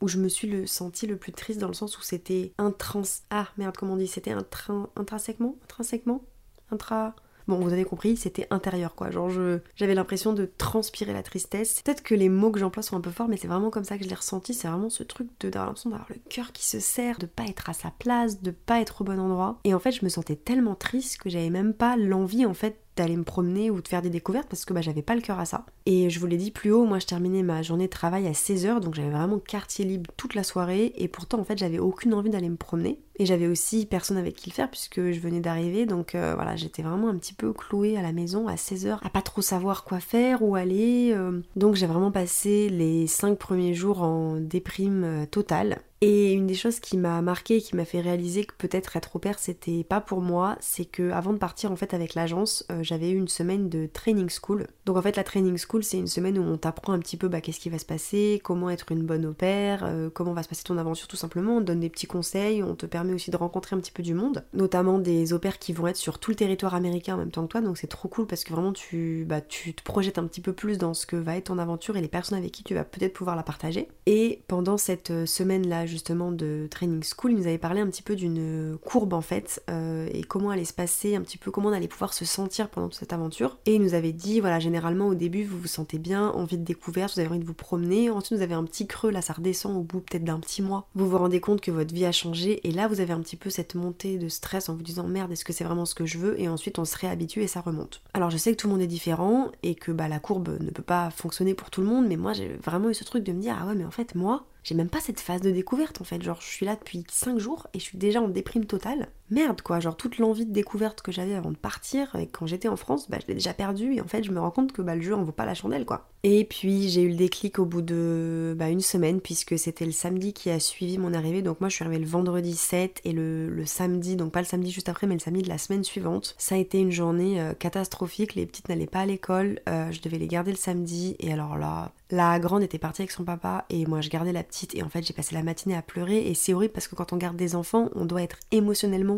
où 0.00 0.06
je 0.06 0.18
me 0.18 0.28
suis 0.28 0.68
senti 0.68 1.08
le 1.08 1.16
plus 1.16 1.32
triste 1.32 1.58
dans 1.58 1.66
le 1.66 1.74
sens 1.74 1.98
où 1.98 2.02
c'était 2.02 2.52
intrans... 2.58 3.02
Ah 3.30 3.48
merde 3.56 3.76
comment 3.76 3.94
on 3.94 3.96
dit? 3.96 4.06
C'était 4.06 4.30
intrinsèquement? 4.30 5.56
Intrinsèquement? 5.64 6.22
Intra... 6.70 7.16
Bon, 7.48 7.56
vous 7.56 7.72
avez 7.72 7.84
compris, 7.84 8.16
c'était 8.16 8.46
intérieur 8.50 8.94
quoi. 8.94 9.10
Genre, 9.10 9.30
j'avais 9.74 9.94
l'impression 9.94 10.32
de 10.32 10.48
transpirer 10.58 11.12
la 11.12 11.22
tristesse. 11.22 11.82
Peut-être 11.82 12.02
que 12.02 12.14
les 12.14 12.28
mots 12.28 12.50
que 12.50 12.60
j'emploie 12.60 12.82
sont 12.82 12.96
un 12.96 13.00
peu 13.00 13.10
forts, 13.10 13.28
mais 13.28 13.38
c'est 13.38 13.48
vraiment 13.48 13.70
comme 13.70 13.84
ça 13.84 13.96
que 13.96 14.04
je 14.04 14.08
l'ai 14.08 14.14
ressenti. 14.14 14.54
C'est 14.54 14.68
vraiment 14.68 14.90
ce 14.90 15.02
truc 15.02 15.28
de 15.40 15.48
d'avoir 15.48 15.66
l'impression 15.66 15.90
le 16.08 16.20
cœur 16.28 16.52
qui 16.52 16.66
se 16.66 16.78
serre, 16.78 17.18
de 17.18 17.26
pas 17.26 17.44
être 17.44 17.70
à 17.70 17.72
sa 17.72 17.90
place, 17.98 18.42
de 18.42 18.50
pas 18.50 18.80
être 18.80 19.00
au 19.00 19.04
bon 19.04 19.18
endroit. 19.18 19.58
Et 19.64 19.74
en 19.74 19.78
fait, 19.78 19.92
je 19.92 20.04
me 20.04 20.10
sentais 20.10 20.36
tellement 20.36 20.74
triste 20.74 21.18
que 21.18 21.30
j'avais 21.30 21.50
même 21.50 21.72
pas 21.72 21.96
l'envie 21.96 22.46
en 22.46 22.54
fait 22.54 22.78
d'aller 22.96 23.16
me 23.16 23.24
promener 23.24 23.70
ou 23.70 23.80
de 23.80 23.86
faire 23.86 24.02
des 24.02 24.10
découvertes 24.10 24.48
parce 24.48 24.64
que 24.64 24.74
bah, 24.74 24.80
j'avais 24.80 25.02
pas 25.02 25.14
le 25.14 25.20
cœur 25.20 25.38
à 25.38 25.44
ça. 25.44 25.64
Et 25.86 26.10
je 26.10 26.18
vous 26.18 26.26
l'ai 26.26 26.36
dit 26.36 26.50
plus 26.50 26.72
haut, 26.72 26.84
moi 26.84 26.98
je 26.98 27.06
terminais 27.06 27.44
ma 27.44 27.62
journée 27.62 27.86
de 27.86 27.92
travail 27.92 28.26
à 28.26 28.32
16h 28.32 28.80
donc 28.80 28.94
j'avais 28.94 29.10
vraiment 29.10 29.38
quartier 29.38 29.84
libre 29.84 30.10
toute 30.16 30.34
la 30.34 30.42
soirée 30.42 30.92
et 30.96 31.06
pourtant 31.06 31.38
en 31.38 31.44
fait 31.44 31.56
j'avais 31.56 31.78
aucune 31.78 32.12
envie 32.12 32.30
d'aller 32.30 32.48
me 32.48 32.56
promener. 32.56 32.98
Et 33.18 33.26
j'avais 33.26 33.46
aussi 33.46 33.86
personne 33.86 34.16
avec 34.16 34.36
qui 34.36 34.50
le 34.50 34.54
faire 34.54 34.70
puisque 34.70 35.10
je 35.10 35.20
venais 35.20 35.40
d'arriver 35.40 35.86
donc 35.86 36.14
euh, 36.14 36.34
voilà 36.34 36.56
j'étais 36.56 36.82
vraiment 36.82 37.08
un 37.08 37.16
petit 37.16 37.34
peu 37.34 37.52
clouée 37.52 37.96
à 37.96 38.02
la 38.02 38.12
maison 38.12 38.46
à 38.46 38.54
16h 38.54 38.98
à 39.02 39.10
pas 39.10 39.22
trop 39.22 39.42
savoir 39.42 39.84
quoi 39.84 40.00
faire, 40.00 40.42
où 40.42 40.54
aller. 40.54 41.12
Euh. 41.12 41.40
Donc 41.56 41.74
j'ai 41.74 41.86
vraiment 41.86 42.12
passé 42.12 42.68
les 42.68 43.06
5 43.06 43.38
premiers 43.38 43.74
jours 43.74 44.02
en 44.02 44.36
déprime 44.36 45.04
euh, 45.04 45.26
totale. 45.26 45.78
Et 46.00 46.32
une 46.32 46.46
des 46.46 46.54
choses 46.54 46.78
qui 46.78 46.96
m'a 46.96 47.20
marqué 47.22 47.56
et 47.56 47.60
qui 47.60 47.74
m'a 47.74 47.84
fait 47.84 48.00
réaliser 48.00 48.44
que 48.44 48.54
peut-être 48.56 48.96
être 48.96 49.16
au 49.16 49.18
père 49.18 49.40
c'était 49.40 49.82
pas 49.82 50.00
pour 50.00 50.20
moi, 50.20 50.56
c'est 50.60 50.84
que 50.84 51.10
avant 51.10 51.32
de 51.32 51.38
partir 51.38 51.72
en 51.72 51.76
fait 51.76 51.92
avec 51.92 52.14
l'agence, 52.14 52.64
j'avais 52.82 53.10
eu 53.10 53.16
une 53.16 53.26
semaine 53.26 53.68
de 53.68 53.88
training 53.92 54.28
school. 54.30 54.68
Donc 54.86 54.96
en 54.96 55.02
fait 55.02 55.16
la 55.16 55.24
training 55.24 55.58
school 55.58 55.82
c'est 55.82 55.98
une 55.98 56.06
semaine 56.06 56.38
où 56.38 56.42
on 56.42 56.56
t'apprend 56.56 56.92
un 56.92 57.00
petit 57.00 57.16
peu 57.16 57.26
bah, 57.26 57.40
qu'est-ce 57.40 57.58
qui 57.58 57.68
va 57.68 57.80
se 57.80 57.84
passer, 57.84 58.40
comment 58.44 58.70
être 58.70 58.92
une 58.92 59.02
bonne 59.02 59.26
au 59.26 59.32
pair, 59.32 59.92
comment 60.14 60.34
va 60.34 60.44
se 60.44 60.48
passer 60.48 60.62
ton 60.62 60.78
aventure 60.78 61.08
tout 61.08 61.16
simplement, 61.16 61.56
on 61.56 61.60
donne 61.62 61.80
des 61.80 61.90
petits 61.90 62.06
conseils, 62.06 62.62
on 62.62 62.76
te 62.76 62.86
permet 62.86 63.07
aussi 63.14 63.30
de 63.30 63.36
rencontrer 63.36 63.76
un 63.76 63.80
petit 63.80 63.92
peu 63.92 64.02
du 64.02 64.14
monde, 64.14 64.44
notamment 64.52 64.98
des 64.98 65.26
pairs 65.40 65.58
qui 65.58 65.72
vont 65.72 65.86
être 65.86 65.96
sur 65.96 66.18
tout 66.18 66.30
le 66.30 66.36
territoire 66.36 66.74
américain 66.74 67.14
en 67.14 67.18
même 67.18 67.30
temps 67.30 67.42
que 67.42 67.52
toi, 67.52 67.60
donc 67.60 67.78
c'est 67.78 67.86
trop 67.86 68.08
cool 68.08 68.26
parce 68.26 68.44
que 68.44 68.52
vraiment 68.52 68.72
tu, 68.72 69.24
bah, 69.28 69.40
tu 69.40 69.74
te 69.74 69.82
projettes 69.82 70.18
un 70.18 70.26
petit 70.26 70.40
peu 70.40 70.52
plus 70.52 70.78
dans 70.78 70.94
ce 70.94 71.06
que 71.06 71.16
va 71.16 71.36
être 71.36 71.44
ton 71.44 71.58
aventure 71.58 71.96
et 71.96 72.00
les 72.00 72.08
personnes 72.08 72.38
avec 72.38 72.52
qui 72.52 72.62
tu 72.62 72.74
vas 72.74 72.84
peut-être 72.84 73.12
pouvoir 73.12 73.36
la 73.36 73.42
partager. 73.42 73.88
Et 74.06 74.42
pendant 74.48 74.76
cette 74.76 75.10
euh, 75.10 75.26
semaine 75.26 75.68
là 75.68 75.86
justement 75.86 76.32
de 76.32 76.66
Training 76.70 77.02
School, 77.02 77.32
il 77.32 77.38
nous 77.38 77.46
avait 77.46 77.58
parlé 77.58 77.80
un 77.80 77.86
petit 77.86 78.02
peu 78.02 78.16
d'une 78.16 78.76
courbe 78.82 79.12
en 79.12 79.20
fait 79.20 79.62
euh, 79.70 80.08
et 80.12 80.22
comment 80.22 80.50
allait 80.50 80.64
se 80.64 80.72
passer, 80.72 81.16
un 81.16 81.22
petit 81.22 81.38
peu 81.38 81.50
comment 81.50 81.68
on 81.68 81.72
allait 81.72 81.88
pouvoir 81.88 82.12
se 82.12 82.24
sentir 82.24 82.68
pendant 82.68 82.88
toute 82.88 82.98
cette 82.98 83.12
aventure. 83.12 83.58
Et 83.66 83.74
il 83.74 83.82
nous 83.82 83.94
avait 83.94 84.12
dit 84.12 84.40
voilà 84.40 84.58
généralement 84.58 85.08
au 85.08 85.14
début 85.14 85.44
vous 85.44 85.58
vous 85.58 85.66
sentez 85.66 85.98
bien, 85.98 86.28
envie 86.30 86.58
de 86.58 86.64
découverte, 86.64 87.14
vous 87.14 87.20
avez 87.20 87.30
envie 87.30 87.38
de 87.38 87.44
vous 87.44 87.54
promener, 87.54 88.10
ensuite 88.10 88.38
vous 88.38 88.44
avez 88.44 88.54
un 88.54 88.64
petit 88.64 88.86
creux, 88.86 89.10
là 89.10 89.22
ça 89.22 89.32
redescend 89.32 89.76
au 89.76 89.82
bout 89.82 90.00
peut-être 90.00 90.24
d'un 90.24 90.40
petit 90.40 90.62
mois. 90.62 90.88
Vous 90.94 91.08
vous 91.08 91.18
rendez 91.18 91.40
compte 91.40 91.60
que 91.60 91.70
votre 91.70 91.94
vie 91.94 92.04
a 92.04 92.12
changé 92.12 92.66
et 92.66 92.72
là 92.72 92.88
vous 92.88 92.97
avez 93.00 93.12
un 93.12 93.20
petit 93.20 93.36
peu 93.36 93.50
cette 93.50 93.74
montée 93.74 94.18
de 94.18 94.28
stress 94.28 94.68
en 94.68 94.74
vous 94.74 94.82
disant 94.82 95.06
merde 95.06 95.32
est-ce 95.32 95.44
que 95.44 95.52
c'est 95.52 95.64
vraiment 95.64 95.84
ce 95.84 95.94
que 95.94 96.06
je 96.06 96.18
veux? 96.18 96.40
Et 96.40 96.48
ensuite 96.48 96.78
on 96.78 96.84
se 96.84 96.96
réhabitue 96.96 97.42
et 97.42 97.46
ça 97.46 97.60
remonte. 97.60 98.02
Alors 98.14 98.30
je 98.30 98.36
sais 98.36 98.52
que 98.52 98.56
tout 98.56 98.66
le 98.66 98.74
monde 98.74 98.82
est 98.82 98.86
différent 98.86 99.50
et 99.62 99.74
que 99.74 99.92
bah 99.92 100.08
la 100.08 100.20
courbe 100.20 100.58
ne 100.60 100.70
peut 100.70 100.82
pas 100.82 101.10
fonctionner 101.10 101.54
pour 101.54 101.70
tout 101.70 101.80
le 101.80 101.86
monde 101.86 102.06
mais 102.06 102.16
moi 102.16 102.32
j'ai 102.32 102.48
vraiment 102.64 102.90
eu 102.90 102.94
ce 102.94 103.04
truc 103.04 103.24
de 103.24 103.32
me 103.32 103.40
dire 103.40 103.56
ah 103.60 103.66
ouais 103.66 103.74
mais 103.74 103.84
en 103.84 103.90
fait 103.90 104.14
moi 104.14 104.46
j'ai 104.68 104.74
même 104.74 104.90
pas 104.90 105.00
cette 105.00 105.20
phase 105.20 105.40
de 105.40 105.50
découverte 105.50 106.00
en 106.00 106.04
fait. 106.04 106.22
Genre, 106.22 106.40
je 106.42 106.46
suis 106.46 106.66
là 106.66 106.76
depuis 106.76 107.04
5 107.10 107.38
jours 107.38 107.68
et 107.72 107.78
je 107.78 107.84
suis 107.84 107.96
déjà 107.96 108.20
en 108.20 108.28
déprime 108.28 108.66
totale. 108.66 109.08
Merde 109.30 109.60
quoi, 109.62 109.80
genre 109.80 109.96
toute 109.96 110.18
l'envie 110.18 110.46
de 110.46 110.52
découverte 110.52 111.02
que 111.02 111.12
j'avais 111.12 111.34
avant 111.34 111.50
de 111.50 111.56
partir 111.56 112.14
et 112.16 112.26
quand 112.26 112.46
j'étais 112.46 112.68
en 112.68 112.76
France, 112.76 113.10
bah 113.10 113.18
je 113.20 113.26
l'ai 113.26 113.34
déjà 113.34 113.52
perdu 113.52 113.94
et 113.94 114.00
en 114.00 114.06
fait 114.06 114.24
je 114.24 114.32
me 114.32 114.40
rends 114.40 114.50
compte 114.50 114.72
que 114.72 114.82
bah 114.82 114.94
le 114.94 115.02
jeu 115.02 115.14
en 115.14 115.22
vaut 115.22 115.32
pas 115.32 115.44
la 115.46 115.54
chandelle 115.54 115.84
quoi. 115.84 116.08
Et 116.24 116.44
puis 116.44 116.88
j'ai 116.88 117.02
eu 117.02 117.10
le 117.10 117.14
déclic 117.14 117.58
au 117.58 117.64
bout 117.64 117.82
de 117.82 118.54
bah, 118.58 118.70
une 118.70 118.80
semaine 118.80 119.20
puisque 119.20 119.56
c'était 119.56 119.84
le 119.84 119.92
samedi 119.92 120.32
qui 120.32 120.50
a 120.50 120.58
suivi 120.58 120.98
mon 120.98 121.14
arrivée. 121.14 121.42
Donc 121.42 121.60
moi 121.60 121.68
je 121.68 121.76
suis 121.76 121.84
arrivée 121.84 122.00
le 122.00 122.08
vendredi 122.08 122.56
7 122.56 123.02
et 123.04 123.12
le, 123.12 123.64
samedi, 123.66 124.16
donc 124.16 124.32
pas 124.32 124.40
le 124.40 124.46
samedi 124.46 124.70
juste 124.70 124.88
après 124.88 125.06
mais 125.06 125.14
le 125.14 125.20
samedi 125.20 125.42
de 125.42 125.48
la 125.48 125.58
semaine 125.58 125.84
suivante. 125.84 126.34
Ça 126.38 126.54
a 126.54 126.58
été 126.58 126.80
une 126.80 126.90
journée 126.90 127.40
euh, 127.40 127.52
catastrophique, 127.54 128.34
les 128.34 128.46
petites 128.46 128.68
n'allaient 128.68 128.86
pas 128.86 129.00
à 129.00 129.06
l'école, 129.06 129.60
euh, 129.68 129.92
je 129.92 130.00
devais 130.00 130.18
les 130.18 130.26
garder 130.26 130.50
le 130.50 130.56
samedi 130.56 131.16
et 131.20 131.32
alors 131.32 131.56
là, 131.56 131.92
la 132.10 132.38
grande 132.40 132.62
était 132.62 132.78
partie 132.78 133.02
avec 133.02 133.12
son 133.12 133.24
papa 133.24 133.64
et 133.70 133.86
moi 133.86 134.00
je 134.00 134.08
gardais 134.08 134.32
la 134.32 134.42
petite 134.42 134.74
et 134.74 134.82
en 134.82 134.88
fait 134.88 135.06
j'ai 135.06 135.14
passé 135.14 135.34
la 135.34 135.42
matinée 135.42 135.76
à 135.76 135.82
pleurer 135.82 136.28
et 136.28 136.34
c'est 136.34 136.54
horrible 136.54 136.72
parce 136.72 136.88
que 136.88 136.96
quand 136.96 137.12
on 137.12 137.16
garde 137.16 137.36
des 137.36 137.54
enfants 137.54 137.90
on 137.94 138.06
doit 138.06 138.22
être 138.22 138.38
émotionnellement 138.50 139.17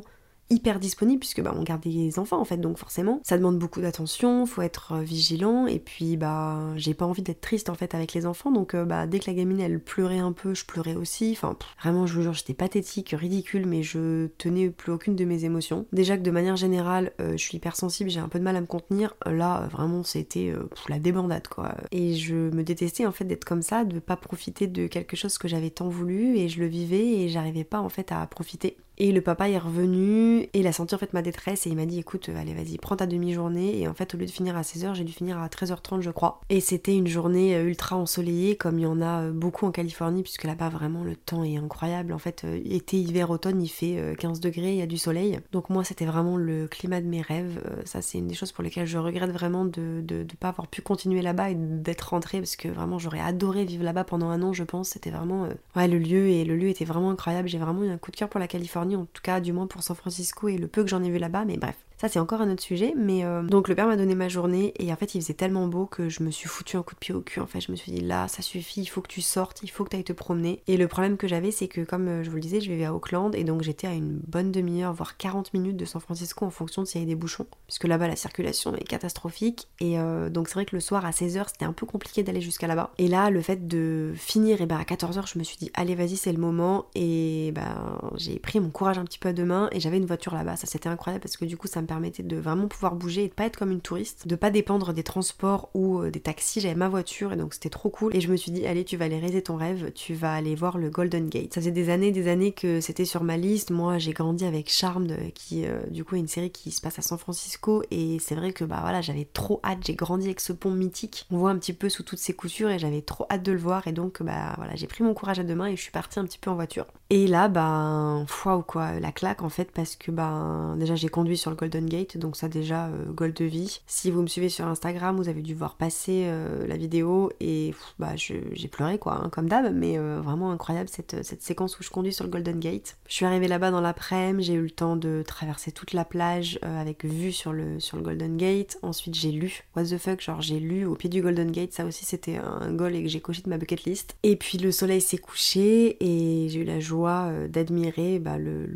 hyper 0.50 0.80
disponible 0.80 1.20
puisque 1.20 1.40
bah, 1.40 1.54
on 1.56 1.62
garde 1.62 1.80
des 1.82 2.18
enfants 2.18 2.40
en 2.40 2.44
fait 2.44 2.58
donc 2.58 2.76
forcément 2.76 3.20
ça 3.22 3.38
demande 3.38 3.58
beaucoup 3.58 3.80
d'attention, 3.80 4.44
faut 4.46 4.62
être 4.62 4.92
euh, 4.92 5.00
vigilant 5.02 5.66
et 5.66 5.78
puis 5.78 6.16
bah 6.16 6.58
j'ai 6.76 6.92
pas 6.92 7.06
envie 7.06 7.22
d'être 7.22 7.40
triste 7.40 7.70
en 7.70 7.74
fait 7.74 7.94
avec 7.94 8.12
les 8.12 8.26
enfants 8.26 8.50
donc 8.50 8.74
euh, 8.74 8.84
bah 8.84 9.06
dès 9.06 9.20
que 9.20 9.26
la 9.28 9.34
gamine 9.34 9.60
elle 9.60 9.80
pleurait 9.80 10.18
un 10.18 10.32
peu 10.32 10.54
je 10.54 10.64
pleurais 10.64 10.96
aussi 10.96 11.30
enfin 11.32 11.56
vraiment 11.80 12.06
je 12.06 12.14
vous 12.14 12.22
jure 12.22 12.32
j'étais 12.34 12.54
pathétique, 12.54 13.14
ridicule 13.16 13.66
mais 13.66 13.82
je 13.82 14.26
tenais 14.38 14.70
plus 14.70 14.92
aucune 14.92 15.16
de 15.16 15.24
mes 15.24 15.44
émotions. 15.44 15.86
Déjà 15.92 16.16
que 16.16 16.22
de 16.22 16.30
manière 16.30 16.56
générale 16.56 17.12
euh, 17.20 17.32
je 17.32 17.42
suis 17.42 17.56
hypersensible, 17.56 18.10
j'ai 18.10 18.20
un 18.20 18.28
peu 18.28 18.38
de 18.38 18.44
mal 18.44 18.56
à 18.56 18.60
me 18.60 18.66
contenir, 18.66 19.14
là 19.26 19.68
vraiment 19.70 20.02
c'était 20.02 20.52
la 20.88 20.98
débandade 20.98 21.46
quoi 21.48 21.74
et 21.92 22.14
je 22.14 22.34
me 22.34 22.62
détestais 22.62 23.06
en 23.06 23.12
fait 23.12 23.24
d'être 23.24 23.44
comme 23.44 23.62
ça, 23.62 23.84
de 23.84 23.98
pas 24.00 24.16
profiter 24.16 24.66
de 24.66 24.86
quelque 24.88 25.16
chose 25.16 25.38
que 25.38 25.48
j'avais 25.48 25.70
tant 25.70 25.88
voulu 25.88 26.36
et 26.36 26.48
je 26.48 26.60
le 26.60 26.66
vivais 26.66 27.20
et 27.20 27.28
j'arrivais 27.28 27.64
pas 27.64 27.80
en 27.80 27.88
fait 27.88 28.12
à 28.12 28.26
profiter 28.26 28.76
Et 29.02 29.12
le 29.12 29.22
papa 29.22 29.48
est 29.48 29.56
revenu 29.56 30.42
et 30.42 30.60
il 30.60 30.66
a 30.66 30.72
senti 30.72 30.94
en 30.94 30.98
fait 30.98 31.14
ma 31.14 31.22
détresse 31.22 31.66
et 31.66 31.70
il 31.70 31.76
m'a 31.76 31.86
dit 31.86 31.98
écoute, 31.98 32.28
allez 32.36 32.52
vas-y, 32.52 32.76
prends 32.76 32.96
ta 32.96 33.06
demi-journée. 33.06 33.80
Et 33.80 33.88
en 33.88 33.94
fait, 33.94 34.14
au 34.14 34.18
lieu 34.18 34.26
de 34.26 34.30
finir 34.30 34.58
à 34.58 34.60
16h, 34.60 34.94
j'ai 34.94 35.04
dû 35.04 35.12
finir 35.12 35.38
à 35.38 35.48
13h30 35.48 36.02
je 36.02 36.10
crois. 36.10 36.42
Et 36.50 36.60
c'était 36.60 36.94
une 36.94 37.06
journée 37.06 37.56
euh, 37.56 37.64
ultra 37.64 37.96
ensoleillée 37.96 38.56
comme 38.56 38.78
il 38.78 38.82
y 38.82 38.86
en 38.86 39.00
a 39.00 39.22
euh, 39.22 39.32
beaucoup 39.32 39.64
en 39.64 39.70
Californie 39.70 40.22
puisque 40.22 40.44
là-bas 40.44 40.68
vraiment 40.68 41.02
le 41.02 41.16
temps 41.16 41.44
est 41.44 41.56
incroyable. 41.56 42.12
En 42.12 42.18
fait, 42.18 42.42
euh, 42.44 42.60
été, 42.62 42.98
hiver, 42.98 43.30
automne, 43.30 43.62
il 43.62 43.70
fait 43.70 44.14
15 44.18 44.38
degrés, 44.40 44.72
il 44.72 44.78
y 44.78 44.82
a 44.82 44.86
du 44.86 44.98
soleil. 44.98 45.40
Donc 45.50 45.70
moi, 45.70 45.82
c'était 45.82 46.04
vraiment 46.04 46.36
le 46.36 46.68
climat 46.68 47.00
de 47.00 47.06
mes 47.06 47.22
rêves. 47.22 47.58
Ça, 47.86 48.02
c'est 48.02 48.18
une 48.18 48.28
des 48.28 48.34
choses 48.34 48.52
pour 48.52 48.62
lesquelles 48.62 48.86
je 48.86 48.98
regrette 48.98 49.30
vraiment 49.30 49.64
de 49.64 50.04
ne 50.06 50.24
pas 50.38 50.48
avoir 50.48 50.68
pu 50.68 50.82
continuer 50.82 51.22
là-bas 51.22 51.52
et 51.52 51.54
d'être 51.54 52.10
rentrée 52.10 52.38
parce 52.38 52.56
que 52.56 52.68
vraiment 52.68 52.98
j'aurais 52.98 53.20
adoré 53.20 53.64
vivre 53.64 53.84
là-bas 53.84 54.04
pendant 54.04 54.28
un 54.28 54.42
an, 54.42 54.52
je 54.52 54.64
pense. 54.64 54.90
C'était 54.90 55.10
vraiment 55.10 55.48
ouais, 55.74 55.88
le 55.88 55.98
lieu 55.98 56.28
et 56.28 56.44
le 56.44 56.54
lieu 56.56 56.68
était 56.68 56.84
vraiment 56.84 57.10
incroyable. 57.10 57.48
J'ai 57.48 57.56
vraiment 57.56 57.82
eu 57.82 57.88
un 57.88 57.96
coup 57.96 58.10
de 58.10 58.16
cœur 58.16 58.28
pour 58.28 58.40
la 58.40 58.46
Californie, 58.46 58.89
en 58.96 59.06
tout 59.06 59.22
cas 59.22 59.40
du 59.40 59.52
moins 59.52 59.66
pour 59.66 59.82
San 59.82 59.96
Francisco 59.96 60.48
et 60.48 60.58
le 60.58 60.68
peu 60.68 60.82
que 60.82 60.88
j'en 60.90 61.02
ai 61.02 61.10
vu 61.10 61.18
là-bas, 61.18 61.44
mais 61.44 61.56
bref. 61.56 61.76
Ça 62.00 62.08
c'est 62.08 62.18
encore 62.18 62.40
un 62.40 62.50
autre 62.50 62.62
sujet, 62.62 62.94
mais 62.96 63.26
euh, 63.26 63.42
donc 63.42 63.68
le 63.68 63.74
père 63.74 63.86
m'a 63.86 63.98
donné 63.98 64.14
ma 64.14 64.30
journée 64.30 64.72
et 64.78 64.90
en 64.90 64.96
fait 64.96 65.14
il 65.14 65.20
faisait 65.20 65.34
tellement 65.34 65.68
beau 65.68 65.84
que 65.84 66.08
je 66.08 66.22
me 66.22 66.30
suis 66.30 66.48
foutu 66.48 66.78
un 66.78 66.82
coup 66.82 66.94
de 66.94 66.98
pied 66.98 67.12
au 67.12 67.20
cul. 67.20 67.40
En 67.40 67.46
fait 67.46 67.60
je 67.60 67.70
me 67.70 67.76
suis 67.76 67.92
dit 67.92 68.00
là 68.00 68.26
ça 68.26 68.40
suffit, 68.40 68.80
il 68.80 68.86
faut 68.86 69.02
que 69.02 69.08
tu 69.08 69.20
sortes, 69.20 69.60
il 69.62 69.70
faut 69.70 69.84
que 69.84 69.90
tu 69.90 69.96
ailles 69.96 70.04
te 70.04 70.14
promener. 70.14 70.62
Et 70.66 70.78
le 70.78 70.88
problème 70.88 71.18
que 71.18 71.28
j'avais 71.28 71.50
c'est 71.50 71.68
que 71.68 71.82
comme 71.82 72.08
euh, 72.08 72.24
je 72.24 72.30
vous 72.30 72.36
le 72.36 72.40
disais 72.40 72.62
je 72.62 72.70
vivais 72.70 72.86
à 72.86 72.94
Auckland 72.94 73.34
et 73.34 73.44
donc 73.44 73.60
j'étais 73.60 73.86
à 73.86 73.92
une 73.92 74.18
bonne 74.26 74.50
demi-heure 74.50 74.94
voire 74.94 75.18
40 75.18 75.52
minutes 75.52 75.76
de 75.76 75.84
San 75.84 76.00
Francisco 76.00 76.46
en 76.46 76.50
fonction 76.50 76.80
de 76.80 76.86
s'il 76.86 77.02
y 77.02 77.04
avait 77.04 77.12
des 77.12 77.16
bouchons, 77.16 77.44
puisque 77.66 77.84
là-bas 77.84 78.08
la 78.08 78.16
circulation 78.16 78.74
est 78.74 78.84
catastrophique 78.84 79.68
et 79.80 79.98
euh, 79.98 80.30
donc 80.30 80.48
c'est 80.48 80.54
vrai 80.54 80.64
que 80.64 80.74
le 80.74 80.80
soir 80.80 81.04
à 81.04 81.10
16h 81.10 81.48
c'était 81.48 81.66
un 81.66 81.74
peu 81.74 81.84
compliqué 81.84 82.22
d'aller 82.22 82.40
jusqu'à 82.40 82.66
là-bas. 82.66 82.92
Et 82.96 83.08
là 83.08 83.28
le 83.28 83.42
fait 83.42 83.68
de 83.68 84.14
finir 84.16 84.62
et 84.62 84.66
ben 84.66 84.78
à 84.78 84.84
14h 84.84 85.30
je 85.30 85.38
me 85.38 85.44
suis 85.44 85.58
dit 85.58 85.70
allez 85.74 85.96
vas-y 85.96 86.16
c'est 86.16 86.32
le 86.32 86.40
moment 86.40 86.86
et 86.94 87.52
ben 87.54 87.98
j'ai 88.16 88.38
pris 88.38 88.58
mon 88.58 88.70
courage 88.70 88.96
un 88.96 89.04
petit 89.04 89.18
peu 89.18 89.28
à 89.28 89.32
deux 89.34 89.44
mains 89.44 89.68
et 89.72 89.80
j'avais 89.80 89.98
une 89.98 90.06
voiture 90.06 90.32
là-bas. 90.32 90.56
Ça 90.56 90.66
c'était 90.66 90.88
incroyable 90.88 91.20
parce 91.20 91.36
que 91.36 91.44
du 91.44 91.58
coup 91.58 91.66
ça 91.66 91.82
me 91.82 91.89
permettait 91.90 92.22
de 92.22 92.36
vraiment 92.36 92.68
pouvoir 92.68 92.94
bouger 92.94 93.24
et 93.24 93.28
de 93.28 93.34
pas 93.34 93.46
être 93.46 93.56
comme 93.56 93.72
une 93.72 93.80
touriste, 93.80 94.28
de 94.28 94.36
pas 94.36 94.50
dépendre 94.50 94.92
des 94.92 95.02
transports 95.02 95.70
ou 95.74 95.98
euh, 95.98 96.10
des 96.12 96.20
taxis. 96.20 96.60
J'avais 96.60 96.76
ma 96.76 96.88
voiture 96.88 97.32
et 97.32 97.36
donc 97.36 97.52
c'était 97.52 97.68
trop 97.68 97.90
cool. 97.90 98.14
Et 98.14 98.20
je 98.20 98.30
me 98.30 98.36
suis 98.36 98.52
dit, 98.52 98.64
allez, 98.64 98.84
tu 98.84 98.96
vas 98.96 99.06
aller 99.06 99.18
réaliser 99.18 99.42
ton 99.42 99.56
rêve, 99.56 99.90
tu 99.92 100.14
vas 100.14 100.32
aller 100.32 100.54
voir 100.54 100.78
le 100.78 100.88
Golden 100.88 101.28
Gate. 101.28 101.52
Ça 101.52 101.60
faisait 101.60 101.72
des 101.72 101.90
années, 101.90 102.12
des 102.12 102.28
années 102.28 102.52
que 102.52 102.80
c'était 102.80 103.04
sur 103.04 103.24
ma 103.24 103.36
liste. 103.36 103.72
Moi, 103.72 103.98
j'ai 103.98 104.12
grandi 104.12 104.44
avec 104.44 104.70
Charmed, 104.70 105.32
qui 105.34 105.66
euh, 105.66 105.80
du 105.90 106.04
coup 106.04 106.14
est 106.14 106.20
une 106.20 106.28
série 106.28 106.52
qui 106.52 106.70
se 106.70 106.80
passe 106.80 107.00
à 107.00 107.02
San 107.02 107.18
Francisco. 107.18 107.82
Et 107.90 108.18
c'est 108.20 108.36
vrai 108.36 108.52
que 108.52 108.64
bah 108.64 108.78
voilà, 108.82 109.00
j'avais 109.00 109.24
trop 109.24 109.60
hâte. 109.64 109.80
J'ai 109.84 109.94
grandi 109.94 110.26
avec 110.26 110.38
ce 110.38 110.52
pont 110.52 110.70
mythique. 110.70 111.26
On 111.32 111.38
voit 111.38 111.50
un 111.50 111.58
petit 111.58 111.72
peu 111.72 111.88
sous 111.88 112.04
toutes 112.04 112.20
ses 112.20 112.34
coutures 112.34 112.70
et 112.70 112.78
j'avais 112.78 113.02
trop 113.02 113.26
hâte 113.32 113.42
de 113.42 113.50
le 113.50 113.58
voir. 113.58 113.88
Et 113.88 113.92
donc 113.92 114.22
bah 114.22 114.54
voilà, 114.58 114.76
j'ai 114.76 114.86
pris 114.86 115.02
mon 115.02 115.12
courage 115.12 115.40
à 115.40 115.42
deux 115.42 115.56
mains 115.56 115.66
et 115.66 115.74
je 115.74 115.82
suis 115.82 115.90
partie 115.90 116.20
un 116.20 116.24
petit 116.24 116.38
peu 116.38 116.50
en 116.50 116.54
voiture. 116.54 116.86
Et 117.12 117.26
là, 117.26 117.48
ben, 117.48 118.24
foi 118.28 118.56
ou 118.56 118.62
quoi, 118.62 119.00
la 119.00 119.10
claque 119.10 119.42
en 119.42 119.48
fait, 119.48 119.72
parce 119.72 119.96
que 119.96 120.12
ben, 120.12 120.76
déjà 120.78 120.94
j'ai 120.94 121.08
conduit 121.08 121.36
sur 121.36 121.50
le 121.50 121.56
Golden 121.56 121.79
Gate, 121.86 122.16
donc 122.16 122.36
ça 122.36 122.48
déjà, 122.48 122.86
euh, 122.86 123.12
goal 123.12 123.32
de 123.32 123.44
vie. 123.44 123.80
Si 123.86 124.10
vous 124.10 124.22
me 124.22 124.26
suivez 124.26 124.48
sur 124.48 124.66
Instagram, 124.66 125.16
vous 125.16 125.28
avez 125.28 125.42
dû 125.42 125.54
voir 125.54 125.76
passer 125.76 126.24
euh, 126.26 126.66
la 126.66 126.76
vidéo 126.76 127.30
et 127.40 127.74
bah, 127.98 128.16
j'ai 128.16 128.68
pleuré 128.68 128.98
quoi, 128.98 129.20
hein, 129.24 129.28
comme 129.30 129.48
d'hab, 129.48 129.74
mais 129.74 129.98
euh, 129.98 130.20
vraiment 130.20 130.50
incroyable 130.50 130.88
cette, 130.88 131.24
cette 131.24 131.42
séquence 131.42 131.78
où 131.78 131.82
je 131.82 131.90
conduis 131.90 132.12
sur 132.12 132.24
le 132.24 132.30
Golden 132.30 132.58
Gate. 132.58 132.96
Je 133.08 133.14
suis 133.14 133.26
arrivée 133.26 133.48
là-bas 133.48 133.70
dans 133.70 133.80
l'après-midi, 133.80 134.46
j'ai 134.46 134.54
eu 134.54 134.62
le 134.62 134.70
temps 134.70 134.96
de 134.96 135.22
traverser 135.26 135.72
toute 135.72 135.92
la 135.92 136.04
plage 136.04 136.58
avec 136.62 137.04
vue 137.04 137.32
sur 137.32 137.52
le, 137.52 137.80
sur 137.80 137.96
le 137.96 138.02
Golden 138.02 138.36
Gate. 138.36 138.78
Ensuite, 138.82 139.14
j'ai 139.14 139.32
lu, 139.32 139.64
what 139.76 139.84
the 139.84 139.98
fuck, 139.98 140.20
genre 140.20 140.40
j'ai 140.40 140.60
lu 140.60 140.84
au 140.84 140.94
pied 140.94 141.10
du 141.10 141.22
Golden 141.22 141.50
Gate, 141.50 141.72
ça 141.72 141.84
aussi 141.84 142.04
c'était 142.04 142.36
un 142.36 142.72
goal 142.72 142.94
et 142.94 143.02
que 143.02 143.08
j'ai 143.08 143.20
coché 143.20 143.42
de 143.42 143.48
ma 143.48 143.58
bucket 143.58 143.84
list. 143.84 144.16
Et 144.22 144.36
puis 144.36 144.58
le 144.58 144.72
soleil 144.72 145.00
s'est 145.00 145.18
couché 145.18 145.96
et 146.00 146.48
j'ai 146.48 146.60
eu 146.60 146.64
la 146.64 146.80
joie 146.80 147.28
euh, 147.30 147.48
d'admirer 147.48 148.18
bah, 148.18 148.38
le, 148.38 148.66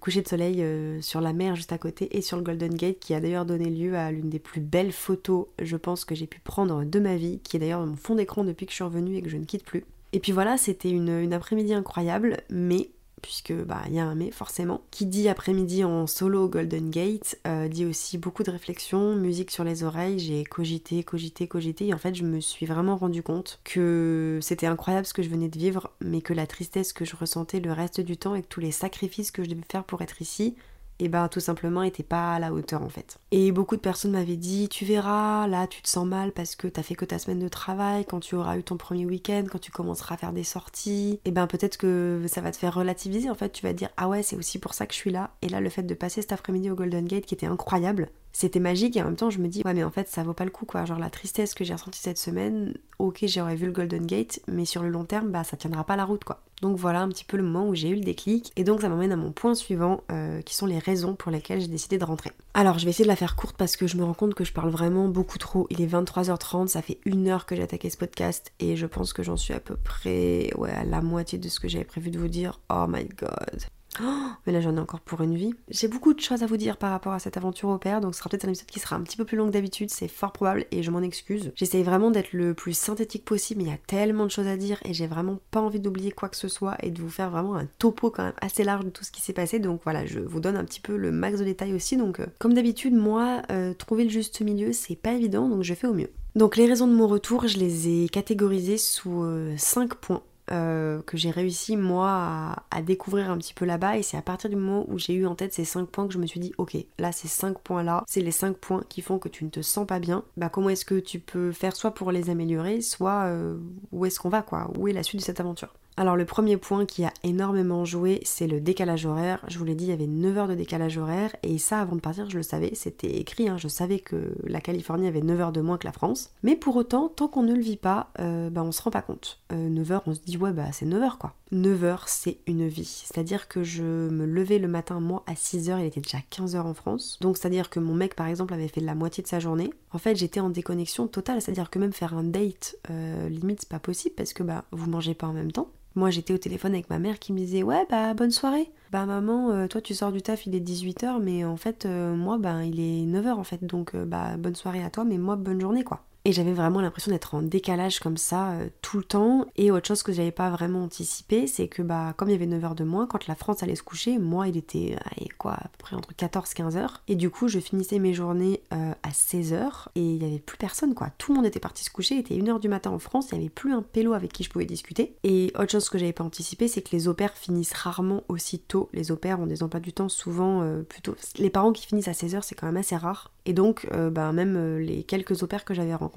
coucher 0.00 0.22
de 0.22 0.28
soleil 0.28 0.62
euh, 0.62 1.00
sur 1.00 1.20
la 1.20 1.32
mer 1.32 1.56
juste 1.56 1.72
à 1.72 1.78
côté 1.78 2.16
et 2.16 2.22
sur 2.22 2.36
le 2.36 2.42
Gate 2.56 2.98
qui 2.98 3.14
a 3.14 3.20
d'ailleurs 3.20 3.46
donné 3.46 3.70
lieu 3.70 3.96
à 3.96 4.10
l'une 4.10 4.28
des 4.28 4.38
plus 4.38 4.60
belles 4.60 4.92
photos 4.92 5.46
je 5.60 5.76
pense 5.76 6.04
que 6.04 6.14
j'ai 6.14 6.26
pu 6.26 6.40
prendre 6.40 6.84
de 6.84 6.98
ma 7.00 7.16
vie 7.16 7.40
qui 7.40 7.56
est 7.56 7.60
d'ailleurs 7.60 7.84
mon 7.84 7.96
fond 7.96 8.14
d'écran 8.14 8.44
depuis 8.44 8.66
que 8.66 8.72
je 8.72 8.76
suis 8.76 8.84
revenue 8.84 9.16
et 9.16 9.22
que 9.22 9.28
je 9.28 9.36
ne 9.36 9.44
quitte 9.44 9.64
plus. 9.64 9.84
Et 10.12 10.20
puis 10.20 10.32
voilà, 10.32 10.56
c'était 10.56 10.90
une, 10.90 11.08
une 11.08 11.32
après-midi 11.32 11.72
incroyable, 11.72 12.38
mais 12.50 12.90
puisque 13.20 13.52
bah 13.52 13.82
il 13.86 13.94
y 13.94 13.98
a 13.98 14.04
un 14.04 14.14
mais 14.14 14.30
forcément. 14.30 14.82
Qui 14.90 15.06
dit 15.06 15.28
après-midi 15.28 15.84
en 15.84 16.06
solo 16.06 16.48
Golden 16.48 16.90
Gate 16.90 17.38
euh, 17.46 17.68
dit 17.68 17.84
aussi 17.84 18.18
beaucoup 18.18 18.42
de 18.42 18.50
réflexion, 18.50 19.14
musique 19.14 19.50
sur 19.50 19.64
les 19.64 19.84
oreilles. 19.84 20.18
J'ai 20.18 20.44
cogité, 20.44 21.02
cogité, 21.04 21.46
cogité 21.46 21.88
et 21.88 21.94
en 21.94 21.98
fait 21.98 22.14
je 22.14 22.24
me 22.24 22.40
suis 22.40 22.66
vraiment 22.66 22.96
rendu 22.96 23.22
compte 23.22 23.60
que 23.64 24.38
c'était 24.42 24.66
incroyable 24.66 25.06
ce 25.06 25.14
que 25.14 25.22
je 25.22 25.28
venais 25.28 25.48
de 25.48 25.58
vivre, 25.58 25.90
mais 26.00 26.22
que 26.22 26.32
la 26.32 26.46
tristesse 26.46 26.92
que 26.92 27.04
je 27.04 27.16
ressentais 27.16 27.60
le 27.60 27.72
reste 27.72 28.00
du 28.00 28.16
temps 28.16 28.34
et 28.34 28.42
que 28.42 28.48
tous 28.48 28.60
les 28.60 28.72
sacrifices 28.72 29.30
que 29.30 29.44
je 29.44 29.50
devais 29.50 29.60
faire 29.70 29.84
pour 29.84 30.02
être 30.02 30.22
ici, 30.22 30.56
et 31.00 31.08
ben 31.08 31.28
tout 31.28 31.40
simplement 31.40 31.82
était 31.82 32.02
pas 32.02 32.34
à 32.34 32.38
la 32.38 32.52
hauteur 32.52 32.82
en 32.82 32.88
fait. 32.88 33.18
Et 33.30 33.50
beaucoup 33.50 33.76
de 33.76 33.80
personnes 33.80 34.12
m'avaient 34.12 34.36
dit 34.36 34.68
tu 34.68 34.84
verras, 34.84 35.46
là 35.48 35.66
tu 35.66 35.82
te 35.82 35.88
sens 35.88 36.06
mal 36.06 36.32
parce 36.32 36.54
que 36.54 36.68
t'as 36.68 36.82
fait 36.82 36.94
que 36.94 37.04
ta 37.04 37.18
semaine 37.18 37.40
de 37.40 37.48
travail, 37.48 38.04
quand 38.04 38.20
tu 38.20 38.36
auras 38.36 38.56
eu 38.56 38.62
ton 38.62 38.76
premier 38.76 39.06
week-end, 39.06 39.44
quand 39.50 39.58
tu 39.60 39.72
commenceras 39.72 40.14
à 40.14 40.18
faire 40.18 40.32
des 40.32 40.44
sorties, 40.44 41.20
et 41.24 41.30
ben 41.30 41.46
peut-être 41.46 41.76
que 41.78 42.22
ça 42.28 42.40
va 42.40 42.52
te 42.52 42.56
faire 42.56 42.74
relativiser 42.74 43.30
en 43.30 43.34
fait, 43.34 43.50
tu 43.50 43.66
vas 43.66 43.72
dire 43.72 43.88
ah 43.96 44.08
ouais 44.08 44.22
c'est 44.22 44.36
aussi 44.36 44.58
pour 44.58 44.74
ça 44.74 44.86
que 44.86 44.92
je 44.92 44.98
suis 44.98 45.10
là. 45.10 45.30
Et 45.42 45.48
là 45.48 45.60
le 45.60 45.70
fait 45.70 45.82
de 45.82 45.94
passer 45.94 46.20
cet 46.20 46.32
après-midi 46.32 46.70
au 46.70 46.74
Golden 46.74 47.06
Gate 47.06 47.24
qui 47.24 47.34
était 47.34 47.46
incroyable, 47.46 48.10
c'était 48.32 48.60
magique 48.60 48.96
et 48.96 49.02
en 49.02 49.06
même 49.06 49.16
temps 49.16 49.30
je 49.30 49.38
me 49.38 49.48
dis 49.48 49.62
ouais 49.64 49.74
mais 49.74 49.84
en 49.84 49.90
fait 49.90 50.08
ça 50.08 50.22
vaut 50.22 50.32
pas 50.32 50.44
le 50.44 50.50
coup 50.50 50.66
quoi. 50.66 50.84
Genre 50.84 50.98
la 50.98 51.10
tristesse 51.10 51.54
que 51.54 51.64
j'ai 51.64 51.74
ressentie 51.74 52.00
cette 52.00 52.18
semaine 52.18 52.74
ok 52.98 53.24
j'aurais 53.26 53.56
vu 53.56 53.66
le 53.66 53.72
Golden 53.72 54.06
Gate 54.06 54.40
mais 54.48 54.64
sur 54.64 54.82
le 54.82 54.88
long 54.88 55.04
terme 55.04 55.30
bah 55.30 55.44
ça 55.44 55.56
tiendra 55.56 55.84
pas 55.84 55.96
la 55.96 56.04
route 56.04 56.24
quoi. 56.24 56.42
Donc 56.62 56.76
voilà 56.76 57.00
un 57.00 57.08
petit 57.08 57.24
peu 57.24 57.36
le 57.36 57.42
moment 57.42 57.68
où 57.68 57.74
j'ai 57.74 57.88
eu 57.88 57.94
le 57.94 58.02
déclic. 58.02 58.52
Et 58.56 58.64
donc 58.64 58.82
ça 58.82 58.88
m'amène 58.88 59.12
à 59.12 59.16
mon 59.16 59.32
point 59.32 59.54
suivant 59.54 60.02
euh, 60.12 60.42
qui 60.42 60.54
sont 60.54 60.66
les 60.66 60.78
raisons 60.78 61.14
pour 61.14 61.30
lesquelles 61.30 61.60
j'ai 61.60 61.68
décidé 61.68 61.98
de 61.98 62.04
rentrer. 62.04 62.32
Alors 62.54 62.78
je 62.78 62.84
vais 62.84 62.90
essayer 62.90 63.04
de 63.04 63.10
la 63.10 63.16
faire 63.16 63.36
courte 63.36 63.56
parce 63.56 63.76
que 63.76 63.86
je 63.86 63.96
me 63.96 64.04
rends 64.04 64.14
compte 64.14 64.34
que 64.34 64.44
je 64.44 64.52
parle 64.52 64.70
vraiment 64.70 65.08
beaucoup 65.08 65.38
trop. 65.38 65.66
Il 65.70 65.80
est 65.80 65.86
23h30 65.86 66.68
ça 66.68 66.82
fait 66.82 66.98
une 67.04 67.28
heure 67.28 67.46
que 67.46 67.56
j'ai 67.56 67.62
attaqué 67.62 67.90
ce 67.90 67.96
podcast 67.96 68.52
et 68.60 68.76
je 68.76 68.86
pense 68.86 69.12
que 69.12 69.22
j'en 69.22 69.36
suis 69.36 69.54
à 69.54 69.60
peu 69.60 69.76
près 69.76 70.50
ouais 70.56 70.70
à 70.70 70.84
la 70.84 71.00
moitié 71.00 71.38
de 71.38 71.48
ce 71.48 71.60
que 71.60 71.68
j'avais 71.68 71.84
prévu 71.84 72.10
de 72.10 72.18
vous 72.18 72.28
dire. 72.28 72.60
Oh 72.70 72.86
my 72.88 73.04
god 73.04 73.64
Oh, 74.00 74.28
mais 74.46 74.52
là 74.52 74.60
j'en 74.60 74.76
ai 74.76 74.78
encore 74.78 75.00
pour 75.00 75.20
une 75.22 75.34
vie. 75.34 75.52
J'ai 75.68 75.88
beaucoup 75.88 76.14
de 76.14 76.20
choses 76.20 76.42
à 76.42 76.46
vous 76.46 76.56
dire 76.56 76.76
par 76.76 76.90
rapport 76.90 77.12
à 77.12 77.18
cette 77.18 77.36
aventure 77.36 77.68
au 77.70 77.78
père, 77.78 78.00
donc 78.00 78.14
ce 78.14 78.20
sera 78.20 78.30
peut-être 78.30 78.44
un 78.44 78.48
épisode 78.48 78.68
qui 78.68 78.80
sera 78.80 78.96
un 78.96 79.02
petit 79.02 79.16
peu 79.16 79.24
plus 79.24 79.36
long 79.36 79.48
d'habitude, 79.48 79.90
c'est 79.90 80.08
fort 80.08 80.32
probable 80.32 80.64
et 80.70 80.82
je 80.82 80.90
m'en 80.90 81.02
excuse. 81.02 81.52
J'essaye 81.56 81.82
vraiment 81.82 82.10
d'être 82.10 82.32
le 82.32 82.54
plus 82.54 82.72
synthétique 82.72 83.24
possible, 83.24 83.60
mais 83.62 83.68
il 83.68 83.70
y 83.70 83.74
a 83.74 83.80
tellement 83.86 84.26
de 84.26 84.30
choses 84.30 84.46
à 84.46 84.56
dire 84.56 84.78
et 84.84 84.94
j'ai 84.94 85.06
vraiment 85.06 85.38
pas 85.50 85.60
envie 85.60 85.80
d'oublier 85.80 86.12
quoi 86.12 86.28
que 86.28 86.36
ce 86.36 86.48
soit 86.48 86.76
et 86.84 86.90
de 86.90 87.00
vous 87.00 87.10
faire 87.10 87.30
vraiment 87.30 87.56
un 87.56 87.66
topo 87.78 88.10
quand 88.10 88.24
même 88.24 88.32
assez 88.40 88.64
large 88.64 88.84
de 88.84 88.90
tout 88.90 89.04
ce 89.04 89.10
qui 89.10 89.20
s'est 89.22 89.32
passé. 89.32 89.58
Donc 89.58 89.80
voilà, 89.84 90.06
je 90.06 90.20
vous 90.20 90.40
donne 90.40 90.56
un 90.56 90.64
petit 90.64 90.80
peu 90.80 90.96
le 90.96 91.10
max 91.10 91.38
de 91.38 91.44
détails 91.44 91.74
aussi. 91.74 91.96
Donc 91.96 92.20
euh, 92.20 92.26
comme 92.38 92.54
d'habitude, 92.54 92.94
moi, 92.94 93.42
euh, 93.50 93.74
trouver 93.74 94.04
le 94.04 94.10
juste 94.10 94.40
milieu, 94.40 94.72
c'est 94.72 94.96
pas 94.96 95.12
évident, 95.12 95.48
donc 95.48 95.62
je 95.62 95.74
fais 95.74 95.86
au 95.86 95.94
mieux. 95.94 96.10
Donc 96.36 96.56
les 96.56 96.66
raisons 96.66 96.86
de 96.86 96.94
mon 96.94 97.08
retour, 97.08 97.48
je 97.48 97.58
les 97.58 97.88
ai 97.88 98.08
catégorisées 98.08 98.78
sous 98.78 99.24
5 99.56 99.92
euh, 99.92 99.96
points. 100.00 100.22
Euh, 100.52 101.00
que 101.02 101.16
j'ai 101.16 101.30
réussi 101.30 101.76
moi 101.76 102.56
à, 102.70 102.82
découvrir 102.82 103.30
un 103.30 103.38
petit 103.38 103.54
peu 103.54 103.64
là-bas. 103.64 103.98
Et 103.98 104.02
c'est 104.02 104.16
à 104.16 104.22
partir 104.22 104.50
du 104.50 104.56
moment 104.56 104.84
où 104.88 104.98
j'ai 104.98 105.14
eu 105.14 105.26
en 105.26 105.36
tête 105.36 105.52
ces 105.52 105.64
5 105.64 105.86
points 105.86 106.08
que 106.08 106.12
je 106.12 106.18
me 106.18 106.26
suis 106.26 106.40
dit 106.40 106.52
ok 106.58 106.76
là 106.98 107.12
ces 107.12 107.28
5 107.28 107.58
points 107.60 107.84
là 107.84 108.02
c'est 108.08 108.20
les 108.20 108.32
5 108.32 108.56
points 108.56 108.82
qui 108.88 109.00
font 109.00 109.18
que 109.18 109.28
tu 109.28 109.44
ne 109.44 109.50
te 109.50 109.62
sens 109.62 109.86
pas 109.86 110.00
bien. 110.00 110.24
Bah 110.36 110.48
comment 110.48 110.70
est-ce 110.70 110.84
que 110.84 110.98
tu 110.98 111.20
peux 111.20 111.52
faire 111.52 111.76
soit 111.76 111.94
pour 111.94 112.10
les 112.10 112.30
améliorer 112.30 112.80
soit 112.80 113.26
euh, 113.26 113.58
où 113.92 114.06
est-ce 114.06 114.18
qu'on 114.18 114.28
va 114.28 114.42
quoi? 114.42 114.70
Où 114.76 114.88
est 114.88 114.92
la 114.92 115.04
suite 115.04 115.20
de 115.20 115.24
cette 115.24 115.40
aventure? 115.40 115.72
Alors 115.96 116.16
le 116.16 116.24
premier 116.24 116.56
point 116.56 116.86
qui 116.86 117.04
a 117.04 117.12
énormément 117.24 117.84
joué, 117.84 118.20
c'est 118.24 118.46
le 118.46 118.60
décalage 118.60 119.06
horaire. 119.06 119.44
Je 119.48 119.58
vous 119.58 119.64
l'ai 119.64 119.74
dit, 119.74 119.84
il 119.84 119.90
y 119.90 119.92
avait 119.92 120.06
9 120.06 120.38
heures 120.38 120.48
de 120.48 120.54
décalage 120.54 120.96
horaire 120.96 121.34
et 121.42 121.58
ça 121.58 121.80
avant 121.80 121.96
de 121.96 122.00
partir, 122.00 122.28
je 122.30 122.36
le 122.36 122.42
savais, 122.42 122.72
c'était 122.74 123.18
écrit, 123.18 123.48
hein. 123.48 123.58
je 123.58 123.68
savais 123.68 123.98
que 123.98 124.34
la 124.44 124.60
Californie 124.60 125.06
avait 125.06 125.20
9 125.20 125.40
heures 125.40 125.52
de 125.52 125.60
moins 125.60 125.78
que 125.78 125.86
la 125.86 125.92
France. 125.92 126.30
Mais 126.42 126.56
pour 126.56 126.76
autant, 126.76 127.08
tant 127.08 127.28
qu'on 127.28 127.42
ne 127.42 127.54
le 127.54 127.60
vit 127.60 127.76
pas, 127.76 128.10
euh, 128.18 128.50
bah, 128.50 128.62
on 128.62 128.72
se 128.72 128.82
rend 128.82 128.90
pas 128.90 129.02
compte. 129.02 129.40
9 129.52 129.90
euh, 129.90 129.94
heures, 129.94 130.02
on 130.06 130.14
se 130.14 130.20
dit 130.20 130.36
ouais 130.36 130.52
bah 130.52 130.72
c'est 130.72 130.86
9 130.86 131.02
heures 131.02 131.18
quoi. 131.18 131.34
9 131.52 131.84
heures, 131.84 132.08
c'est 132.08 132.38
une 132.46 132.68
vie. 132.68 133.04
C'est-à-dire 133.06 133.48
que 133.48 133.62
je 133.64 133.82
me 133.82 134.24
levais 134.24 134.58
le 134.58 134.68
matin, 134.68 135.00
moi, 135.00 135.24
à 135.26 135.34
6 135.34 135.70
heures, 135.70 135.80
il 135.80 135.86
était 135.86 136.00
déjà 136.00 136.18
15 136.30 136.54
heures 136.54 136.66
en 136.66 136.74
France. 136.74 137.18
Donc, 137.20 137.36
c'est-à-dire 137.36 137.70
que 137.70 137.80
mon 137.80 137.94
mec, 137.94 138.14
par 138.14 138.26
exemple, 138.26 138.54
avait 138.54 138.68
fait 138.68 138.80
la 138.80 138.94
moitié 138.94 139.22
de 139.22 139.28
sa 139.28 139.40
journée. 139.40 139.70
En 139.92 139.98
fait, 139.98 140.14
j'étais 140.14 140.40
en 140.40 140.50
déconnexion 140.50 141.08
totale. 141.08 141.42
C'est-à-dire 141.42 141.70
que 141.70 141.78
même 141.78 141.92
faire 141.92 142.14
un 142.14 142.22
date, 142.22 142.76
euh, 142.90 143.28
limite, 143.28 143.62
c'est 143.62 143.68
pas 143.68 143.80
possible 143.80 144.14
parce 144.16 144.32
que 144.32 144.42
bah, 144.42 144.64
vous 144.70 144.88
mangez 144.88 145.14
pas 145.14 145.26
en 145.26 145.32
même 145.32 145.52
temps. 145.52 145.70
Moi, 145.96 146.10
j'étais 146.10 146.32
au 146.32 146.38
téléphone 146.38 146.72
avec 146.72 146.88
ma 146.88 146.98
mère 146.98 147.18
qui 147.18 147.32
me 147.32 147.38
disait 147.38 147.62
Ouais, 147.62 147.86
bah, 147.90 148.14
bonne 148.14 148.30
soirée. 148.30 148.70
Bah, 148.92 149.06
maman, 149.06 149.50
euh, 149.50 149.66
toi, 149.66 149.80
tu 149.80 149.94
sors 149.94 150.12
du 150.12 150.22
taf, 150.22 150.46
il 150.46 150.54
est 150.54 150.60
18h, 150.60 151.20
mais 151.20 151.44
en 151.44 151.56
fait, 151.56 151.86
euh, 151.86 152.14
moi, 152.14 152.38
bah, 152.38 152.64
il 152.64 152.80
est 152.80 153.06
9h 153.06 153.38
en 153.38 153.44
fait. 153.44 153.64
Donc, 153.64 153.94
euh, 153.94 154.04
bah, 154.04 154.36
bonne 154.36 154.54
soirée 154.54 154.84
à 154.84 154.90
toi, 154.90 155.04
mais 155.04 155.18
moi, 155.18 155.36
bonne 155.36 155.60
journée, 155.60 155.84
quoi. 155.84 156.04
Et 156.26 156.32
j'avais 156.32 156.52
vraiment 156.52 156.82
l'impression 156.82 157.10
d'être 157.10 157.34
en 157.34 157.40
décalage 157.40 157.98
comme 157.98 158.18
ça 158.18 158.50
euh, 158.50 158.68
tout 158.82 158.98
le 158.98 159.04
temps. 159.04 159.46
Et 159.56 159.70
autre 159.70 159.88
chose 159.88 160.02
que 160.02 160.12
j'avais 160.12 160.30
pas 160.30 160.50
vraiment 160.50 160.84
anticipé, 160.84 161.46
c'est 161.46 161.66
que 161.66 161.82
bah 161.82 162.12
comme 162.16 162.28
il 162.28 162.32
y 162.32 162.34
avait 162.34 162.46
9 162.46 162.64
heures 162.64 162.74
de 162.74 162.84
moins, 162.84 163.06
quand 163.06 163.26
la 163.26 163.34
France 163.34 163.62
allait 163.62 163.74
se 163.74 163.82
coucher, 163.82 164.18
moi 164.18 164.48
il 164.48 164.56
était 164.56 164.96
quoi, 165.38 165.52
à 165.52 165.68
peu 165.68 165.78
près 165.78 165.96
entre 165.96 166.14
14 166.14 166.52
15 166.52 166.76
heures. 166.76 167.02
Et 167.08 167.16
du 167.16 167.30
coup 167.30 167.48
je 167.48 167.58
finissais 167.58 167.98
mes 167.98 168.12
journées 168.12 168.62
euh, 168.74 168.92
à 169.02 169.12
16 169.12 169.54
heures 169.54 169.88
et 169.94 170.02
il 170.02 170.22
y 170.22 170.26
avait 170.26 170.38
plus 170.38 170.58
personne 170.58 170.94
quoi. 170.94 171.08
Tout 171.16 171.32
le 171.32 171.36
monde 171.36 171.46
était 171.46 171.60
parti 171.60 171.84
se 171.84 171.90
coucher, 171.90 172.16
il 172.16 172.20
était 172.20 172.38
1 172.38 172.48
heure 172.48 172.60
du 172.60 172.68
matin 172.68 172.90
en 172.90 172.98
France, 172.98 173.28
il 173.32 173.36
y 173.36 173.40
avait 173.40 173.48
plus 173.48 173.72
un 173.72 173.82
pélo 173.82 174.12
avec 174.12 174.32
qui 174.32 174.42
je 174.42 174.50
pouvais 174.50 174.66
discuter. 174.66 175.14
Et 175.24 175.52
autre 175.58 175.72
chose 175.72 175.88
que 175.88 175.96
j'avais 175.96 176.12
pas 176.12 176.24
anticipé, 176.24 176.68
c'est 176.68 176.82
que 176.82 176.90
les 176.92 177.08
opères 177.08 177.34
finissent 177.34 177.72
rarement 177.72 178.24
aussi 178.28 178.58
tôt. 178.58 178.90
Les 178.92 179.10
opères 179.10 179.40
ont 179.40 179.46
des 179.46 179.62
emplois 179.62 179.80
du 179.80 179.94
temps 179.94 180.10
souvent 180.10 180.60
euh, 180.62 180.82
plutôt. 180.82 181.16
Les 181.38 181.50
parents 181.50 181.72
qui 181.72 181.86
finissent 181.86 182.08
à 182.08 182.14
16 182.14 182.34
heures, 182.34 182.44
c'est 182.44 182.54
quand 182.54 182.66
même 182.66 182.76
assez 182.76 182.96
rare. 182.96 183.32
Et 183.46 183.54
donc, 183.54 183.88
bah, 184.12 184.32
même 184.32 184.76
les 184.76 185.02
quelques 185.02 185.42
opères 185.42 185.64
que 185.64 185.72
j'avais 185.72 185.94
rencontrés 185.94 186.09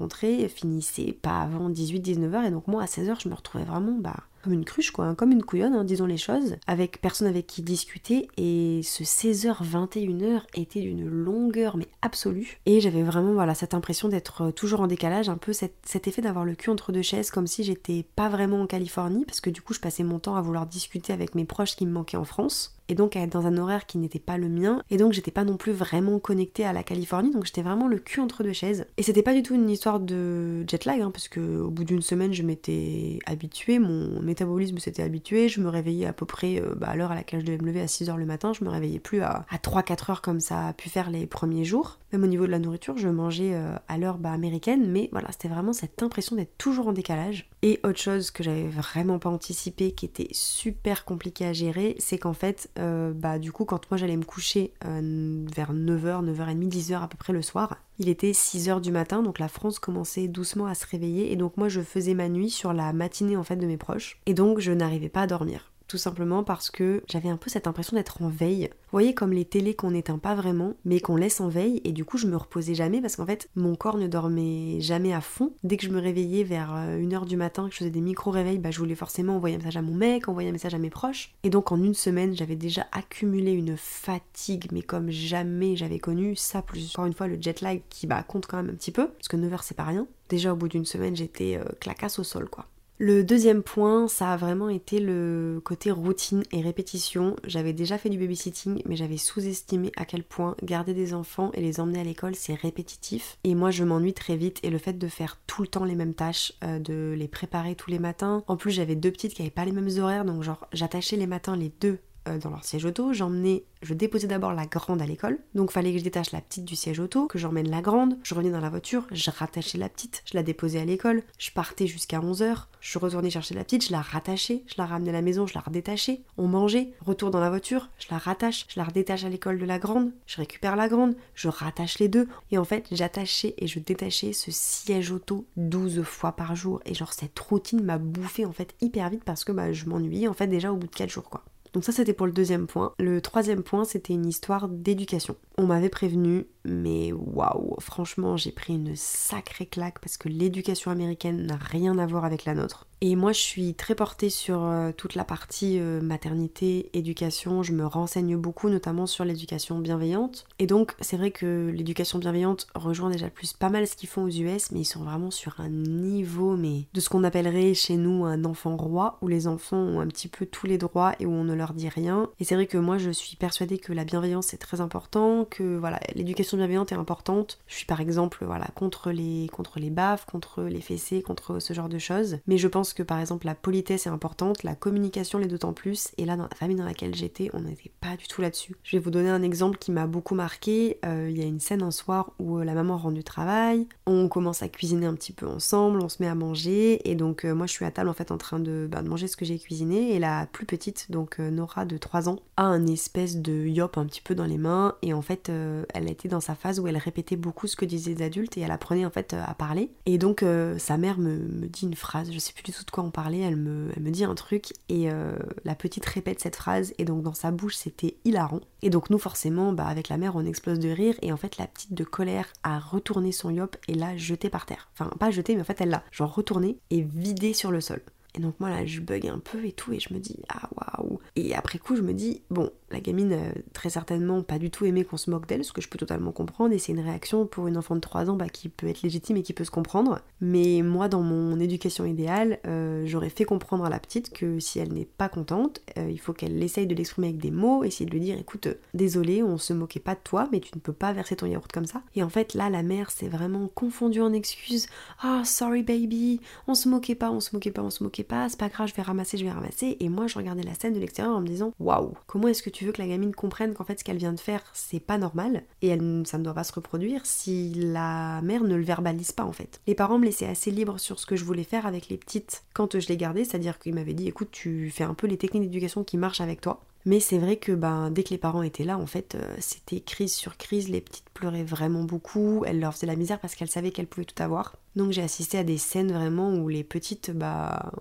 finissaient 0.48 1.16
pas 1.20 1.40
avant 1.40 1.70
18-19 1.70 2.34
heures. 2.34 2.44
Et 2.44 2.50
donc, 2.50 2.68
moi, 2.68 2.82
à 2.82 2.86
16 2.86 3.08
heures, 3.08 3.20
je 3.20 3.28
me 3.28 3.34
retrouvais 3.34 3.64
vraiment 3.64 3.96
bah, 3.98 4.16
comme 4.44 4.52
une 4.52 4.64
cruche, 4.64 4.90
quoi, 4.90 5.06
hein, 5.06 5.14
comme 5.14 5.32
une 5.32 5.42
couillonne, 5.42 5.74
hein, 5.74 5.84
disons 5.84 6.06
les 6.06 6.18
choses, 6.18 6.56
avec 6.66 7.00
personne 7.00 7.26
avec 7.26 7.46
qui 7.46 7.62
discuter. 7.62 8.28
Et 8.36 8.80
ce 8.82 9.02
16h, 9.02 9.62
21h 9.62 10.42
était 10.54 10.80
d'une 10.80 11.08
longueur, 11.08 11.76
mais 11.76 11.88
absolue. 12.02 12.58
Et 12.66 12.80
j'avais 12.80 13.02
vraiment 13.02 13.32
voilà, 13.32 13.54
cette 13.54 13.74
impression 13.74 14.08
d'être 14.08 14.42
euh, 14.42 14.50
toujours 14.52 14.80
en 14.82 14.86
décalage, 14.86 15.28
un 15.28 15.38
peu 15.38 15.52
cet 15.52 16.08
effet 16.08 16.22
d'avoir 16.22 16.44
le 16.44 16.54
cul 16.54 16.70
entre 16.70 16.92
deux 16.92 17.02
chaises, 17.02 17.30
comme 17.30 17.46
si 17.46 17.64
j'étais 17.64 18.04
pas 18.16 18.28
vraiment 18.28 18.60
en 18.60 18.66
Californie, 18.66 19.24
parce 19.24 19.40
que 19.40 19.50
du 19.50 19.62
coup, 19.62 19.72
je 19.72 19.80
passais 19.80 20.04
mon 20.04 20.18
temps 20.18 20.36
à 20.36 20.42
vouloir 20.42 20.66
discuter 20.66 21.12
avec 21.12 21.34
mes 21.34 21.44
proches 21.46 21.76
qui 21.76 21.86
me 21.86 21.92
manquaient 21.92 22.18
en 22.18 22.24
France 22.24 22.73
et 22.88 22.94
donc 22.94 23.16
à 23.16 23.20
être 23.20 23.32
dans 23.32 23.46
un 23.46 23.56
horaire 23.56 23.86
qui 23.86 23.98
n'était 23.98 24.18
pas 24.18 24.38
le 24.38 24.48
mien, 24.48 24.82
et 24.90 24.96
donc 24.96 25.12
j'étais 25.12 25.30
pas 25.30 25.44
non 25.44 25.56
plus 25.56 25.72
vraiment 25.72 26.18
connectée 26.18 26.64
à 26.64 26.72
la 26.72 26.82
Californie, 26.82 27.30
donc 27.30 27.46
j'étais 27.46 27.62
vraiment 27.62 27.88
le 27.88 27.98
cul 27.98 28.20
entre 28.20 28.42
deux 28.42 28.52
chaises. 28.52 28.86
Et 28.96 29.02
c'était 29.02 29.22
pas 29.22 29.34
du 29.34 29.42
tout 29.42 29.54
une 29.54 29.70
histoire 29.70 30.00
de 30.00 30.68
jet 30.68 30.84
lag, 30.84 31.00
hein, 31.00 31.10
parce 31.10 31.28
que 31.28 31.60
au 31.60 31.70
bout 31.70 31.84
d'une 31.84 32.02
semaine 32.02 32.32
je 32.32 32.42
m'étais 32.42 33.18
habituée, 33.26 33.78
mon 33.78 34.20
métabolisme 34.20 34.78
s'était 34.78 35.02
habitué, 35.02 35.48
je 35.48 35.60
me 35.60 35.68
réveillais 35.68 36.06
à 36.06 36.12
peu 36.12 36.26
près 36.26 36.60
euh, 36.60 36.74
bah, 36.76 36.88
à 36.88 36.96
l'heure 36.96 37.12
à 37.12 37.14
laquelle 37.14 37.40
je 37.40 37.46
devais 37.46 37.58
me 37.58 37.66
lever 37.66 37.80
à 37.80 37.86
6h 37.86 38.16
le 38.16 38.26
matin, 38.26 38.52
je 38.52 38.64
me 38.64 38.70
réveillais 38.70 38.98
plus 38.98 39.22
à, 39.22 39.46
3-4 39.52 40.10
heures 40.10 40.22
comme 40.22 40.40
ça 40.40 40.68
a 40.68 40.72
pu 40.72 40.88
faire 40.88 41.10
les 41.10 41.26
premiers 41.26 41.64
jours. 41.64 41.98
Même 42.14 42.22
au 42.22 42.28
niveau 42.28 42.46
de 42.46 42.52
la 42.52 42.60
nourriture, 42.60 42.96
je 42.96 43.08
mangeais 43.08 43.54
euh, 43.54 43.74
à 43.88 43.98
l'heure 43.98 44.18
bah, 44.18 44.30
américaine, 44.30 44.88
mais 44.88 45.08
voilà, 45.10 45.32
c'était 45.32 45.48
vraiment 45.48 45.72
cette 45.72 46.00
impression 46.00 46.36
d'être 46.36 46.56
toujours 46.58 46.86
en 46.86 46.92
décalage. 46.92 47.50
Et 47.62 47.80
autre 47.82 47.98
chose 47.98 48.30
que 48.30 48.44
j'avais 48.44 48.68
vraiment 48.68 49.18
pas 49.18 49.30
anticipé, 49.30 49.90
qui 49.90 50.06
était 50.06 50.28
super 50.30 51.04
compliqué 51.04 51.44
à 51.44 51.52
gérer, 51.52 51.96
c'est 51.98 52.18
qu'en 52.18 52.32
fait, 52.32 52.70
euh, 52.78 53.12
bah, 53.12 53.40
du 53.40 53.50
coup, 53.50 53.64
quand 53.64 53.90
moi 53.90 53.98
j'allais 53.98 54.16
me 54.16 54.22
coucher 54.22 54.72
euh, 54.84 55.44
vers 55.52 55.74
9h, 55.74 56.24
9h30, 56.24 56.68
10h 56.68 57.02
à 57.02 57.08
peu 57.08 57.16
près 57.16 57.32
le 57.32 57.42
soir, 57.42 57.78
il 57.98 58.08
était 58.08 58.30
6h 58.30 58.80
du 58.80 58.92
matin, 58.92 59.24
donc 59.24 59.40
la 59.40 59.48
France 59.48 59.80
commençait 59.80 60.28
doucement 60.28 60.66
à 60.66 60.76
se 60.76 60.86
réveiller, 60.86 61.32
et 61.32 61.36
donc 61.36 61.56
moi 61.56 61.68
je 61.68 61.80
faisais 61.80 62.14
ma 62.14 62.28
nuit 62.28 62.50
sur 62.50 62.72
la 62.72 62.92
matinée 62.92 63.36
en 63.36 63.42
fait 63.42 63.56
de 63.56 63.66
mes 63.66 63.76
proches, 63.76 64.20
et 64.26 64.34
donc 64.34 64.60
je 64.60 64.70
n'arrivais 64.70 65.08
pas 65.08 65.22
à 65.22 65.26
dormir 65.26 65.72
tout 65.88 65.98
simplement 65.98 66.44
parce 66.44 66.70
que 66.70 67.02
j'avais 67.08 67.28
un 67.28 67.36
peu 67.36 67.50
cette 67.50 67.66
impression 67.66 67.96
d'être 67.96 68.22
en 68.22 68.28
veille. 68.28 68.70
Vous 68.72 68.98
voyez 69.00 69.14
comme 69.14 69.32
les 69.32 69.44
télés 69.44 69.74
qu'on 69.74 69.90
n'éteint 69.90 70.18
pas 70.18 70.34
vraiment, 70.34 70.74
mais 70.84 71.00
qu'on 71.00 71.16
laisse 71.16 71.40
en 71.40 71.48
veille, 71.48 71.80
et 71.84 71.92
du 71.92 72.04
coup 72.04 72.16
je 72.16 72.26
me 72.26 72.36
reposais 72.36 72.74
jamais 72.74 73.00
parce 73.00 73.16
qu'en 73.16 73.26
fait 73.26 73.48
mon 73.56 73.74
corps 73.74 73.98
ne 73.98 74.06
dormait 74.06 74.80
jamais 74.80 75.12
à 75.12 75.20
fond. 75.20 75.52
Dès 75.62 75.76
que 75.76 75.84
je 75.84 75.90
me 75.90 76.00
réveillais 76.00 76.44
vers 76.44 76.74
1h 76.74 77.22
euh, 77.22 77.24
du 77.24 77.36
matin, 77.36 77.66
que 77.68 77.72
je 77.72 77.78
faisais 77.78 77.90
des 77.90 78.00
micro-réveils, 78.00 78.58
bah, 78.58 78.70
je 78.70 78.78
voulais 78.78 78.94
forcément 78.94 79.36
envoyer 79.36 79.56
un 79.56 79.58
message 79.58 79.76
à 79.76 79.82
mon 79.82 79.94
mec, 79.94 80.28
envoyer 80.28 80.48
un 80.48 80.52
message 80.52 80.74
à 80.74 80.78
mes 80.78 80.90
proches. 80.90 81.34
Et 81.42 81.50
donc 81.50 81.72
en 81.72 81.82
une 81.82 81.94
semaine, 81.94 82.36
j'avais 82.36 82.56
déjà 82.56 82.86
accumulé 82.92 83.52
une 83.52 83.76
fatigue, 83.76 84.68
mais 84.72 84.82
comme 84.82 85.10
jamais 85.10 85.76
j'avais 85.76 85.98
connu, 85.98 86.36
ça 86.36 86.62
plus 86.62 86.90
encore 86.94 87.06
une 87.06 87.14
fois 87.14 87.26
le 87.26 87.40
jet 87.40 87.60
lag 87.60 87.82
qui 87.88 88.06
bah, 88.06 88.22
compte 88.22 88.46
quand 88.46 88.56
même 88.56 88.70
un 88.70 88.76
petit 88.76 88.92
peu, 88.92 89.08
parce 89.08 89.28
que 89.28 89.36
9h 89.36 89.58
c'est 89.62 89.76
pas 89.76 89.84
rien. 89.84 90.06
Déjà 90.28 90.52
au 90.52 90.56
bout 90.56 90.68
d'une 90.68 90.86
semaine 90.86 91.16
j'étais 91.16 91.56
euh, 91.56 91.64
clacasse 91.80 92.18
au 92.18 92.24
sol 92.24 92.48
quoi. 92.48 92.66
Le 93.06 93.22
deuxième 93.22 93.62
point, 93.62 94.08
ça 94.08 94.32
a 94.32 94.36
vraiment 94.38 94.70
été 94.70 94.98
le 94.98 95.60
côté 95.62 95.90
routine 95.90 96.42
et 96.52 96.62
répétition. 96.62 97.36
J'avais 97.44 97.74
déjà 97.74 97.98
fait 97.98 98.08
du 98.08 98.16
babysitting, 98.16 98.80
mais 98.86 98.96
j'avais 98.96 99.18
sous-estimé 99.18 99.92
à 99.98 100.06
quel 100.06 100.24
point 100.24 100.56
garder 100.62 100.94
des 100.94 101.12
enfants 101.12 101.50
et 101.52 101.60
les 101.60 101.80
emmener 101.80 102.00
à 102.00 102.04
l'école, 102.04 102.34
c'est 102.34 102.54
répétitif. 102.54 103.36
Et 103.44 103.54
moi, 103.54 103.70
je 103.70 103.84
m'ennuie 103.84 104.14
très 104.14 104.38
vite. 104.38 104.58
Et 104.62 104.70
le 104.70 104.78
fait 104.78 104.94
de 104.94 105.06
faire 105.06 105.38
tout 105.46 105.60
le 105.60 105.68
temps 105.68 105.84
les 105.84 105.96
mêmes 105.96 106.14
tâches, 106.14 106.54
euh, 106.64 106.78
de 106.78 107.14
les 107.14 107.28
préparer 107.28 107.74
tous 107.74 107.90
les 107.90 107.98
matins. 107.98 108.42
En 108.46 108.56
plus, 108.56 108.70
j'avais 108.70 108.96
deux 108.96 109.10
petites 109.10 109.34
qui 109.34 109.42
n'avaient 109.42 109.50
pas 109.50 109.66
les 109.66 109.72
mêmes 109.72 109.98
horaires, 109.98 110.24
donc 110.24 110.42
genre, 110.42 110.66
j'attachais 110.72 111.16
les 111.16 111.26
matins 111.26 111.56
les 111.56 111.74
deux 111.82 111.98
euh, 112.28 112.38
dans 112.38 112.50
leur 112.50 112.64
siège 112.64 112.84
auto, 112.84 113.12
j'emmenais, 113.12 113.64
je 113.82 113.92
déposais 113.92 114.26
d'abord 114.26 114.54
la 114.54 114.66
grande 114.66 115.02
à 115.02 115.06
l'école, 115.06 115.38
donc 115.54 115.70
fallait 115.70 115.92
que 115.92 115.98
je 115.98 116.04
détache 116.04 116.32
la 116.32 116.40
petite 116.40 116.64
du 116.64 116.74
siège 116.74 116.98
auto, 116.98 117.26
que 117.26 117.38
j'emmène 117.38 117.70
la 117.70 117.82
grande, 117.82 118.16
je 118.22 118.34
revenais 118.34 118.50
dans 118.50 118.60
la 118.60 118.70
voiture, 118.70 119.06
je 119.12 119.30
rattachais 119.30 119.78
la 119.78 119.88
petite, 119.88 120.22
je 120.24 120.34
la 120.34 120.42
déposais 120.42 120.80
à 120.80 120.84
l'école, 120.84 121.22
je 121.38 121.50
partais 121.50 121.86
jusqu'à 121.86 122.20
11h, 122.20 122.64
je 122.80 122.98
retournais 122.98 123.30
chercher 123.30 123.54
la 123.54 123.64
petite, 123.64 123.86
je 123.86 123.92
la 123.92 124.00
rattachais, 124.00 124.62
je 124.66 124.74
la 124.78 124.86
ramenais 124.86 125.10
à 125.10 125.14
la 125.14 125.22
maison, 125.22 125.46
je 125.46 125.54
la 125.54 125.60
redétachais, 125.60 126.22
on 126.38 126.48
mangeait, 126.48 126.92
retour 127.00 127.30
dans 127.30 127.40
la 127.40 127.50
voiture, 127.50 127.90
je 127.98 128.06
la 128.10 128.18
rattache, 128.18 128.66
je 128.68 128.78
la 128.78 128.84
redétache 128.84 129.24
à 129.24 129.28
l'école 129.28 129.58
de 129.58 129.66
la 129.66 129.78
grande, 129.78 130.12
je 130.26 130.38
récupère 130.38 130.76
la 130.76 130.88
grande, 130.88 131.16
je 131.34 131.48
rattache 131.48 131.98
les 131.98 132.08
deux, 132.08 132.26
et 132.50 132.58
en 132.58 132.64
fait 132.64 132.86
j'attachais 132.90 133.54
et 133.58 133.66
je 133.66 133.80
détachais 133.80 134.32
ce 134.32 134.50
siège 134.50 135.12
auto 135.12 135.46
12 135.56 136.02
fois 136.02 136.32
par 136.32 136.56
jour, 136.56 136.80
et 136.86 136.94
genre 136.94 137.12
cette 137.12 137.38
routine 137.38 137.82
m'a 137.82 137.98
bouffé 137.98 138.46
en 138.46 138.52
fait 138.52 138.74
hyper 138.80 139.10
vite 139.10 139.24
parce 139.24 139.44
que 139.44 139.52
bah, 139.52 139.72
je 139.72 139.86
m'ennuyais 139.86 140.28
en 140.28 140.34
fait 140.34 140.46
déjà 140.46 140.72
au 140.72 140.76
bout 140.76 140.86
de 140.86 140.94
4 140.94 141.10
jours 141.10 141.28
quoi. 141.28 141.44
Donc 141.74 141.84
ça 141.84 141.92
c'était 141.92 142.12
pour 142.12 142.26
le 142.26 142.32
deuxième 142.32 142.68
point. 142.68 142.94
Le 143.00 143.20
troisième 143.20 143.64
point 143.64 143.84
c'était 143.84 144.14
une 144.14 144.26
histoire 144.26 144.68
d'éducation. 144.68 145.36
On 145.58 145.66
m'avait 145.66 145.88
prévenu, 145.88 146.46
mais 146.64 147.12
waouh, 147.12 147.74
franchement 147.80 148.36
j'ai 148.36 148.52
pris 148.52 148.74
une 148.74 148.94
sacrée 148.94 149.66
claque 149.66 149.98
parce 149.98 150.16
que 150.16 150.28
l'éducation 150.28 150.92
américaine 150.92 151.44
n'a 151.44 151.56
rien 151.56 151.98
à 151.98 152.06
voir 152.06 152.24
avec 152.24 152.44
la 152.44 152.54
nôtre. 152.54 152.86
Et 153.06 153.16
moi, 153.16 153.32
je 153.32 153.40
suis 153.40 153.74
très 153.74 153.94
portée 153.94 154.30
sur 154.30 154.64
euh, 154.64 154.90
toute 154.96 155.14
la 155.14 155.24
partie 155.24 155.78
euh, 155.78 156.00
maternité, 156.00 156.88
éducation. 156.94 157.62
Je 157.62 157.74
me 157.74 157.84
renseigne 157.84 158.34
beaucoup, 158.38 158.70
notamment 158.70 159.06
sur 159.06 159.26
l'éducation 159.26 159.78
bienveillante. 159.78 160.46
Et 160.58 160.66
donc, 160.66 160.94
c'est 161.02 161.18
vrai 161.18 161.30
que 161.30 161.70
l'éducation 161.70 162.18
bienveillante 162.18 162.66
rejoint 162.74 163.10
déjà 163.10 163.28
plus 163.28 163.52
pas 163.52 163.68
mal 163.68 163.86
ce 163.86 163.94
qu'ils 163.94 164.08
font 164.08 164.24
aux 164.24 164.30
US, 164.30 164.70
mais 164.72 164.80
ils 164.80 164.84
sont 164.86 165.04
vraiment 165.04 165.30
sur 165.30 165.60
un 165.60 165.68
niveau, 165.68 166.56
mais 166.56 166.86
de 166.94 167.00
ce 167.00 167.10
qu'on 167.10 167.24
appellerait 167.24 167.74
chez 167.74 167.98
nous 167.98 168.24
un 168.24 168.42
enfant 168.46 168.74
roi, 168.74 169.18
où 169.20 169.28
les 169.28 169.48
enfants 169.48 169.76
ont 169.76 170.00
un 170.00 170.08
petit 170.08 170.28
peu 170.28 170.46
tous 170.46 170.66
les 170.66 170.78
droits 170.78 171.12
et 171.20 171.26
où 171.26 171.30
on 171.30 171.44
ne 171.44 171.52
leur 171.52 171.74
dit 171.74 171.90
rien. 171.90 172.30
Et 172.40 172.44
c'est 172.44 172.54
vrai 172.54 172.66
que 172.66 172.78
moi, 172.78 172.96
je 172.96 173.10
suis 173.10 173.36
persuadée 173.36 173.76
que 173.76 173.92
la 173.92 174.04
bienveillance 174.04 174.54
est 174.54 174.56
très 174.56 174.80
important, 174.80 175.44
que 175.44 175.76
voilà, 175.76 176.00
l'éducation 176.14 176.56
bienveillante 176.56 176.90
est 176.92 176.96
importante. 176.96 177.58
Je 177.66 177.74
suis 177.74 177.86
par 177.86 178.00
exemple, 178.00 178.46
voilà, 178.46 178.68
contre 178.74 179.10
les, 179.10 179.50
contre 179.52 179.78
les 179.78 179.90
baffes, 179.90 180.24
contre 180.24 180.62
les 180.62 180.80
fessées, 180.80 181.20
contre 181.20 181.58
ce 181.58 181.74
genre 181.74 181.90
de 181.90 181.98
choses. 181.98 182.38
Mais 182.46 182.56
je 182.56 182.66
pense 182.66 182.93
que 182.94 183.02
par 183.02 183.20
exemple 183.20 183.46
la 183.46 183.54
politesse 183.54 184.06
est 184.06 184.10
importante, 184.10 184.62
la 184.62 184.74
communication 184.74 185.38
l'est 185.38 185.48
d'autant 185.48 185.72
plus, 185.72 186.12
et 186.18 186.24
là 186.24 186.36
dans 186.36 186.44
la 186.44 186.56
famille 186.56 186.76
dans 186.76 186.84
laquelle 186.84 187.14
j'étais, 187.14 187.50
on 187.52 187.60
n'était 187.60 187.92
pas 188.00 188.16
du 188.16 188.26
tout 188.26 188.40
là-dessus. 188.40 188.76
Je 188.82 188.96
vais 188.96 189.02
vous 189.02 189.10
donner 189.10 189.30
un 189.30 189.42
exemple 189.42 189.78
qui 189.78 189.92
m'a 189.92 190.06
beaucoup 190.06 190.34
marqué. 190.34 190.98
Euh, 191.04 191.28
il 191.30 191.38
y 191.38 191.42
a 191.42 191.46
une 191.46 191.60
scène 191.60 191.82
un 191.82 191.90
soir 191.90 192.32
où 192.38 192.58
euh, 192.58 192.64
la 192.64 192.74
maman 192.74 192.96
rentre 192.96 193.14
du 193.14 193.24
travail, 193.24 193.86
on 194.06 194.28
commence 194.28 194.62
à 194.62 194.68
cuisiner 194.68 195.06
un 195.06 195.14
petit 195.14 195.32
peu 195.32 195.46
ensemble, 195.46 196.00
on 196.02 196.08
se 196.08 196.22
met 196.22 196.28
à 196.28 196.34
manger, 196.34 197.08
et 197.08 197.14
donc 197.14 197.44
euh, 197.44 197.54
moi 197.54 197.66
je 197.66 197.72
suis 197.72 197.84
à 197.84 197.90
table 197.90 198.08
en 198.08 198.14
fait 198.14 198.30
en 198.30 198.38
train 198.38 198.58
de, 198.58 198.88
bah, 198.90 199.02
de 199.02 199.08
manger 199.08 199.28
ce 199.28 199.36
que 199.36 199.44
j'ai 199.44 199.58
cuisiné, 199.58 200.14
et 200.14 200.18
la 200.18 200.46
plus 200.46 200.66
petite, 200.66 201.10
donc 201.10 201.38
Nora 201.38 201.84
de 201.84 201.96
3 201.96 202.28
ans, 202.28 202.40
a 202.56 202.64
un 202.64 202.86
espèce 202.86 203.36
de 203.36 203.66
yop 203.66 203.98
un 203.98 204.06
petit 204.06 204.20
peu 204.20 204.34
dans 204.34 204.44
les 204.44 204.58
mains, 204.58 204.94
et 205.02 205.12
en 205.12 205.22
fait 205.22 205.50
elle 205.92 206.10
était 206.10 206.28
dans 206.28 206.40
sa 206.40 206.54
phase 206.54 206.80
où 206.80 206.86
elle 206.86 206.96
répétait 206.96 207.36
beaucoup 207.36 207.66
ce 207.66 207.76
que 207.76 207.84
disaient 207.84 208.14
les 208.14 208.22
adultes, 208.22 208.56
et 208.56 208.60
elle 208.60 208.70
apprenait 208.70 209.06
en 209.06 209.10
fait 209.10 209.34
à 209.34 209.54
parler. 209.54 209.90
Et 210.06 210.18
donc 210.18 210.44
sa 210.78 210.96
mère 210.96 211.18
me, 211.18 211.36
me 211.36 211.66
dit 211.66 211.86
une 211.86 211.96
phrase, 211.96 212.30
je 212.32 212.38
sais 212.38 212.52
plus 212.52 212.62
du 212.62 212.72
de 212.82 212.90
quoi 212.90 213.04
elle 213.32 213.56
me, 213.56 213.90
elle 213.96 214.02
me 214.02 214.10
dit 214.10 214.24
un 214.24 214.34
truc 214.34 214.72
et 214.88 215.10
euh, 215.10 215.36
la 215.64 215.74
petite 215.74 216.04
répète 216.06 216.40
cette 216.40 216.56
phrase 216.56 216.92
et 216.98 217.04
donc 217.04 217.22
dans 217.22 217.34
sa 217.34 217.50
bouche 217.50 217.76
c'était 217.76 218.16
hilarant. 218.24 218.60
Et 218.82 218.90
donc 218.90 219.10
nous 219.10 219.18
forcément, 219.18 219.72
bah, 219.72 219.86
avec 219.86 220.08
la 220.08 220.16
mère 220.16 220.36
on 220.36 220.44
explose 220.44 220.78
de 220.78 220.88
rire 220.88 221.14
et 221.22 221.32
en 221.32 221.36
fait 221.36 221.58
la 221.58 221.66
petite 221.66 221.94
de 221.94 222.04
colère 222.04 222.48
a 222.62 222.78
retourné 222.78 223.32
son 223.32 223.50
yop 223.50 223.76
et 223.88 223.94
l'a 223.94 224.16
jeté 224.16 224.50
par 224.50 224.66
terre. 224.66 224.88
Enfin 224.94 225.10
pas 225.18 225.30
jeté 225.30 225.54
mais 225.54 225.60
en 225.60 225.64
fait 225.64 225.80
elle 225.80 225.90
l'a 225.90 226.02
genre 226.10 226.34
retourné 226.34 226.78
et 226.90 227.02
vidé 227.02 227.52
sur 227.52 227.70
le 227.70 227.80
sol. 227.80 228.02
Et 228.36 228.40
donc 228.40 228.58
moi 228.58 228.68
là 228.68 228.84
je 228.84 229.00
bug 229.00 229.28
un 229.28 229.38
peu 229.38 229.64
et 229.64 229.72
tout 229.72 229.92
et 229.92 230.00
je 230.00 230.12
me 230.12 230.18
dis 230.18 230.38
ah 230.48 230.68
waouh. 230.76 231.20
Et 231.36 231.54
après 231.54 231.78
coup 231.78 231.96
je 231.96 232.02
me 232.02 232.12
dis 232.12 232.42
bon 232.50 232.70
la 232.94 233.00
gamine 233.00 233.32
euh, 233.32 233.52
très 233.72 233.90
certainement 233.90 234.42
pas 234.42 234.58
du 234.58 234.70
tout 234.70 234.84
aimé 234.84 235.04
qu'on 235.04 235.16
se 235.16 235.30
moque 235.30 235.46
d'elle, 235.46 235.64
ce 235.64 235.72
que 235.72 235.80
je 235.80 235.88
peux 235.88 235.98
totalement 235.98 236.32
comprendre 236.32 236.72
et 236.72 236.78
c'est 236.78 236.92
une 236.92 237.00
réaction 237.00 237.46
pour 237.46 237.66
une 237.66 237.76
enfant 237.76 237.94
de 237.94 238.00
3 238.00 238.30
ans 238.30 238.36
bah, 238.36 238.48
qui 238.48 238.68
peut 238.68 238.88
être 238.88 239.02
légitime 239.02 239.36
et 239.36 239.42
qui 239.42 239.52
peut 239.52 239.64
se 239.64 239.70
comprendre. 239.70 240.20
Mais 240.40 240.82
moi 240.82 241.08
dans 241.08 241.22
mon 241.22 241.60
éducation 241.60 242.04
idéale 242.04 242.58
euh, 242.66 243.04
j'aurais 243.06 243.30
fait 243.30 243.44
comprendre 243.44 243.84
à 243.84 243.90
la 243.90 243.98
petite 243.98 244.32
que 244.32 244.58
si 244.60 244.78
elle 244.78 244.92
n'est 244.92 245.04
pas 245.04 245.28
contente 245.28 245.80
euh, 245.98 246.10
il 246.10 246.18
faut 246.18 246.32
qu'elle 246.32 246.62
essaye 246.62 246.86
de 246.86 246.94
l'exprimer 246.94 247.28
avec 247.28 247.40
des 247.40 247.50
mots, 247.50 247.84
essayer 247.84 248.06
de 248.06 248.10
lui 248.10 248.20
dire 248.20 248.38
écoute 248.38 248.68
désolé 248.94 249.42
on 249.42 249.58
se 249.58 249.72
moquait 249.72 250.00
pas 250.00 250.14
de 250.14 250.20
toi 250.24 250.48
mais 250.52 250.60
tu 250.60 250.70
ne 250.74 250.80
peux 250.80 250.92
pas 250.92 251.12
verser 251.12 251.36
ton 251.36 251.46
yaourt 251.46 251.70
comme 251.70 251.86
ça. 251.86 252.02
Et 252.14 252.22
en 252.22 252.30
fait 252.30 252.54
là 252.54 252.70
la 252.70 252.82
mère 252.82 253.10
s'est 253.10 253.28
vraiment 253.28 253.68
confondue 253.68 254.22
en 254.22 254.32
excuses. 254.32 254.86
Ah 255.22 255.42
sorry 255.44 255.82
baby 255.82 256.40
on 256.66 256.74
se 256.74 256.88
moquait 256.88 257.14
pas 257.14 257.30
on 257.30 257.40
se 257.40 257.54
moquait 257.54 257.70
pas 257.70 257.82
on 257.82 257.90
se 257.90 258.02
moquait 258.02 258.24
pas, 258.24 258.48
c'est 258.48 258.58
pas 258.58 258.68
grave, 258.68 258.88
je 258.88 258.94
vais 258.94 259.02
ramasser, 259.02 259.36
je 259.38 259.44
vais 259.44 259.50
ramasser. 259.50 259.96
Et 260.00 260.08
moi, 260.08 260.26
je 260.26 260.36
regardais 260.36 260.62
la 260.62 260.74
scène 260.74 260.94
de 260.94 261.00
l'extérieur 261.00 261.36
en 261.36 261.40
me 261.40 261.46
disant, 261.46 261.72
waouh, 261.78 262.14
comment 262.26 262.48
est-ce 262.48 262.62
que 262.62 262.70
tu 262.70 262.83
que 262.92 263.00
la 263.00 263.08
gamine 263.08 263.34
comprenne 263.34 263.74
qu'en 263.74 263.84
fait 263.84 263.98
ce 263.98 264.04
qu'elle 264.04 264.16
vient 264.16 264.32
de 264.32 264.40
faire 264.40 264.62
c'est 264.72 265.00
pas 265.00 265.18
normal 265.18 265.64
et 265.82 265.88
elle, 265.88 266.22
ça 266.26 266.38
ne 266.38 266.44
doit 266.44 266.54
pas 266.54 266.64
se 266.64 266.72
reproduire 266.72 267.24
si 267.24 267.72
la 267.74 268.40
mère 268.42 268.64
ne 268.64 268.74
le 268.74 268.84
verbalise 268.84 269.32
pas 269.32 269.44
en 269.44 269.52
fait. 269.52 269.80
Les 269.86 269.94
parents 269.94 270.18
me 270.18 270.24
laissaient 270.24 270.46
assez 270.46 270.70
libre 270.70 270.98
sur 270.98 271.18
ce 271.18 271.26
que 271.26 271.36
je 271.36 271.44
voulais 271.44 271.64
faire 271.64 271.86
avec 271.86 272.08
les 272.08 272.16
petites 272.16 272.64
quand 272.72 272.98
je 272.98 273.08
les 273.08 273.16
gardais, 273.16 273.44
c'est-à-dire 273.44 273.78
qu'ils 273.78 273.94
m'avaient 273.94 274.14
dit 274.14 274.28
écoute 274.28 274.48
tu 274.50 274.90
fais 274.90 275.04
un 275.04 275.14
peu 275.14 275.26
les 275.26 275.36
techniques 275.36 275.64
d'éducation 275.64 276.04
qui 276.04 276.16
marchent 276.16 276.40
avec 276.40 276.60
toi. 276.60 276.80
Mais 277.06 277.20
c'est 277.20 277.38
vrai 277.38 277.56
que 277.56 277.72
ben, 277.72 278.10
dès 278.10 278.22
que 278.22 278.30
les 278.30 278.38
parents 278.38 278.62
étaient 278.62 278.84
là, 278.84 278.96
en 278.96 279.06
fait, 279.06 279.34
euh, 279.34 279.54
c'était 279.58 280.00
crise 280.00 280.32
sur 280.32 280.56
crise. 280.56 280.88
Les 280.88 281.02
petites 281.02 281.28
pleuraient 281.34 281.64
vraiment 281.64 282.02
beaucoup. 282.02 282.64
Elles 282.66 282.80
leur 282.80 282.94
faisaient 282.94 283.06
la 283.06 283.16
misère 283.16 283.40
parce 283.40 283.54
qu'elles 283.54 283.70
savaient 283.70 283.90
qu'elles 283.90 284.06
pouvaient 284.06 284.24
tout 284.24 284.42
avoir. 284.42 284.76
Donc 284.96 285.10
j'ai 285.10 285.22
assisté 285.22 285.58
à 285.58 285.64
des 285.64 285.76
scènes 285.76 286.12
vraiment 286.12 286.54
où 286.54 286.68
les 286.68 286.84
petites 286.84 287.30
bah, 287.30 287.92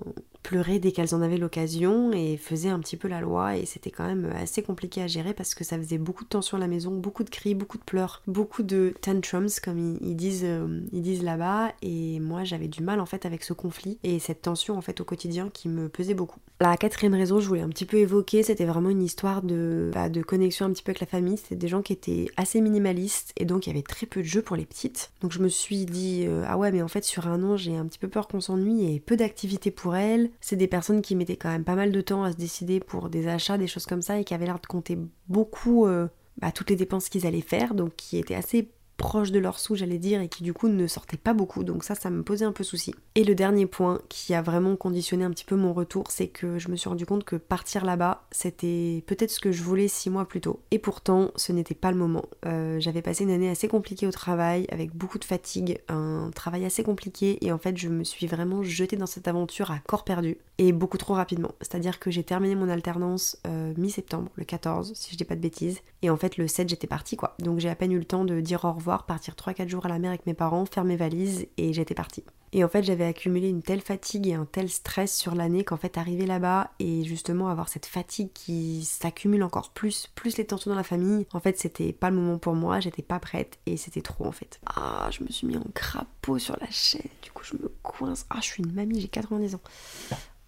pleuraient 0.43 0.79
dès 0.79 0.91
qu'elles 0.91 1.15
en 1.15 1.21
avaient 1.21 1.37
l'occasion 1.37 2.11
et 2.11 2.37
faisaient 2.37 2.69
un 2.69 2.79
petit 2.79 2.97
peu 2.97 3.07
la 3.07 3.21
loi 3.21 3.57
et 3.57 3.65
c'était 3.65 3.89
quand 3.89 4.05
même 4.05 4.31
assez 4.35 4.61
compliqué 4.61 5.01
à 5.01 5.07
gérer 5.07 5.33
parce 5.33 5.55
que 5.55 5.63
ça 5.63 5.77
faisait 5.77 5.97
beaucoup 5.97 6.25
de 6.25 6.29
tension 6.29 6.57
à 6.57 6.59
la 6.59 6.67
maison, 6.67 6.91
beaucoup 6.91 7.23
de 7.23 7.29
cris, 7.29 7.55
beaucoup 7.55 7.77
de 7.77 7.83
pleurs, 7.83 8.21
beaucoup 8.27 8.61
de 8.61 8.93
tantrums 9.01 9.47
comme 9.63 9.97
ils, 10.01 10.15
disent, 10.15 10.43
euh, 10.43 10.81
ils 10.91 11.01
disent 11.01 11.23
là-bas 11.23 11.71
et 11.81 12.19
moi 12.19 12.43
j'avais 12.43 12.67
du 12.67 12.83
mal 12.83 12.99
en 12.99 13.05
fait 13.05 13.25
avec 13.25 13.43
ce 13.43 13.53
conflit 13.53 13.97
et 14.03 14.19
cette 14.19 14.41
tension 14.41 14.77
en 14.77 14.81
fait 14.81 14.99
au 14.99 15.05
quotidien 15.05 15.49
qui 15.51 15.69
me 15.69 15.87
pesait 15.87 16.13
beaucoup. 16.13 16.39
La 16.59 16.75
quatrième 16.77 17.13
raison 17.13 17.39
je 17.39 17.47
voulais 17.47 17.61
un 17.61 17.69
petit 17.69 17.85
peu 17.85 17.97
évoquer 17.97 18.43
c'était 18.43 18.65
vraiment 18.65 18.89
une 18.89 19.01
histoire 19.01 19.41
de, 19.41 19.91
bah, 19.93 20.09
de 20.09 20.21
connexion 20.21 20.65
un 20.65 20.71
petit 20.71 20.83
peu 20.83 20.91
avec 20.91 20.99
la 20.99 21.07
famille, 21.07 21.37
c'était 21.37 21.55
des 21.55 21.67
gens 21.69 21.81
qui 21.81 21.93
étaient 21.93 22.27
assez 22.35 22.59
minimalistes 22.59 23.31
et 23.37 23.45
donc 23.45 23.65
il 23.65 23.69
y 23.69 23.73
avait 23.73 23.81
très 23.81 24.05
peu 24.05 24.21
de 24.21 24.27
jeux 24.27 24.41
pour 24.41 24.57
les 24.57 24.65
petites. 24.65 25.11
Donc 25.21 25.31
je 25.31 25.39
me 25.39 25.47
suis 25.47 25.85
dit 25.85 26.25
euh, 26.27 26.43
ah 26.47 26.57
ouais 26.57 26.71
mais 26.71 26.81
en 26.81 26.89
fait 26.89 27.05
sur 27.05 27.27
un 27.27 27.41
an 27.43 27.55
j'ai 27.55 27.77
un 27.77 27.85
petit 27.85 27.99
peu 27.99 28.09
peur 28.09 28.27
qu'on 28.27 28.41
s'ennuie 28.41 28.93
et 28.93 28.99
peu 28.99 29.15
d'activités 29.15 29.71
pour 29.71 29.95
elles 29.95 30.29
c'est 30.41 30.55
des 30.55 30.67
personnes 30.67 31.01
qui 31.01 31.15
mettaient 31.15 31.37
quand 31.37 31.49
même 31.49 31.63
pas 31.63 31.75
mal 31.75 31.91
de 31.91 32.01
temps 32.01 32.23
à 32.23 32.31
se 32.31 32.37
décider 32.37 32.79
pour 32.79 33.09
des 33.09 33.27
achats, 33.27 33.57
des 33.57 33.67
choses 33.67 33.85
comme 33.85 34.01
ça, 34.01 34.19
et 34.19 34.23
qui 34.23 34.33
avaient 34.33 34.45
l'air 34.45 34.59
de 34.59 34.67
compter 34.67 34.97
beaucoup 35.27 35.85
euh, 35.87 36.07
bah, 36.37 36.51
toutes 36.51 36.69
les 36.69 36.75
dépenses 36.75 37.09
qu'ils 37.09 37.25
allaient 37.27 37.41
faire, 37.41 37.73
donc 37.73 37.95
qui 37.95 38.17
étaient 38.17 38.35
assez 38.35 38.69
proches 38.97 39.31
de 39.31 39.39
leur 39.39 39.59
sous, 39.59 39.75
j'allais 39.75 39.97
dire, 39.97 40.21
et 40.21 40.29
qui 40.29 40.43
du 40.43 40.53
coup 40.53 40.67
ne 40.67 40.87
sortaient 40.87 41.17
pas 41.17 41.33
beaucoup. 41.33 41.63
Donc 41.63 41.83
ça, 41.83 41.95
ça 41.95 42.09
me 42.09 42.23
posait 42.23 42.45
un 42.45 42.51
peu 42.51 42.63
souci. 42.63 42.93
Et 43.15 43.23
le 43.23 43.35
dernier 43.35 43.65
point 43.65 43.99
qui 44.09 44.33
a 44.33 44.41
vraiment 44.41 44.75
conditionné 44.75 45.23
un 45.23 45.31
petit 45.31 45.45
peu 45.45 45.55
mon 45.55 45.73
retour, 45.73 46.05
c'est 46.09 46.27
que 46.27 46.59
je 46.59 46.69
me 46.69 46.75
suis 46.75 46.89
rendu 46.89 47.05
compte 47.05 47.23
que 47.23 47.35
partir 47.35 47.85
là-bas, 47.85 48.23
c'était 48.31 49.03
peut-être 49.07 49.31
ce 49.31 49.39
que 49.39 49.51
je 49.51 49.63
voulais 49.63 49.87
six 49.87 50.09
mois 50.09 50.25
plus 50.25 50.41
tôt. 50.41 50.61
Et 50.71 50.79
pourtant, 50.79 51.31
ce 51.35 51.51
n'était 51.51 51.75
pas 51.75 51.91
le 51.91 51.97
moment. 51.97 52.25
Euh, 52.45 52.79
j'avais 52.79 53.01
passé 53.01 53.23
une 53.23 53.31
année 53.31 53.49
assez 53.49 53.67
compliquée 53.67 54.07
au 54.07 54.11
travail, 54.11 54.67
avec 54.71 54.95
beaucoup 54.95 55.19
de 55.19 55.25
fatigue, 55.25 55.79
un 55.89 56.29
travail 56.33 56.65
assez 56.65 56.83
compliqué, 56.83 57.43
et 57.45 57.51
en 57.51 57.57
fait, 57.57 57.77
je 57.77 57.89
me 57.89 58.03
suis 58.03 58.27
vraiment 58.27 58.63
jetée 58.63 58.95
dans 58.95 59.05
cette 59.05 59.27
aventure 59.27 59.71
à 59.71 59.79
corps 59.79 60.03
perdu, 60.03 60.37
et 60.57 60.71
beaucoup 60.71 60.97
trop 60.97 61.13
rapidement. 61.13 61.55
C'est-à-dire 61.61 61.99
que 61.99 62.11
j'ai 62.11 62.23
terminé 62.23 62.55
mon 62.55 62.69
alternance 62.69 63.37
euh, 63.47 63.73
mi-septembre, 63.77 64.31
le 64.35 64.45
14, 64.45 64.93
si 64.95 65.11
je 65.11 65.17
dis 65.17 65.25
pas 65.25 65.35
de 65.35 65.41
bêtises, 65.41 65.81
et 66.01 66.09
en 66.09 66.17
fait, 66.17 66.37
le 66.37 66.47
7, 66.47 66.69
j'étais 66.69 66.87
partie, 66.87 67.17
quoi. 67.17 67.35
Donc 67.39 67.59
j'ai 67.59 67.69
à 67.69 67.75
peine 67.75 67.91
eu 67.91 67.99
le 67.99 68.05
temps 68.05 68.25
de 68.25 68.39
dire 68.39 68.65
au 68.65 68.71
revoir 68.71 68.82
partir 69.05 69.35
3-4 69.35 69.67
jours 69.67 69.85
à 69.85 69.89
la 69.89 69.99
mer 69.99 70.09
avec 70.09 70.25
mes 70.25 70.33
parents, 70.33 70.65
faire 70.65 70.83
mes 70.83 70.95
valises 70.95 71.47
et 71.57 71.73
j'étais 71.73 71.95
partie. 71.95 72.23
Et 72.55 72.63
en 72.63 72.67
fait, 72.67 72.83
j'avais 72.83 73.05
accumulé 73.05 73.49
une 73.49 73.63
telle 73.63 73.81
fatigue 73.81 74.27
et 74.27 74.35
un 74.35 74.45
tel 74.45 74.69
stress 74.69 75.15
sur 75.15 75.33
l'année 75.33 75.63
qu'en 75.63 75.75
fait, 75.75 75.97
arriver 75.97 76.27
là-bas 76.27 76.69
et 76.77 77.03
justement 77.03 77.47
avoir 77.47 77.67
cette 77.67 77.87
fatigue 77.87 78.29
qui 78.31 78.83
s'accumule 78.83 79.41
encore 79.41 79.71
plus, 79.71 80.07
plus 80.13 80.37
les 80.37 80.45
tensions 80.45 80.69
dans 80.69 80.77
la 80.77 80.83
famille, 80.83 81.25
en 81.33 81.39
fait, 81.39 81.57
c'était 81.57 81.93
pas 81.93 82.11
le 82.11 82.15
moment 82.15 82.37
pour 82.37 82.53
moi, 82.53 82.79
j'étais 82.79 83.01
pas 83.01 83.19
prête 83.19 83.57
et 83.65 83.75
c'était 83.75 84.01
trop 84.01 84.25
en 84.25 84.31
fait. 84.31 84.59
Ah, 84.67 85.09
je 85.11 85.23
me 85.23 85.29
suis 85.29 85.47
mis 85.47 85.57
en 85.57 85.65
crapaud 85.73 86.37
sur 86.37 86.55
la 86.61 86.69
chaîne, 86.69 87.01
du 87.23 87.31
coup, 87.31 87.43
je 87.43 87.55
me 87.55 87.71
coince. 87.81 88.27
Ah, 88.29 88.37
je 88.39 88.45
suis 88.45 88.63
une 88.63 88.73
mamie, 88.73 89.01
j'ai 89.01 89.07
90 89.07 89.55
ans. 89.55 89.61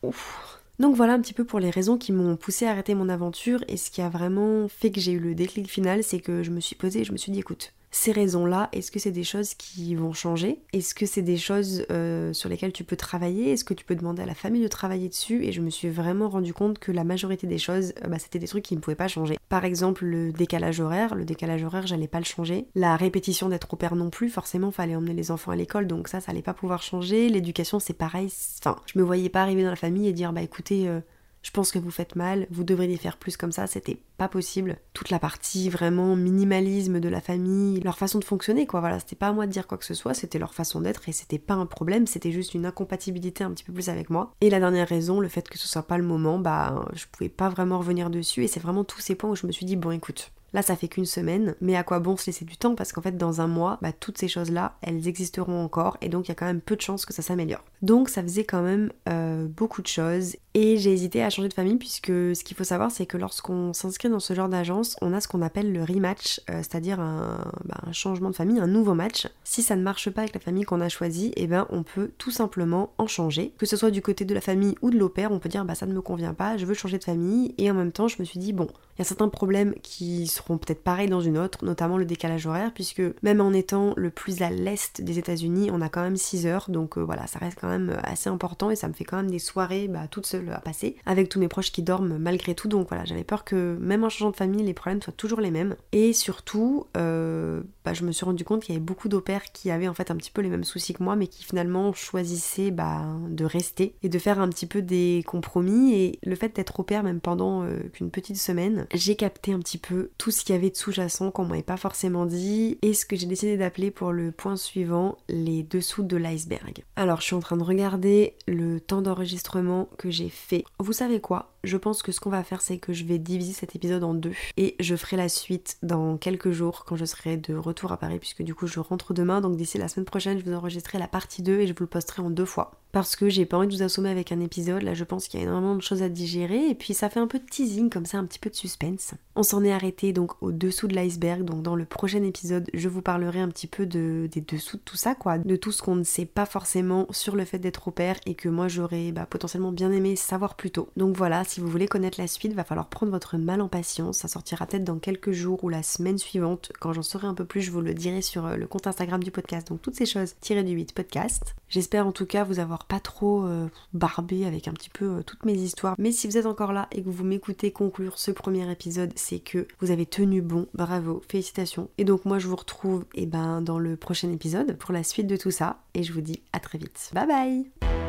Ouf. 0.04 0.62
Donc 0.78 0.96
voilà 0.96 1.14
un 1.14 1.22
petit 1.22 1.34
peu 1.34 1.46
pour 1.46 1.60
les 1.60 1.70
raisons 1.70 1.98
qui 1.98 2.12
m'ont 2.12 2.36
poussé 2.36 2.68
à 2.68 2.72
arrêter 2.72 2.96
mon 2.96 3.10
aventure 3.10 3.64
et 3.68 3.78
ce 3.78 3.90
qui 3.90 4.02
a 4.02 4.10
vraiment 4.10 4.68
fait 4.68 4.92
que 4.92 5.00
j'ai 5.00 5.14
eu 5.14 5.20
le 5.20 5.34
déclic 5.34 5.72
final, 5.72 6.04
c'est 6.04 6.20
que 6.20 6.44
je 6.44 6.52
me 6.52 6.60
suis 6.60 6.76
posée 6.76 7.00
et 7.02 7.04
je 7.04 7.14
me 7.14 7.18
suis 7.18 7.32
dit 7.32 7.40
écoute, 7.40 7.74
ces 7.96 8.12
raisons-là, 8.12 8.68
est-ce 8.74 8.92
que 8.92 9.00
c'est 9.00 9.12
des 9.12 9.24
choses 9.24 9.54
qui 9.54 9.96
vont 9.96 10.12
changer? 10.12 10.60
Est-ce 10.74 10.94
que 10.94 11.06
c'est 11.06 11.22
des 11.22 11.38
choses 11.38 11.86
euh, 11.92 12.34
sur 12.34 12.50
lesquelles 12.50 12.74
tu 12.74 12.84
peux 12.84 12.98
travailler? 12.98 13.54
Est-ce 13.54 13.64
que 13.64 13.74
tu 13.74 13.86
peux 13.86 13.96
demander 13.96 14.22
à 14.22 14.26
la 14.26 14.36
famille 14.36 14.62
de 14.62 14.68
travailler 14.68 15.08
dessus? 15.08 15.46
Et 15.46 15.54
je 15.54 15.62
me 15.62 15.70
suis 15.70 15.90
vraiment 15.90 16.28
rendu 16.28 16.54
compte 16.54 16.78
que 16.78 16.92
la 16.92 17.06
majorité 17.06 17.48
des 17.48 17.58
choses, 17.58 17.94
euh, 18.04 18.10
bah, 18.10 18.20
c'était 18.20 18.38
des 18.38 18.50
trucs 18.50 18.66
qui 18.66 18.76
ne 18.76 18.82
pouvaient 18.82 18.98
pas 18.98 19.08
changer. 19.08 19.38
Par 19.48 19.64
exemple, 19.64 20.04
le 20.04 20.34
décalage 20.34 20.82
horaire. 20.82 21.16
Le 21.16 21.24
décalage 21.24 21.64
horaire, 21.64 21.88
j'allais 21.88 22.10
pas 22.10 22.20
le 22.20 22.26
changer. 22.26 22.68
La 22.76 22.98
répétition 22.98 23.48
d'être 23.48 23.74
au 23.74 23.78
père 23.78 23.96
non 23.96 24.10
plus. 24.10 24.30
Forcément, 24.30 24.72
fallait 24.72 24.98
emmener 24.98 25.14
les 25.14 25.32
enfants 25.32 25.52
à 25.52 25.56
l'école, 25.56 25.88
donc 25.88 26.10
ça, 26.10 26.20
ça 26.20 26.32
allait 26.34 26.42
pas 26.42 26.54
pouvoir 26.54 26.84
changer. 26.84 27.30
L'éducation, 27.30 27.80
c'est 27.80 27.94
pareil. 27.94 28.30
Enfin, 28.60 28.76
je 28.88 29.00
me 29.00 29.06
voyais 29.06 29.30
pas 29.30 29.42
arriver 29.42 29.64
dans 29.64 29.70
la 29.70 29.78
famille 29.78 30.10
et 30.10 30.14
dire, 30.14 30.34
bah 30.34 30.42
écoutez, 30.42 30.90
euh, 30.90 31.00
je 31.46 31.52
pense 31.52 31.72
que 31.72 31.78
vous 31.78 31.92
faites 31.92 32.16
mal, 32.16 32.48
vous 32.50 32.64
devriez 32.64 32.98
faire 32.98 33.18
plus 33.18 33.38
comme 33.38 33.52
ça, 33.52 33.68
c'était 33.68 34.00
pas 34.18 34.28
possible. 34.28 34.78
Toute 34.94 35.12
la 35.12 35.20
partie 35.20 35.70
vraiment 35.70 36.16
minimalisme 36.16 37.00
de 37.00 37.08
la 37.08 37.22
famille, 37.22 37.82
leur 37.82 38.00
façon 38.00 38.18
de 38.18 38.24
fonctionner, 38.24 38.66
quoi, 38.66 38.80
voilà, 38.80 38.98
c'était 39.00 39.16
pas 39.16 39.28
à 39.28 39.32
moi 39.32 39.46
de 39.46 39.52
dire 39.52 39.68
quoi 39.68 39.78
que 39.78 39.86
ce 39.86 39.94
soit, 39.94 40.16
c'était 40.16 40.40
leur 40.40 40.56
façon 40.56 40.82
d'être 40.82 41.08
et 41.08 41.12
c'était 41.12 41.38
pas 41.38 41.54
un 41.54 41.68
problème, 41.68 42.08
c'était 42.08 42.32
juste 42.32 42.56
une 42.56 42.66
incompatibilité 42.66 43.44
un 43.44 43.52
petit 43.52 43.64
peu 43.64 43.74
plus 43.74 43.90
avec 43.90 44.10
moi. 44.10 44.34
Et 44.42 44.50
la 44.50 44.60
dernière 44.60 44.88
raison, 44.88 45.20
le 45.20 45.28
fait 45.28 45.48
que 45.48 45.60
ce 45.60 45.68
soit 45.68 45.86
pas 45.86 46.00
le 46.00 46.04
moment, 46.04 46.40
bah 46.40 46.84
je 46.94 47.06
pouvais 47.12 47.30
pas 47.30 47.50
vraiment 47.50 47.78
revenir 47.78 48.10
dessus 48.10 48.44
et 48.44 48.48
c'est 48.48 48.60
vraiment 48.60 48.84
tous 48.84 49.02
ces 49.02 49.14
points 49.14 49.30
où 49.30 49.36
je 49.36 49.46
me 49.46 49.52
suis 49.52 49.68
dit, 49.68 49.76
bon 49.76 49.92
écoute, 49.92 50.32
Là, 50.54 50.62
ça 50.62 50.76
fait 50.76 50.88
qu'une 50.88 51.06
semaine, 51.06 51.56
mais 51.60 51.76
à 51.76 51.84
quoi 51.84 52.00
bon 52.00 52.16
se 52.16 52.28
laisser 52.28 52.46
du 52.46 52.56
temps? 52.56 52.76
Parce 52.76 52.94
qu'en 52.94 53.02
fait, 53.02 53.18
dans 53.18 53.42
un 53.42 53.48
mois, 53.48 53.78
bah, 53.82 53.92
toutes 53.92 54.18
ces 54.18 54.30
choses-là, 54.30 54.78
elles 54.82 55.08
existeront 55.08 55.62
encore, 55.62 55.98
et 56.02 56.08
donc 56.08 56.28
il 56.28 56.30
y 56.30 56.32
a 56.32 56.36
quand 56.36 56.46
même 56.46 56.62
peu 56.62 56.78
de 56.78 56.82
chances 56.82 57.06
que 57.06 57.14
ça 57.14 57.22
s'améliore. 57.22 57.64
Donc 57.82 58.08
ça 58.08 58.22
faisait 58.24 58.46
quand 58.46 58.62
même 58.62 58.92
euh, 59.10 59.48
beaucoup 59.48 59.82
de 59.82 59.88
choses, 59.88 60.38
et 60.54 60.78
j'ai 60.78 60.94
hésité 60.94 61.22
à 61.22 61.30
changer 61.30 61.50
de 61.50 61.54
famille, 61.54 61.76
puisque 61.76 62.08
ce 62.08 62.44
qu'il 62.44 62.56
faut 62.56 62.64
savoir, 62.64 62.90
c'est 62.90 63.06
que 63.06 63.18
lorsqu'on 63.18 63.74
s'inscrit 63.74 64.10
dans 64.10 64.22
ce 64.22 64.34
genre 64.34 64.48
d'agence, 64.48 64.96
on 65.02 65.14
a 65.14 65.20
ce 65.20 65.28
qu'on 65.28 65.42
appelle 65.42 65.74
le 65.74 65.84
rematch, 65.84 66.40
euh, 66.50 66.60
c'est-à-dire 66.60 66.98
bah, 66.98 67.82
un, 67.86 67.92
changement 67.92 68.30
de 68.30 68.36
famille, 68.36 68.60
un 68.60 68.68
nouveau 68.68 68.94
match. 68.94 69.28
Si 69.44 69.62
ça 69.62 69.76
ne 69.76 69.82
marche 69.82 70.10
pas 70.10 70.22
avec 70.22 70.34
la 70.34 70.40
famille 70.40 70.64
qu'on 70.64 70.80
a 70.80 70.88
choisie, 70.88 71.34
et 71.36 71.44
eh 71.44 71.48
ben 71.48 71.68
on 71.70 71.84
peut 71.84 72.12
tout 72.18 72.32
simplement 72.32 72.94
en 72.98 73.08
changer. 73.08 73.54
Que 73.58 73.66
ce 73.66 73.76
soit 73.76 73.92
du 73.92 74.02
côté 74.02 74.24
de 74.24 74.34
la 74.34 74.40
famille 74.40 74.76
ou 74.82 74.90
de 74.90 74.98
l'opère, 74.98 75.34
on 75.34 75.40
peut 75.40 75.50
dire 75.50 75.66
bah 75.66 75.76
ça 75.76 75.86
ne 75.86 75.94
me 75.94 76.02
convient 76.02 76.34
pas, 76.34 76.56
je 76.56 76.66
veux 76.66 76.74
changer 76.74 76.98
de 76.98 77.04
famille, 77.04 77.54
et 77.58 77.70
en 77.70 77.74
même 77.74 77.92
temps, 77.92 78.08
je 78.08 78.16
me 78.20 78.24
suis 78.24 78.40
dit 78.40 78.54
bon, 78.54 78.68
il 78.96 79.00
y 79.00 79.02
a 79.02 79.06
certains 79.06 79.28
problèmes 79.28 79.74
qui 79.84 80.28
seront 80.28 80.45
peut-être 80.48 80.84
pareil 80.84 81.10
dans 81.10 81.22
une 81.22 81.38
autre, 81.38 81.66
notamment 81.66 81.98
le 81.98 82.06
décalage 82.06 82.46
horaire, 82.46 82.72
puisque 82.74 83.02
même 83.24 83.42
en 83.42 83.54
étant 83.54 83.94
le 83.98 84.10
plus 84.10 84.42
à 84.42 84.50
l'est 84.50 85.02
des 85.02 85.20
États-Unis, 85.20 85.70
on 85.72 85.82
a 85.82 85.90
quand 85.90 86.02
même 86.02 86.16
6 86.16 86.46
heures, 86.46 86.66
donc 86.70 86.98
euh, 86.98 87.02
voilà, 87.02 87.28
ça 87.28 87.40
reste 87.40 87.58
quand 87.60 87.68
même 87.68 87.90
euh, 87.90 88.00
assez 88.04 88.30
important 88.30 88.70
et 88.70 88.76
ça 88.76 88.88
me 88.88 88.94
fait 88.94 89.04
quand 89.04 89.18
même 89.18 89.32
des 89.32 89.40
soirées 89.40 89.88
bah, 89.88 90.08
toute 90.10 90.26
seule 90.26 90.52
à 90.52 90.60
passer, 90.60 90.96
avec 91.06 91.30
tous 91.30 91.40
mes 91.40 91.48
proches 91.48 91.72
qui 91.72 91.82
dorment 91.82 92.18
malgré 92.18 92.56
tout, 92.56 92.68
donc 92.68 92.88
voilà, 92.90 93.06
j'avais 93.06 93.24
peur 93.24 93.44
que 93.44 93.78
même 93.82 94.04
en 94.04 94.10
changeant 94.10 94.32
de 94.32 94.36
famille, 94.36 94.64
les 94.64 94.74
problèmes 94.74 95.02
soient 95.02 95.14
toujours 95.14 95.42
les 95.42 95.52
mêmes. 95.52 95.76
Et 95.92 96.14
surtout, 96.14 96.88
euh, 96.96 97.62
bah, 97.84 97.94
je 97.94 98.04
me 98.04 98.12
suis 98.12 98.26
rendu 98.26 98.44
compte 98.44 98.64
qu'il 98.64 98.74
y 98.74 98.78
avait 98.78 98.86
beaucoup 98.86 99.10
d'opères 99.10 99.52
qui 99.52 99.72
avaient 99.72 99.88
en 99.88 99.94
fait 99.94 100.12
un 100.12 100.16
petit 100.16 100.32
peu 100.32 100.42
les 100.42 100.50
mêmes 100.50 100.64
soucis 100.64 100.94
que 100.94 101.04
moi, 101.04 101.16
mais 101.16 101.28
qui 101.28 101.44
finalement 101.44 101.94
choisissaient 101.94 102.72
bah, 102.72 103.06
de 103.30 103.46
rester 103.46 103.96
et 104.04 104.10
de 104.10 104.20
faire 104.20 104.40
un 104.40 104.50
petit 104.50 104.68
peu 104.68 104.82
des 104.82 105.24
compromis. 105.26 105.94
Et 105.96 106.20
le 106.24 106.36
fait 106.36 106.56
d'être 106.56 106.80
au 106.80 106.84
père, 106.84 107.04
même 107.04 107.20
pendant 107.20 107.66
qu'une 107.94 108.12
petite 108.12 108.38
semaine, 108.38 108.88
j'ai 108.94 109.16
capté 109.16 109.54
un 109.54 109.60
petit 109.60 109.78
peu 109.78 110.10
tout 110.18 110.25
ce 110.32 110.44
qu'il 110.44 110.56
y 110.56 110.58
avait 110.58 110.70
de 110.70 110.76
sous-jacent 110.76 111.32
qu'on 111.32 111.46
m'avait 111.46 111.64
pas 111.64 111.78
forcément 111.78 112.26
dit 112.26 112.78
et 112.82 112.94
ce 112.94 113.06
que 113.06 113.16
j'ai 113.16 113.26
décidé 113.26 113.58
d'appeler 113.58 113.92
pour 113.92 114.12
le 114.12 114.32
point 114.32 114.56
suivant 114.56 115.18
les 115.28 115.64
dessous 115.64 116.04
de 116.04 116.18
l'iceberg. 116.18 116.84
Alors 116.96 117.22
je 117.22 117.26
suis 117.26 117.36
en 117.36 117.40
train 117.40 117.58
de 117.58 117.64
regarder 117.64 118.36
le 118.48 118.80
temps 118.80 119.02
d'enregistrement 119.02 119.90
que 119.98 120.10
j'ai 120.10 120.30
fait. 120.30 120.64
Vous 120.80 120.94
savez 120.94 121.20
quoi? 121.20 121.52
Je 121.64 121.78
pense 121.78 122.04
que 122.04 122.12
ce 122.12 122.20
qu'on 122.20 122.30
va 122.30 122.44
faire, 122.44 122.62
c'est 122.62 122.78
que 122.78 122.94
je 122.94 123.06
vais 123.06 123.18
diviser 123.18 123.54
cet 123.54 123.76
épisode 123.76 124.04
en 124.04 124.14
deux 124.14 124.34
et 124.56 124.76
je 124.80 124.96
ferai 124.96 125.18
la 125.18 125.30
suite 125.30 125.78
dans 125.82 126.18
quelques 126.18 126.52
jours 126.52 126.86
quand 126.86 126.96
je 126.96 127.06
serai 127.06 127.38
de 127.38 127.56
retour 127.56 127.92
à 127.92 127.98
Paris, 127.98 128.20
puisque 128.20 128.44
du 128.44 128.54
coup 128.54 128.68
je 128.68 128.80
rentre 128.80 129.14
demain. 129.14 129.42
Donc 129.42 129.56
d'ici 129.56 129.78
la 129.78 129.88
semaine 129.88 130.06
prochaine, 130.06 130.40
je 130.40 130.46
vous 130.46 130.54
enregistrerai 130.54 131.00
la 131.00 131.08
partie 131.08 131.42
2 131.42 131.62
et 131.62 131.68
je 131.68 131.74
vous 131.74 131.82
le 131.82 131.88
posterai 131.88 132.22
en 132.22 132.30
deux 132.30 132.46
fois. 132.46 132.80
Parce 132.96 133.18
que 133.18 133.28
j'ai 133.28 133.46
pas 133.46 133.58
envie 133.58 133.68
de 133.68 133.74
vous 133.74 133.84
assommer 133.84 134.10
avec 134.10 134.32
un 134.32 134.40
épisode, 134.40 134.82
là 134.82 134.94
je 134.94 135.04
pense 135.04 135.28
qu'il 135.28 135.42
y 135.42 135.44
a 135.44 135.46
énormément 135.46 135.76
de 135.76 135.82
choses 135.82 136.02
à 136.02 136.08
digérer 136.08 136.70
et 136.70 136.76
puis 136.76 136.94
ça 136.94 137.10
fait 137.10 137.20
un 137.20 137.28
peu 137.28 137.40
de 137.40 137.44
teasing 137.44 137.90
comme 137.90 138.06
ça, 138.06 138.20
un 138.20 138.24
petit 138.24 138.40
peu 138.40 138.50
de 138.50 138.56
suspense. 138.56 139.16
On 139.36 139.44
s'en 139.44 139.66
est 139.66 139.74
arrêté 139.74 140.14
donc 140.14 140.42
au 140.42 140.54
dessous 140.54 140.88
de 140.88 140.96
l'iceberg, 140.96 141.44
donc 141.44 141.62
dans 141.62 141.76
le 141.76 141.84
prochain 141.84 142.24
épisode, 142.24 142.70
je 142.74 142.88
vous 142.88 143.02
parlerai 143.02 143.42
un 143.42 143.50
petit 143.50 143.68
peu 143.68 143.86
de, 143.86 144.30
des 144.32 144.40
dessous 144.40 144.78
de 144.78 144.82
tout 144.82 144.96
ça, 144.96 145.14
quoi, 145.14 145.38
de 145.38 145.58
tout 145.58 145.74
ce 145.74 145.82
qu'on 145.82 145.98
ne 145.98 146.06
sait 146.06 146.26
pas 146.26 146.46
forcément 146.46 147.06
sur 147.10 147.36
le 147.36 147.44
fait 147.44 147.60
d'être 147.60 147.90
au 147.90 147.92
père 147.92 148.16
et 148.26 148.34
que 148.34 148.48
moi 148.48 148.70
j'aurais 148.70 149.12
bah, 149.12 149.28
potentiellement 149.30 149.74
bien 149.74 149.92
aimé 149.92 150.16
savoir 150.16 150.56
plus 150.56 150.72
tôt. 150.72 150.88
Donc 150.96 151.18
voilà, 151.18 151.44
si 151.44 151.60
vous 151.60 151.68
voulez 151.68 151.90
connaître 151.90 152.18
la 152.18 152.28
suite, 152.28 152.54
va 152.54 152.64
falloir 152.64 152.88
prendre 152.88 153.12
votre 153.12 153.36
mal 153.36 153.60
en 153.60 153.68
patience. 153.68 154.20
Ça 154.20 154.30
sortira 154.30 154.68
peut-être 154.68 154.86
dans 154.86 155.00
quelques 155.00 155.34
jours 155.34 155.62
ou 155.66 155.68
la 155.68 155.84
semaine 155.84 156.18
suivante. 156.18 156.72
Quand 156.80 156.94
j'en 156.94 157.04
saurai 157.04 157.28
un 157.28 157.34
peu 157.34 157.44
plus, 157.44 157.60
je 157.60 157.72
vous 157.72 157.82
le 157.82 157.94
dirai 157.94 158.22
sur 158.22 158.46
euh, 158.46 158.56
le 158.56 158.68
compte 158.68 158.88
Instagram 158.88 159.22
du 159.22 159.32
podcast. 159.32 159.68
Donc 159.68 159.82
toutes 159.82 159.96
ces 159.96 160.06
choses 160.06 160.36
tirées 160.40 160.64
du 160.64 160.72
8 160.72 160.94
podcast. 160.94 161.56
J'espère 161.76 162.08
en 162.08 162.14
tout 162.14 162.26
cas 162.26 162.46
vous 162.46 162.60
avoir 162.60 162.86
pas 162.86 163.02
trop 163.02 163.44
euh, 163.44 163.68
barbé 163.92 164.46
avec 164.46 164.70
un 164.70 164.72
petit 164.72 164.90
peu 164.90 165.18
euh, 165.18 165.24
toutes 165.24 165.44
mes 165.44 165.56
histoires. 165.56 165.96
Mais 165.98 166.14
si 166.14 166.26
vous 166.26 166.38
êtes 166.38 166.46
encore 166.46 166.72
là 166.72 166.88
et 166.94 167.04
que 167.04 167.10
vous 167.10 167.26
m'écoutez 167.26 167.74
conclure 167.74 168.18
ce 168.18 168.32
premier 168.32 168.72
épisode, 168.72 169.12
c'est 169.18 169.40
que 169.40 169.68
vous 169.82 169.92
avez 169.92 170.06
tenu 170.06 170.42
bon. 170.42 170.68
Bravo, 170.74 171.22
félicitations. 171.30 171.90
Et 171.98 172.06
donc 172.06 172.24
moi 172.24 172.40
je 172.40 172.48
vous 172.48 172.56
retrouve 172.56 173.04
et 173.14 173.24
eh 173.24 173.26
ben, 173.26 173.62
dans 173.62 173.78
le 173.78 173.98
prochain 173.98 174.32
épisode 174.32 174.78
pour 174.78 174.94
la 174.94 175.04
suite 175.04 175.28
de 175.28 175.36
tout 175.36 175.52
ça. 175.52 175.82
Et 175.96 176.04
je 176.04 176.14
vous 176.14 176.22
dis 176.22 176.42
à 176.54 176.62
très 176.62 176.78
vite. 176.78 177.12
Bye 177.14 177.28
bye 177.28 178.05